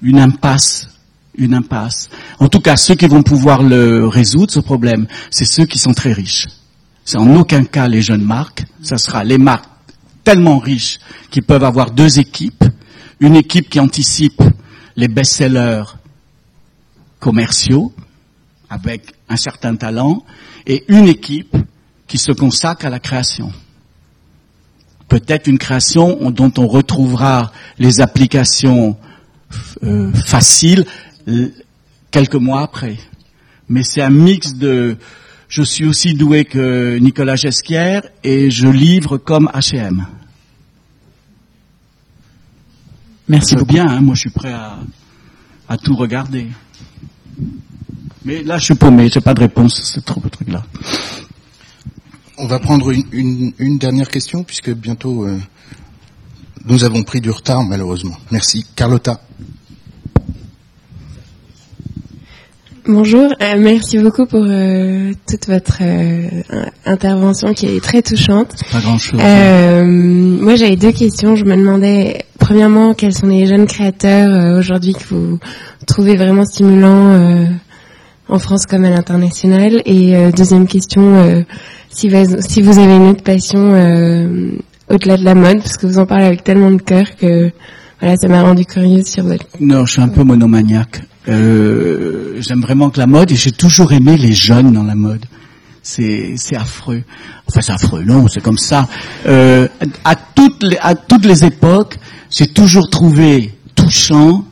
une 0.04 0.20
impasse 0.20 0.90
une 1.38 1.54
impasse. 1.54 2.10
En 2.40 2.50
tout 2.50 2.60
cas, 2.60 2.76
ceux 2.76 2.96
qui 2.96 3.08
vont 3.08 3.24
pouvoir 3.24 3.64
le 3.64 4.08
résoudre, 4.08 4.52
ce 4.52 4.60
problème, 4.60 5.08
c'est 5.30 5.46
ceux 5.46 5.66
qui 5.66 5.78
sont 5.78 5.94
très 5.94 6.12
riches. 6.12 6.48
C'est 7.06 7.18
en 7.18 7.36
aucun 7.36 7.64
cas 7.64 7.88
les 7.88 8.02
jeunes 8.02 8.24
marques. 8.24 8.66
Ça 8.82 8.98
sera 8.98 9.24
les 9.24 9.38
marques 9.38 9.70
tellement 10.24 10.60
riches 10.60 11.00
qui 11.32 11.42
peuvent 11.42 11.64
avoir 11.64 11.92
deux 11.92 12.20
équipes. 12.20 12.66
Une 13.20 13.36
équipe 13.36 13.70
qui 13.70 13.80
anticipe 13.80 14.42
les 14.98 15.08
best-sellers 15.08 15.84
commerciaux 17.20 17.94
avec 18.70 19.14
un 19.30 19.38
certain 19.38 19.76
talent 19.76 20.26
et 20.66 20.84
une 20.90 21.08
équipe 21.08 21.56
qui 22.08 22.18
se 22.18 22.32
consacre 22.32 22.86
à 22.86 22.90
la 22.90 23.00
création. 23.00 23.52
Peut-être 25.08 25.48
une 25.48 25.58
création 25.58 26.32
dont 26.32 26.52
on 26.58 26.68
retrouvera 26.68 27.54
les 27.78 28.02
applications 28.02 28.98
euh, 29.84 30.12
faciles 30.14 30.86
quelques 32.12 32.36
mois 32.36 32.62
après. 32.62 32.98
Mais 33.70 33.84
c'est 33.84 34.02
un 34.02 34.10
mix 34.10 34.56
de 34.56 34.98
je 35.48 35.64
suis 35.64 35.86
aussi 35.86 36.14
doué 36.14 36.44
que 36.44 36.98
Nicolas 36.98 37.38
Gesquière 37.38 38.02
et 38.24 38.52
je 38.52 38.68
livre 38.68 39.18
comme 39.18 39.50
H&M. 39.54 40.06
Merci 43.28 43.56
beaucoup. 43.56 43.74
bien, 43.74 43.86
hein, 43.88 44.00
moi 44.02 44.16
je 44.16 44.22
suis 44.22 44.30
prêt 44.30 44.52
à, 44.54 44.80
à 45.68 45.78
tout 45.78 45.96
regarder. 45.96 46.48
Mais 48.26 48.44
là 48.44 48.58
je 48.58 48.66
suis 48.66 48.76
paumé, 48.76 49.10
j'ai 49.12 49.22
pas 49.22 49.34
de 49.34 49.42
réponse, 49.42 49.82
c'est 49.94 50.04
trop 50.04 50.22
le 50.24 50.30
truc 50.30 50.50
là. 50.50 50.64
On 52.38 52.48
va 52.48 52.60
prendre 52.60 52.92
une, 52.92 53.04
une- 53.12 53.54
une 53.58 53.78
dernière 53.78 54.10
question 54.10 54.44
puisque 54.44 54.72
bientôt 54.74 55.26
euh, 55.26 55.38
nous 56.66 56.84
avons 56.84 57.04
pris 57.04 57.20
du 57.22 57.30
retard 57.32 57.64
malheureusement. 57.64 58.16
Merci. 58.32 58.66
Carlotta. 58.76 59.20
Bonjour, 62.90 63.30
euh, 63.42 63.56
merci 63.60 63.98
beaucoup 63.98 64.26
pour 64.26 64.46
euh, 64.48 65.12
toute 65.30 65.48
votre 65.48 65.80
euh, 65.82 66.30
intervention 66.86 67.54
qui 67.54 67.66
est 67.66 67.82
très 67.84 68.02
touchante. 68.02 68.56
Pas 68.72 68.80
grand 68.80 68.98
chose. 68.98 69.20
Euh, 69.22 69.84
moi, 69.84 70.56
j'avais 70.56 70.78
deux 70.78 70.94
questions. 70.94 71.36
Je 71.36 71.44
me 71.44 71.58
demandais, 71.58 72.24
premièrement, 72.48 72.94
quels 72.94 73.14
sont 73.14 73.28
les 73.28 73.46
jeunes 73.46 73.66
créateurs 73.66 74.32
euh, 74.32 74.60
aujourd'hui 74.60 74.94
que 74.94 75.04
vous 75.14 75.38
trouvez 75.86 76.16
vraiment 76.16 76.46
stimulants 76.46 77.12
euh, 77.12 77.46
en 78.30 78.40
France 78.40 78.66
comme 78.66 78.86
à 78.86 78.90
l'international? 78.90 79.82
Et 79.84 80.16
euh, 80.16 80.32
deuxième 80.32 80.66
question, 80.66 81.18
euh, 81.18 81.42
si, 81.90 82.08
vous, 82.08 82.38
si 82.40 82.62
vous 82.62 82.80
avez 82.80 82.96
une 82.96 83.10
autre 83.10 83.24
passion 83.24 83.74
euh, 83.74 84.52
au-delà 84.90 85.18
de 85.18 85.26
la 85.26 85.36
mode, 85.36 85.58
parce 85.58 85.76
que 85.76 85.88
vous 85.88 86.00
en 86.00 86.06
parlez 86.06 86.24
avec 86.24 86.46
tellement 86.46 86.72
de 86.72 86.82
cœur 86.82 87.18
que 87.18 87.52
voilà, 88.00 88.16
ça 88.16 88.30
m'a 88.30 88.42
rendu 88.42 88.64
curieuse 88.64 89.08
sur 89.08 89.26
votre. 89.26 89.46
Non, 89.60 89.86
je 89.86 89.92
suis 89.92 90.02
un 90.02 90.08
peu 90.08 90.24
monomaniaque. 90.24 91.02
Euh, 91.28 92.38
J'aime 92.40 92.62
vraiment 92.62 92.92
que 92.92 93.00
la 93.00 93.08
mode, 93.08 93.30
et 93.30 93.36
j'ai 93.36 93.52
toujours 93.52 93.92
aimé 93.92 94.16
les 94.16 94.32
jeunes 94.32 94.72
dans 94.72 94.84
la 94.84 94.96
mode. 94.96 95.26
C'est 95.84 96.56
affreux. 96.56 97.04
Enfin, 97.50 97.60
c'est 97.62 97.74
affreux, 97.74 98.04
non, 98.06 98.28
c'est 98.30 98.42
comme 98.42 98.58
ça. 98.58 98.88
Euh, 99.26 99.68
à, 100.06 100.16
toutes 100.16 100.64
les, 100.64 100.78
à 100.82 100.96
toutes 100.96 101.26
les 101.26 101.44
époques, 101.44 101.98
j'ai 102.30 102.48
toujours 102.48 102.90
trouvé 102.90 103.54
touchant, 103.76 104.46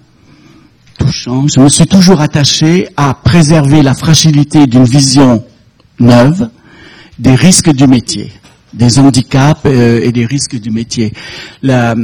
touchant. 0.97 1.45
Je 1.53 1.59
me 1.59 1.69
suis 1.69 1.85
toujours 1.85 2.21
attaché 2.21 2.87
à 2.97 3.13
préserver 3.13 3.81
la 3.81 3.93
fragilité 3.93 4.67
d'une 4.67 4.85
vision 4.85 5.43
neuve 5.99 6.49
des 7.19 7.35
risques 7.35 7.71
du 7.71 7.87
métier, 7.87 8.31
des 8.73 8.99
handicaps 8.99 9.61
euh, 9.65 10.01
et 10.03 10.11
des 10.11 10.25
risques 10.25 10.59
du 10.59 10.69
métier. 10.69 11.13
La, 11.61 11.95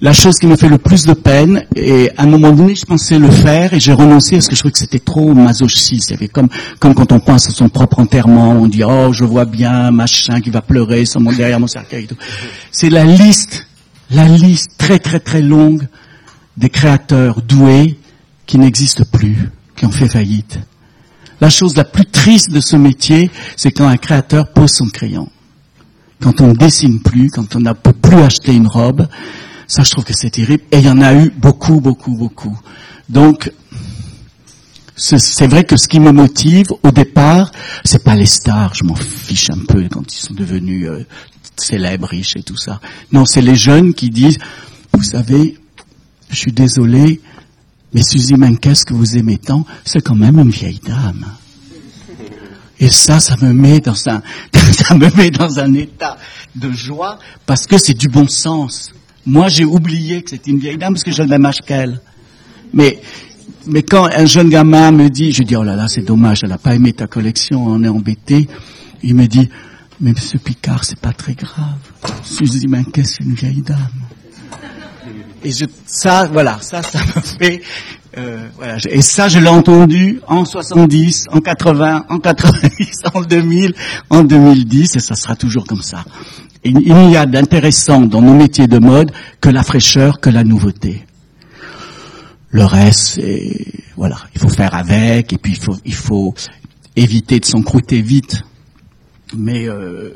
la 0.00 0.12
chose 0.12 0.38
qui 0.38 0.46
me 0.46 0.56
fait 0.56 0.68
le 0.68 0.76
plus 0.76 1.06
de 1.06 1.14
peine, 1.14 1.64
et 1.74 2.10
à 2.16 2.24
un 2.24 2.26
moment 2.26 2.50
donné, 2.50 2.74
je 2.74 2.84
pensais 2.84 3.18
le 3.18 3.30
faire 3.30 3.72
et 3.72 3.80
j'ai 3.80 3.94
renoncé 3.94 4.32
parce 4.32 4.48
que 4.48 4.54
je 4.54 4.60
trouvais 4.60 4.72
que 4.72 4.78
c'était 4.78 4.98
trop 4.98 5.32
masochiste. 5.32 6.10
Il 6.10 6.12
y 6.12 6.16
avait 6.16 6.28
comme, 6.28 6.48
comme 6.78 6.94
quand 6.94 7.10
on 7.12 7.20
pense 7.20 7.48
à 7.48 7.52
son 7.52 7.68
propre 7.70 8.00
enterrement, 8.00 8.50
on 8.50 8.66
dit 8.66 8.82
oh 8.84 9.12
je 9.12 9.24
vois 9.24 9.46
bien 9.46 9.90
machin 9.90 10.40
qui 10.42 10.50
va 10.50 10.60
pleurer 10.60 11.06
sur 11.06 11.20
mon, 11.20 11.32
derrière 11.32 11.58
mon 11.58 11.66
cercueil. 11.66 12.04
et 12.04 12.06
tout. 12.06 12.16
C'est 12.70 12.90
la 12.90 13.04
liste, 13.04 13.66
la 14.10 14.28
liste 14.28 14.72
très 14.78 14.98
très 14.98 15.20
très 15.20 15.42
longue 15.42 15.86
des 16.56 16.70
créateurs 16.70 17.42
doués 17.42 17.98
qui 18.46 18.58
n'existent 18.58 19.04
plus, 19.10 19.50
qui 19.76 19.86
ont 19.86 19.90
fait 19.90 20.08
faillite. 20.08 20.58
La 21.40 21.50
chose 21.50 21.76
la 21.76 21.84
plus 21.84 22.06
triste 22.06 22.50
de 22.50 22.60
ce 22.60 22.76
métier, 22.76 23.30
c'est 23.56 23.72
quand 23.72 23.88
un 23.88 23.96
créateur 23.96 24.52
pose 24.52 24.72
son 24.72 24.86
crayon. 24.86 25.28
Quand 26.22 26.40
on 26.40 26.48
ne 26.48 26.54
dessine 26.54 27.00
plus, 27.00 27.30
quand 27.30 27.56
on 27.56 27.60
ne 27.60 27.72
peut 27.72 27.92
plus 27.92 28.18
acheter 28.18 28.54
une 28.54 28.68
robe, 28.68 29.06
Ça, 29.66 29.82
je 29.82 29.90
trouve 29.90 30.04
que 30.04 30.12
c'est 30.12 30.30
terrible. 30.30 30.62
Et 30.72 30.78
il 30.78 30.84
y 30.84 30.90
en 30.90 31.00
a 31.00 31.14
eu 31.14 31.30
beaucoup, 31.30 31.80
beaucoup, 31.80 32.14
beaucoup. 32.14 32.56
Donc, 33.08 33.50
c'est 34.96 35.46
vrai 35.48 35.64
que 35.64 35.76
ce 35.76 35.88
qui 35.88 36.00
me 36.00 36.12
motive 36.12 36.66
au 36.82 36.90
départ, 36.90 37.50
c'est 37.84 38.04
pas 38.04 38.14
les 38.14 38.26
stars, 38.26 38.74
je 38.74 38.84
m'en 38.84 38.94
fiche 38.94 39.50
un 39.50 39.64
peu 39.66 39.88
quand 39.90 40.14
ils 40.14 40.20
sont 40.20 40.34
devenus 40.34 40.86
euh, 40.86 41.04
célèbres, 41.56 42.08
riches 42.08 42.36
et 42.36 42.42
tout 42.42 42.56
ça. 42.56 42.80
Non, 43.12 43.24
c'est 43.24 43.42
les 43.42 43.56
jeunes 43.56 43.94
qui 43.94 44.10
disent, 44.10 44.38
vous 44.92 45.02
savez, 45.02 45.56
je 46.30 46.36
suis 46.36 46.52
désolé, 46.52 47.20
mais 47.92 48.02
Suzy 48.02 48.34
Menkes 48.34 48.84
que 48.84 48.94
vous 48.94 49.16
aimez 49.16 49.38
tant, 49.38 49.64
c'est 49.84 50.00
quand 50.00 50.16
même 50.16 50.38
une 50.38 50.50
vieille 50.50 50.80
dame. 50.84 51.26
Et 52.80 52.90
ça, 52.90 53.20
ça 53.20 53.36
me 53.40 53.52
met 53.52 53.80
dans 53.80 54.08
un, 54.08 54.20
ça 54.72 54.94
me 54.94 55.08
met 55.16 55.30
dans 55.30 55.60
un 55.60 55.72
état 55.74 56.18
de 56.56 56.70
joie 56.72 57.18
parce 57.46 57.66
que 57.66 57.78
c'est 57.78 57.94
du 57.94 58.08
bon 58.08 58.26
sens. 58.28 58.92
Moi, 59.26 59.48
j'ai 59.48 59.64
oublié 59.64 60.22
que 60.22 60.30
c'était 60.30 60.50
une 60.50 60.58
vieille 60.58 60.76
dame 60.76 60.94
parce 60.94 61.04
que 61.04 61.12
j'ai 61.12 61.22
le 61.22 61.28
même 61.28 61.46
âge 61.46 61.60
qu'elle. 61.64 62.00
Mais, 62.72 63.00
mais 63.66 63.82
quand 63.82 64.06
un 64.06 64.26
jeune 64.26 64.48
gamin 64.48 64.90
me 64.90 65.08
dit, 65.08 65.32
je 65.32 65.44
dis, 65.44 65.56
oh 65.56 65.62
là 65.62 65.76
là, 65.76 65.88
c'est 65.88 66.02
dommage, 66.02 66.40
elle 66.42 66.50
n'a 66.50 66.58
pas 66.58 66.74
aimé 66.74 66.92
ta 66.92 67.06
collection, 67.06 67.64
on 67.64 67.82
est 67.84 67.88
embêté. 67.88 68.48
Il 69.02 69.14
me 69.14 69.26
dit, 69.26 69.48
mais 70.00 70.12
monsieur 70.12 70.38
Picard, 70.38 70.84
c'est 70.84 70.98
pas 70.98 71.12
très 71.12 71.34
grave. 71.34 71.78
Suzy 72.22 72.66
Menkes, 72.66 73.00
c'est 73.04 73.20
une 73.20 73.34
vieille 73.34 73.62
dame? 73.62 73.78
Et 75.44 75.50
je, 75.50 75.66
ça, 75.86 76.26
voilà, 76.32 76.58
ça, 76.62 76.82
ça 76.82 76.98
me 76.98 77.20
fait, 77.20 77.62
euh, 78.16 78.48
voilà. 78.56 78.76
Et 78.88 79.02
ça, 79.02 79.28
je 79.28 79.38
l'ai 79.38 79.48
entendu 79.48 80.20
en 80.26 80.44
70, 80.44 81.26
en 81.30 81.40
80, 81.40 82.06
en 82.08 82.18
90, 82.18 83.02
en 83.12 83.20
2000, 83.20 83.74
en 84.10 84.24
2010, 84.24 84.96
et 84.96 85.00
ça 85.00 85.14
sera 85.14 85.36
toujours 85.36 85.66
comme 85.66 85.82
ça. 85.82 86.04
Il 86.64 86.78
n'y 86.78 87.16
a 87.16 87.26
d'intéressant 87.26 88.00
dans 88.00 88.22
nos 88.22 88.34
métiers 88.34 88.66
de 88.66 88.78
mode 88.78 89.12
que 89.40 89.50
la 89.50 89.62
fraîcheur, 89.62 90.20
que 90.20 90.30
la 90.30 90.44
nouveauté. 90.44 91.04
Le 92.50 92.64
reste, 92.64 93.16
c'est, 93.16 93.66
voilà, 93.96 94.16
il 94.34 94.40
faut 94.40 94.48
faire 94.48 94.74
avec, 94.74 95.32
et 95.32 95.38
puis 95.38 95.52
il 95.52 95.58
faut, 95.58 95.76
il 95.84 95.94
faut 95.94 96.34
éviter 96.96 97.40
de 97.40 97.44
s'encrouter 97.44 98.00
vite. 98.00 98.44
Mais 99.36 99.68
euh, 99.68 100.10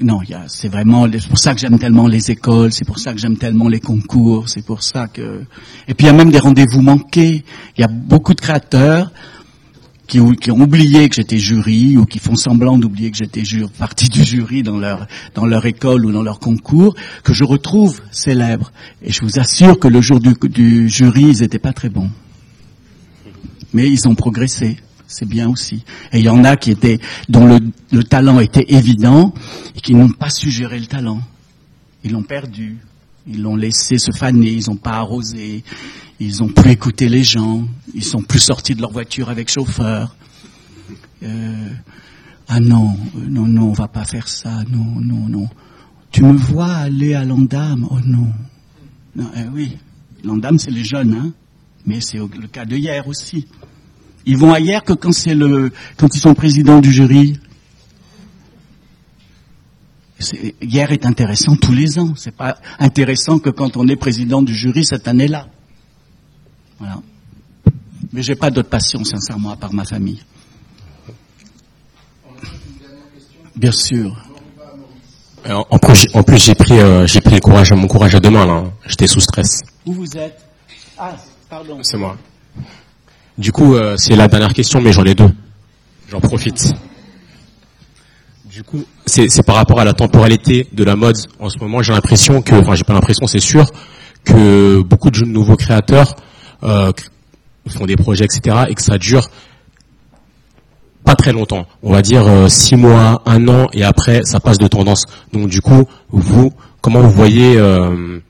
non, 0.00 0.20
c'est 0.48 0.68
vraiment, 0.68 1.06
c'est 1.10 1.28
pour 1.28 1.38
ça 1.38 1.54
que 1.54 1.60
j'aime 1.60 1.78
tellement 1.78 2.06
les 2.06 2.30
écoles, 2.30 2.72
c'est 2.72 2.84
pour 2.84 2.98
ça 2.98 3.12
que 3.12 3.18
j'aime 3.18 3.36
tellement 3.38 3.68
les 3.68 3.80
concours, 3.80 4.48
c'est 4.48 4.64
pour 4.64 4.82
ça 4.82 5.08
que, 5.08 5.42
et 5.88 5.94
puis 5.94 6.06
il 6.06 6.10
y 6.10 6.10
a 6.10 6.12
même 6.12 6.30
des 6.30 6.38
rendez-vous 6.38 6.82
manqués. 6.82 7.44
Il 7.76 7.80
y 7.80 7.84
a 7.84 7.88
beaucoup 7.88 8.34
de 8.34 8.40
créateurs 8.40 9.10
qui, 10.06 10.20
ont- 10.20 10.34
oublié 10.60 11.08
que 11.08 11.16
j'étais 11.16 11.38
jury 11.38 11.96
ou 11.96 12.04
qui 12.04 12.18
font 12.20 12.36
semblant 12.36 12.78
d'oublier 12.78 13.10
que 13.10 13.16
j'étais 13.16 13.42
partie 13.78 14.08
du 14.08 14.22
jury 14.22 14.62
dans 14.62 14.78
leur 14.78 15.06
dans 15.34 15.46
leur 15.46 15.66
école 15.66 16.04
ou 16.04 16.12
dans 16.12 16.22
leur 16.22 16.38
concours 16.38 16.94
que 17.24 17.32
je 17.32 17.42
retrouve 17.42 18.00
célèbres. 18.12 18.70
Et 19.02 19.12
je 19.12 19.20
vous 19.22 19.38
assure 19.40 19.78
que 19.80 19.88
le 19.88 20.00
jour 20.00 20.20
du, 20.20 20.34
du 20.48 20.88
jury, 20.88 21.22
ils 21.22 21.42
étaient 21.42 21.58
pas 21.58 21.72
très 21.72 21.88
bons, 21.88 22.10
mais 23.72 23.88
ils 23.88 24.06
ont 24.06 24.14
progressé. 24.14 24.76
C'est 25.06 25.28
bien 25.28 25.48
aussi. 25.48 25.84
Et 26.12 26.18
il 26.18 26.24
y 26.24 26.28
en 26.28 26.44
a 26.44 26.56
qui 26.56 26.70
étaient 26.70 26.98
dont 27.28 27.46
le, 27.46 27.58
le 27.92 28.04
talent 28.04 28.40
était 28.40 28.66
évident 28.68 29.32
et 29.74 29.80
qui 29.80 29.94
n'ont 29.94 30.10
pas 30.10 30.30
su 30.30 30.50
gérer 30.50 30.78
le 30.78 30.86
talent. 30.86 31.20
Ils 32.04 32.12
l'ont 32.12 32.22
perdu. 32.22 32.78
Ils 33.26 33.42
l'ont 33.42 33.56
laissé 33.56 33.98
se 33.98 34.12
faner. 34.12 34.50
Ils 34.50 34.68
n'ont 34.68 34.76
pas 34.76 34.94
arrosé. 34.94 35.64
Ils 36.18 36.42
ont 36.42 36.48
plus 36.48 36.70
écouté 36.70 37.08
les 37.08 37.24
gens. 37.24 37.64
Ils 37.94 38.04
sont 38.04 38.22
plus 38.22 38.40
sortis 38.40 38.74
de 38.74 38.80
leur 38.80 38.92
voiture 38.92 39.28
avec 39.28 39.50
chauffeur. 39.50 40.16
Euh, 41.22 41.68
ah 42.48 42.60
non, 42.60 42.90
euh, 43.16 43.26
non, 43.28 43.46
non, 43.46 43.70
on 43.70 43.72
va 43.72 43.88
pas 43.88 44.04
faire 44.04 44.28
ça. 44.28 44.62
Non, 44.70 45.00
non, 45.00 45.28
non. 45.28 45.48
Tu 46.10 46.22
me 46.22 46.36
vois 46.36 46.72
aller 46.74 47.14
à 47.14 47.24
l'Andam 47.24 47.86
Oh 47.90 47.98
non. 48.04 48.32
non 49.16 49.30
eh 49.36 49.48
oui, 49.52 49.76
l'Andam 50.24 50.58
c'est 50.58 50.70
les 50.70 50.84
jeunes, 50.84 51.14
hein. 51.14 51.32
Mais 51.84 52.00
c'est 52.00 52.18
le 52.18 52.48
cas 52.48 52.64
de 52.64 52.76
hier 52.76 53.06
aussi. 53.06 53.46
Ils 54.26 54.36
vont 54.36 54.52
ailleurs 54.52 54.82
que 54.84 54.92
quand 54.92 55.12
c'est 55.12 55.34
le 55.34 55.72
quand 55.96 56.14
ils 56.14 56.20
sont 56.20 56.34
présidents 56.34 56.80
du 56.80 56.90
jury. 56.92 57.38
Hier 60.62 60.90
est 60.92 61.04
intéressant 61.06 61.56
tous 61.56 61.72
les 61.72 61.98
ans. 61.98 62.14
C'est 62.16 62.34
pas 62.34 62.56
intéressant 62.78 63.38
que 63.38 63.50
quand 63.50 63.76
on 63.76 63.86
est 63.86 63.96
président 63.96 64.42
du 64.42 64.54
jury 64.54 64.84
cette 64.84 65.06
année-là. 65.08 65.48
Voilà. 66.78 66.96
Mais 68.12 68.22
j'ai 68.22 68.34
pas 68.34 68.50
d'autre 68.50 68.68
passion, 68.70 69.04
sincèrement, 69.04 69.50
à 69.50 69.56
part 69.56 69.72
ma 69.74 69.84
famille. 69.84 70.22
Bien 73.54 73.72
sûr. 73.72 74.16
En 75.48 75.64
en 75.70 75.78
plus, 75.78 75.94
j'ai- 75.94 76.16
en 76.16 76.22
plus, 76.22 76.38
j'ai 76.44 76.54
pris, 76.54 76.78
euh, 76.78 77.06
j'ai 77.06 77.20
pris 77.20 77.34
le 77.34 77.40
courage, 77.40 77.72
mon 77.72 77.86
courage 77.86 78.14
à 78.14 78.20
deux 78.20 78.30
mains, 78.30 78.46
là. 78.46 78.64
J'étais 78.86 79.06
sous 79.06 79.20
stress. 79.20 79.62
Où 79.84 79.92
vous 79.92 80.16
êtes? 80.16 80.38
Ah, 80.98 81.14
pardon. 81.48 81.78
C'est 81.82 81.96
moi. 81.98 82.16
Du 83.38 83.52
coup, 83.52 83.74
euh, 83.74 83.96
c'est 83.98 84.16
la 84.16 84.28
dernière 84.28 84.54
question, 84.54 84.80
mais 84.80 84.92
j'en 84.92 85.04
ai 85.04 85.14
deux. 85.14 85.30
J'en 86.10 86.20
profite. 86.20 86.72
Du 88.50 88.62
coup, 88.62 88.84
c'est 89.04 89.44
par 89.44 89.56
rapport 89.56 89.80
à 89.80 89.84
la 89.84 89.92
temporalité 89.92 90.66
de 90.72 90.82
la 90.82 90.96
mode. 90.96 91.16
En 91.38 91.50
ce 91.50 91.58
moment, 91.58 91.82
j'ai 91.82 91.92
l'impression 91.92 92.40
que, 92.40 92.54
enfin, 92.54 92.74
j'ai 92.74 92.84
pas 92.84 92.94
l'impression, 92.94 93.26
c'est 93.26 93.40
sûr, 93.40 93.66
que 94.24 94.80
beaucoup 94.80 95.10
de 95.10 95.24
nouveaux 95.26 95.56
créateurs 95.56 96.16
euh, 96.62 96.90
font 97.68 97.84
des 97.84 97.96
projets, 97.96 98.24
etc., 98.24 98.64
et 98.68 98.74
que 98.74 98.80
ça 98.80 98.96
dure 98.96 99.28
pas 101.04 101.14
très 101.14 101.32
longtemps. 101.32 101.66
On 101.82 101.92
va 101.92 102.00
dire 102.00 102.26
euh, 102.26 102.48
six 102.48 102.76
mois, 102.76 103.22
un 103.26 103.46
an, 103.48 103.68
et 103.74 103.84
après, 103.84 104.22
ça 104.24 104.40
passe 104.40 104.56
de 104.56 104.66
tendance. 104.68 105.04
Donc, 105.34 105.48
du 105.48 105.60
coup, 105.60 105.84
vous, 106.10 106.50
comment 106.80 107.00
vous 107.00 107.10
voyez 107.10 107.58
euh, 107.58 108.20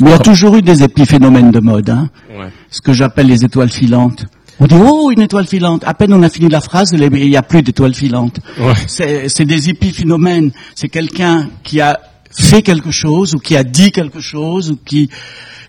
il 0.00 0.08
y 0.08 0.12
a 0.12 0.18
toujours 0.18 0.56
eu 0.56 0.62
des 0.62 0.82
épiphénomènes 0.82 1.50
de 1.50 1.60
mode, 1.60 1.90
hein. 1.90 2.08
ouais. 2.30 2.50
ce 2.70 2.80
que 2.80 2.92
j'appelle 2.92 3.26
les 3.26 3.44
étoiles 3.44 3.68
filantes. 3.68 4.24
On 4.60 4.66
dit 4.66 4.74
oh 4.78 5.10
une 5.10 5.22
étoile 5.22 5.46
filante. 5.46 5.82
À 5.86 5.94
peine 5.94 6.12
on 6.12 6.22
a 6.22 6.28
fini 6.28 6.48
la 6.48 6.60
phrase, 6.60 6.92
il 6.92 7.10
n'y 7.10 7.36
a 7.36 7.42
plus 7.42 7.62
d'étoiles 7.62 7.94
filantes. 7.94 8.38
Ouais. 8.58 8.74
C'est 8.86 9.44
des 9.44 9.70
épiphénomènes. 9.70 10.52
C'est 10.74 10.88
quelqu'un 10.88 11.48
qui 11.64 11.80
a 11.80 11.98
fait 12.30 12.62
quelque 12.62 12.90
chose 12.90 13.34
ou 13.34 13.38
qui 13.38 13.56
a 13.56 13.64
dit 13.64 13.90
quelque 13.90 14.20
chose 14.20 14.70
ou 14.70 14.76
qui 14.76 15.08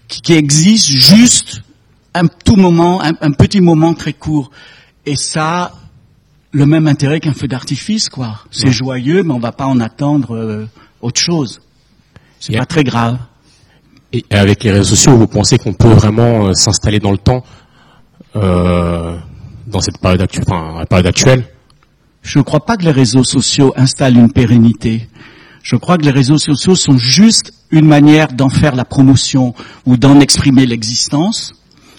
qui, 0.07 0.21
qui 0.21 0.33
existe 0.33 0.89
juste 0.89 1.61
un 2.13 2.27
tout 2.27 2.57
moment, 2.57 3.01
un, 3.01 3.13
un 3.21 3.31
petit 3.31 3.61
moment 3.61 3.93
très 3.93 4.11
court. 4.11 4.51
Et 5.05 5.15
ça, 5.15 5.47
a 5.63 5.71
le 6.51 6.65
même 6.65 6.85
intérêt 6.87 7.21
qu'un 7.21 7.31
feu 7.33 7.47
d'artifice, 7.47 8.09
quoi. 8.09 8.39
C'est 8.51 8.65
Ouais. 8.67 8.71
joyeux, 8.73 9.23
mais 9.23 9.33
on 9.33 9.39
va 9.39 9.53
pas 9.53 9.65
en 9.67 9.79
attendre 9.79 10.35
euh, 10.35 10.65
autre 11.01 11.19
chose. 11.21 11.61
C'est 12.41 12.57
pas 12.57 12.65
très 12.65 12.83
grave. 12.83 13.17
Et 14.11 14.25
avec 14.31 14.65
les 14.65 14.71
réseaux 14.71 14.95
sociaux, 14.95 15.15
vous 15.15 15.27
pensez 15.27 15.57
qu'on 15.57 15.71
peut 15.71 15.87
vraiment 15.87 16.47
euh, 16.47 16.53
s'installer 16.53 16.99
dans 16.99 17.11
le 17.13 17.17
temps, 17.17 17.45
euh, 18.35 19.17
dans 19.67 19.81
cette 19.81 19.99
période 19.99 20.21
actuelle, 20.21 21.45
Je 22.21 22.39
ne 22.39 22.43
crois 22.43 22.65
pas 22.65 22.77
que 22.77 22.83
les 22.83 22.91
réseaux 22.91 23.23
sociaux 23.23 23.73
installent 23.75 24.17
une 24.17 24.31
pérennité. 24.31 25.07
Je 25.63 25.75
crois 25.75 25.97
que 25.97 26.03
les 26.03 26.11
réseaux 26.11 26.37
sociaux 26.37 26.75
sont 26.75 26.97
juste 26.97 27.53
une 27.71 27.87
manière 27.87 28.29
d'en 28.29 28.49
faire 28.49 28.75
la 28.75 28.85
promotion 28.85 29.53
ou 29.85 29.97
d'en 29.97 30.19
exprimer 30.19 30.65
l'existence. 30.65 31.53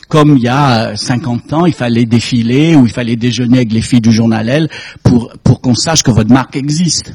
Comme 0.09 0.37
il 0.37 0.43
y 0.43 0.49
a 0.49 0.91
euh, 0.91 0.97
50 0.97 1.53
ans, 1.53 1.67
il 1.67 1.73
fallait 1.73 2.05
défiler 2.05 2.77
ou 2.77 2.87
il 2.87 2.93
fallait 2.93 3.17
déjeuner 3.17 3.59
avec 3.59 3.73
les 3.73 3.83
filles 3.83 4.01
du 4.01 4.13
journal 4.13 4.49
Elle 4.49 4.69
pour, 5.03 5.33
pour 5.43 5.61
qu'on 5.61 5.75
sache 5.75 6.03
que 6.03 6.11
votre 6.11 6.31
marque 6.31 6.57
existe. 6.57 7.15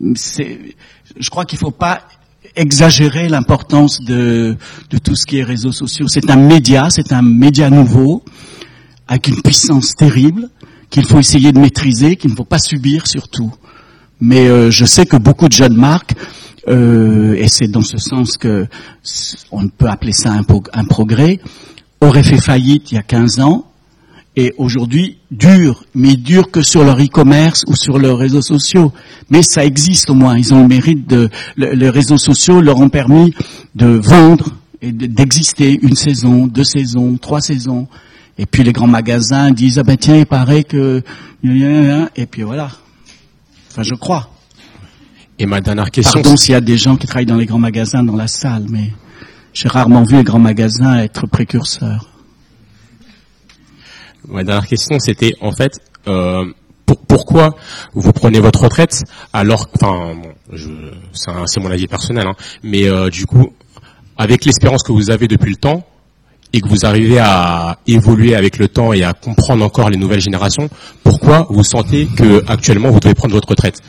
Je 0.00 1.30
crois 1.30 1.44
qu'il 1.44 1.56
ne 1.56 1.60
faut 1.60 1.70
pas 1.70 2.02
exagérer 2.56 3.28
l'importance 3.28 4.00
de, 4.00 4.56
tout 5.02 5.16
ce 5.16 5.26
qui 5.26 5.38
est 5.38 5.42
réseaux 5.44 5.72
sociaux. 5.72 6.06
C'est 6.08 6.30
un 6.30 6.36
média, 6.36 6.88
c'est 6.90 7.12
un 7.12 7.22
média 7.22 7.70
nouveau, 7.70 8.24
avec 9.08 9.28
une 9.28 9.42
puissance 9.42 9.94
terrible, 9.94 10.48
qu'il 10.90 11.04
faut 11.06 11.18
essayer 11.18 11.52
de 11.52 11.58
maîtriser, 11.58 12.16
qu'il 12.16 12.30
ne 12.30 12.36
faut 12.36 12.44
pas 12.44 12.58
subir 12.58 13.06
surtout. 13.06 13.52
Mais 14.20 14.46
euh, 14.48 14.70
je 14.70 14.84
sais 14.84 15.06
que 15.06 15.16
beaucoup 15.16 15.48
de 15.48 15.52
jeunes 15.52 15.76
marques, 15.76 16.14
euh, 16.68 17.34
et 17.34 17.48
c'est 17.48 17.68
dans 17.68 17.82
ce 17.82 17.96
sens 17.96 18.36
que 18.36 18.66
on 19.50 19.68
peut 19.68 19.88
appeler 19.88 20.12
ça 20.12 20.32
un 20.32 20.84
progrès, 20.84 21.40
auraient 22.00 22.22
fait 22.22 22.40
faillite 22.40 22.92
il 22.92 22.96
y 22.96 22.98
a 22.98 23.02
15 23.02 23.40
ans, 23.40 23.71
et 24.36 24.54
aujourd'hui 24.56 25.18
durent, 25.30 25.84
mais 25.94 26.16
durent 26.16 26.50
que 26.50 26.62
sur 26.62 26.84
leur 26.84 26.98
e-commerce 26.98 27.64
ou 27.66 27.76
sur 27.76 27.98
leurs 27.98 28.16
réseaux 28.18 28.40
sociaux. 28.42 28.92
Mais 29.28 29.42
ça 29.42 29.64
existe 29.64 30.08
au 30.10 30.14
moins, 30.14 30.38
ils 30.38 30.54
ont 30.54 30.62
le 30.62 30.68
mérite 30.68 31.06
de... 31.08 31.28
le- 31.56 31.72
les 31.74 31.90
réseaux 31.90 32.16
sociaux 32.18 32.60
leur 32.62 32.78
ont 32.78 32.88
permis 32.88 33.34
de 33.74 33.86
vendre 33.86 34.50
et 34.80 34.90
de- 34.92 35.06
d'exister 35.06 35.78
une 35.82 35.96
saison, 35.96 36.46
deux 36.46 36.64
saisons, 36.64 37.18
trois 37.18 37.40
saisons. 37.40 37.88
Et 38.38 38.46
puis 38.46 38.62
les 38.62 38.72
grands 38.72 38.86
magasins 38.86 39.50
disent 39.50 39.78
ah 39.78 39.82
ben 39.82 39.96
tiens 39.98 40.16
il 40.16 40.26
paraît 40.26 40.64
que 40.64 41.02
et 41.44 42.26
puis 42.26 42.42
voilà. 42.42 42.70
Enfin 43.70 43.82
je 43.82 43.94
crois. 43.94 44.30
Et 45.38 45.44
ma 45.46 45.60
dernière 45.60 45.90
question, 45.90 46.22
Pardon 46.22 46.36
s'il 46.36 46.52
y 46.52 46.54
a 46.54 46.60
des 46.60 46.78
gens 46.78 46.96
qui 46.96 47.06
travaillent 47.06 47.26
dans 47.26 47.36
les 47.36 47.46
grands 47.46 47.58
magasins 47.58 48.02
dans 48.02 48.16
la 48.16 48.28
salle, 48.28 48.64
mais 48.70 48.92
j'ai 49.52 49.68
rarement 49.68 50.04
vu 50.04 50.16
les 50.16 50.24
grands 50.24 50.38
magasins 50.38 50.98
être 51.00 51.26
précurseurs. 51.26 52.08
Ma 54.28 54.44
dernière 54.44 54.66
question, 54.66 54.98
c'était 54.98 55.34
en 55.40 55.52
fait, 55.52 55.80
euh, 56.08 56.44
pour, 56.86 56.98
pourquoi 56.98 57.56
vous 57.94 58.12
prenez 58.12 58.40
votre 58.40 58.62
retraite 58.62 59.02
alors, 59.32 59.68
enfin, 59.74 60.14
bon, 60.14 60.58
c'est 61.14 61.60
mon 61.60 61.70
avis 61.70 61.86
personnel, 61.86 62.26
hein, 62.26 62.34
mais 62.62 62.88
euh, 62.88 63.08
du 63.08 63.26
coup, 63.26 63.52
avec 64.16 64.44
l'expérience 64.44 64.82
que 64.82 64.92
vous 64.92 65.10
avez 65.10 65.28
depuis 65.28 65.50
le 65.50 65.56
temps 65.56 65.84
et 66.52 66.60
que 66.60 66.68
vous 66.68 66.84
arrivez 66.84 67.18
à 67.18 67.78
évoluer 67.86 68.34
avec 68.34 68.58
le 68.58 68.68
temps 68.68 68.92
et 68.92 69.02
à 69.02 69.14
comprendre 69.14 69.64
encore 69.64 69.88
les 69.88 69.96
nouvelles 69.96 70.20
générations, 70.20 70.68
pourquoi 71.02 71.46
vous 71.48 71.64
sentez 71.64 72.06
que 72.06 72.44
actuellement 72.46 72.90
vous 72.90 73.00
devez 73.00 73.14
prendre 73.14 73.34
votre 73.34 73.48
retraite? 73.48 73.80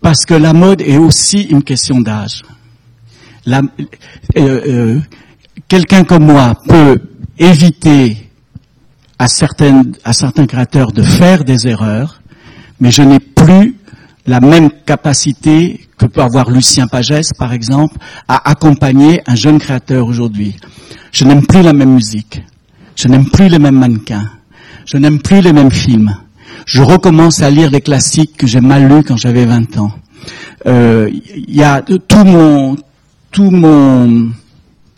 Parce 0.00 0.24
que 0.24 0.34
la 0.34 0.52
mode 0.52 0.80
est 0.80 0.98
aussi 0.98 1.42
une 1.42 1.64
question 1.64 2.00
d'âge. 2.00 2.42
Euh, 3.48 3.62
euh, 4.36 5.00
Quelqu'un 5.66 6.04
comme 6.04 6.24
moi 6.26 6.54
peut 6.68 6.98
éviter 7.38 8.27
à, 9.18 9.28
certaines, 9.28 9.94
à 10.04 10.12
certains 10.12 10.46
créateurs 10.46 10.92
de 10.92 11.02
faire 11.02 11.44
des 11.44 11.68
erreurs, 11.68 12.20
mais 12.80 12.90
je 12.90 13.02
n'ai 13.02 13.20
plus 13.20 13.76
la 14.26 14.40
même 14.40 14.70
capacité 14.86 15.88
que 15.96 16.06
peut 16.06 16.22
avoir 16.22 16.50
Lucien 16.50 16.86
Pagès, 16.86 17.32
par 17.36 17.52
exemple, 17.52 17.96
à 18.28 18.50
accompagner 18.50 19.22
un 19.26 19.34
jeune 19.34 19.58
créateur 19.58 20.06
aujourd'hui. 20.06 20.56
Je 21.12 21.24
n'aime 21.24 21.46
plus 21.46 21.62
la 21.62 21.72
même 21.72 21.94
musique. 21.94 22.42
Je 22.94 23.08
n'aime 23.08 23.28
plus 23.30 23.48
les 23.48 23.58
mêmes 23.58 23.78
mannequins. 23.78 24.30
Je 24.84 24.96
n'aime 24.96 25.20
plus 25.20 25.40
les 25.40 25.52
mêmes 25.52 25.70
films. 25.70 26.14
Je 26.66 26.82
recommence 26.82 27.40
à 27.40 27.50
lire 27.50 27.70
les 27.70 27.80
classiques 27.80 28.36
que 28.36 28.46
j'ai 28.46 28.60
mal 28.60 28.88
lus 28.88 29.02
quand 29.02 29.16
j'avais 29.16 29.46
20 29.46 29.78
ans. 29.78 29.92
Euh, 30.66 31.10
Il 31.10 31.54
y 31.54 31.62
a 31.62 31.82
tout 31.82 32.24
mon, 32.24 32.76
tout 33.30 33.50
mon, 33.50 34.28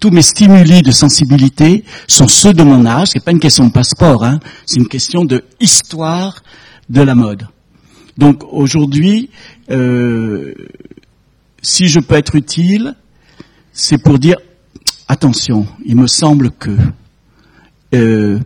tous 0.01 0.11
mes 0.11 0.23
stimuli 0.23 0.81
de 0.81 0.91
sensibilité 0.91 1.85
sont 2.09 2.27
ceux 2.27 2.55
de 2.55 2.63
mon 2.63 2.87
âge. 2.87 3.09
C'est 3.13 3.23
pas 3.23 3.33
une 3.33 3.39
question 3.39 3.67
de 3.67 3.73
passeport, 3.73 4.25
hein. 4.25 4.41
C'est 4.65 4.81
une 4.81 4.89
question 4.89 5.27
de 5.27 5.45
histoire 5.61 6.43
de 6.89 7.03
la 7.03 7.15
mode. 7.15 7.47
Donc 8.17 8.43
aujourd'hui, 8.51 9.29
euh, 9.71 10.55
si 11.63 11.87
je 11.87 12.01
peux 12.01 12.15
être 12.15 12.35
utile, 12.35 12.95
c'est 13.73 13.99
pour 14.03 14.19
dire 14.19 14.37
attention. 15.07 15.67
Il 15.85 15.97
me 15.97 16.07
semble 16.07 16.51
que 16.51 16.77
euh, 17.95 18.39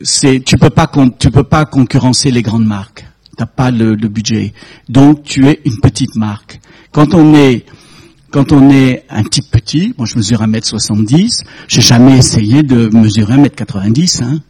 c'est 0.00 0.42
tu 0.44 0.56
peux 0.56 0.70
pas 0.70 0.90
tu 1.18 1.30
peux 1.30 1.44
pas 1.44 1.66
concurrencer 1.66 2.30
les 2.30 2.42
grandes 2.42 2.66
marques. 2.66 3.06
T'as 3.36 3.46
pas 3.46 3.70
le 3.70 3.94
budget. 3.94 4.54
Donc 4.88 5.22
tu 5.22 5.46
es 5.48 5.60
une 5.66 5.80
petite 5.80 6.16
marque. 6.16 6.60
Quand 6.92 7.14
on 7.14 7.34
est 7.34 7.66
quand 8.32 8.50
on 8.50 8.70
est 8.70 9.04
un 9.10 9.22
petit 9.22 9.42
petit, 9.42 9.94
moi 9.98 10.06
je 10.06 10.16
mesure 10.16 10.42
1m70, 10.42 11.44
j'ai 11.68 11.82
jamais 11.82 12.16
essayé 12.16 12.62
de 12.62 12.88
mesurer 12.88 13.34
1m90 13.34 14.24
hein. 14.24 14.40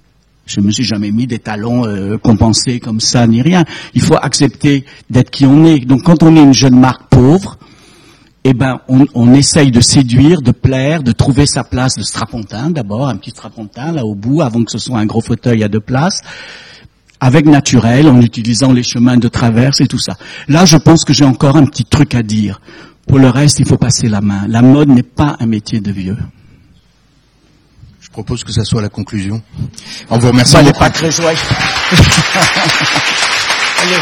Je 0.44 0.60
me 0.60 0.70
suis 0.72 0.82
jamais 0.82 1.12
mis 1.12 1.26
des 1.28 1.38
talons 1.38 1.86
euh, 1.86 2.18
compensés 2.18 2.80
comme 2.80 3.00
ça 3.00 3.26
ni 3.28 3.42
rien. 3.42 3.64
Il 3.94 4.02
faut 4.02 4.16
accepter 4.20 4.84
d'être 5.08 5.30
qui 5.30 5.46
on 5.46 5.64
est. 5.64 5.78
Donc 5.80 6.02
quand 6.02 6.24
on 6.24 6.36
est 6.36 6.42
une 6.42 6.52
jeune 6.52 6.78
marque 6.78 7.08
pauvre, 7.10 7.58
eh 8.42 8.52
ben, 8.52 8.80
on, 8.88 9.06
on 9.14 9.34
essaye 9.34 9.70
de 9.70 9.80
séduire, 9.80 10.42
de 10.42 10.50
plaire, 10.50 11.04
de 11.04 11.12
trouver 11.12 11.46
sa 11.46 11.62
place 11.62 11.96
de 11.96 12.02
strapontin 12.02 12.70
d'abord, 12.70 13.08
un 13.08 13.16
petit 13.16 13.30
strapontin 13.30 13.92
là 13.92 14.04
au 14.04 14.16
bout, 14.16 14.42
avant 14.42 14.64
que 14.64 14.72
ce 14.72 14.78
soit 14.78 14.98
un 14.98 15.06
gros 15.06 15.20
fauteuil 15.20 15.62
à 15.62 15.68
deux 15.68 15.80
places, 15.80 16.22
avec 17.20 17.46
naturel, 17.46 18.08
en 18.08 18.20
utilisant 18.20 18.72
les 18.72 18.82
chemins 18.82 19.16
de 19.16 19.28
traverse 19.28 19.80
et 19.80 19.86
tout 19.86 20.00
ça. 20.00 20.16
Là, 20.48 20.64
je 20.64 20.76
pense 20.76 21.04
que 21.04 21.12
j'ai 21.12 21.24
encore 21.24 21.56
un 21.56 21.66
petit 21.66 21.84
truc 21.84 22.16
à 22.16 22.24
dire. 22.24 22.60
Pour 23.06 23.18
le 23.18 23.28
reste, 23.28 23.58
il 23.58 23.66
faut 23.66 23.76
passer 23.76 24.08
la 24.08 24.20
main. 24.20 24.46
La 24.48 24.62
mode 24.62 24.88
n'est 24.88 25.02
pas 25.02 25.36
un 25.40 25.46
métier 25.46 25.80
de 25.80 25.90
vieux. 25.92 26.16
Je 28.00 28.10
propose 28.10 28.44
que 28.44 28.52
ça 28.52 28.64
soit 28.64 28.82
la 28.82 28.88
conclusion. 28.88 29.42
En 30.10 30.18
vous 30.18 30.28
remerciant. 30.28 30.58
Ça 30.58 30.64
n'est 30.64 30.70
beaucoup. 30.70 30.84
pas 30.84 30.90
très 30.90 31.10
joyeux. 31.10 31.38
Allez. 33.82 33.96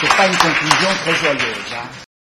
C'est 0.00 0.16
pas 0.16 0.26
une 0.26 0.36
conclusion 0.36 0.88
très 1.04 1.14
joyeuse. 1.14 1.74
Hein. 1.74 2.00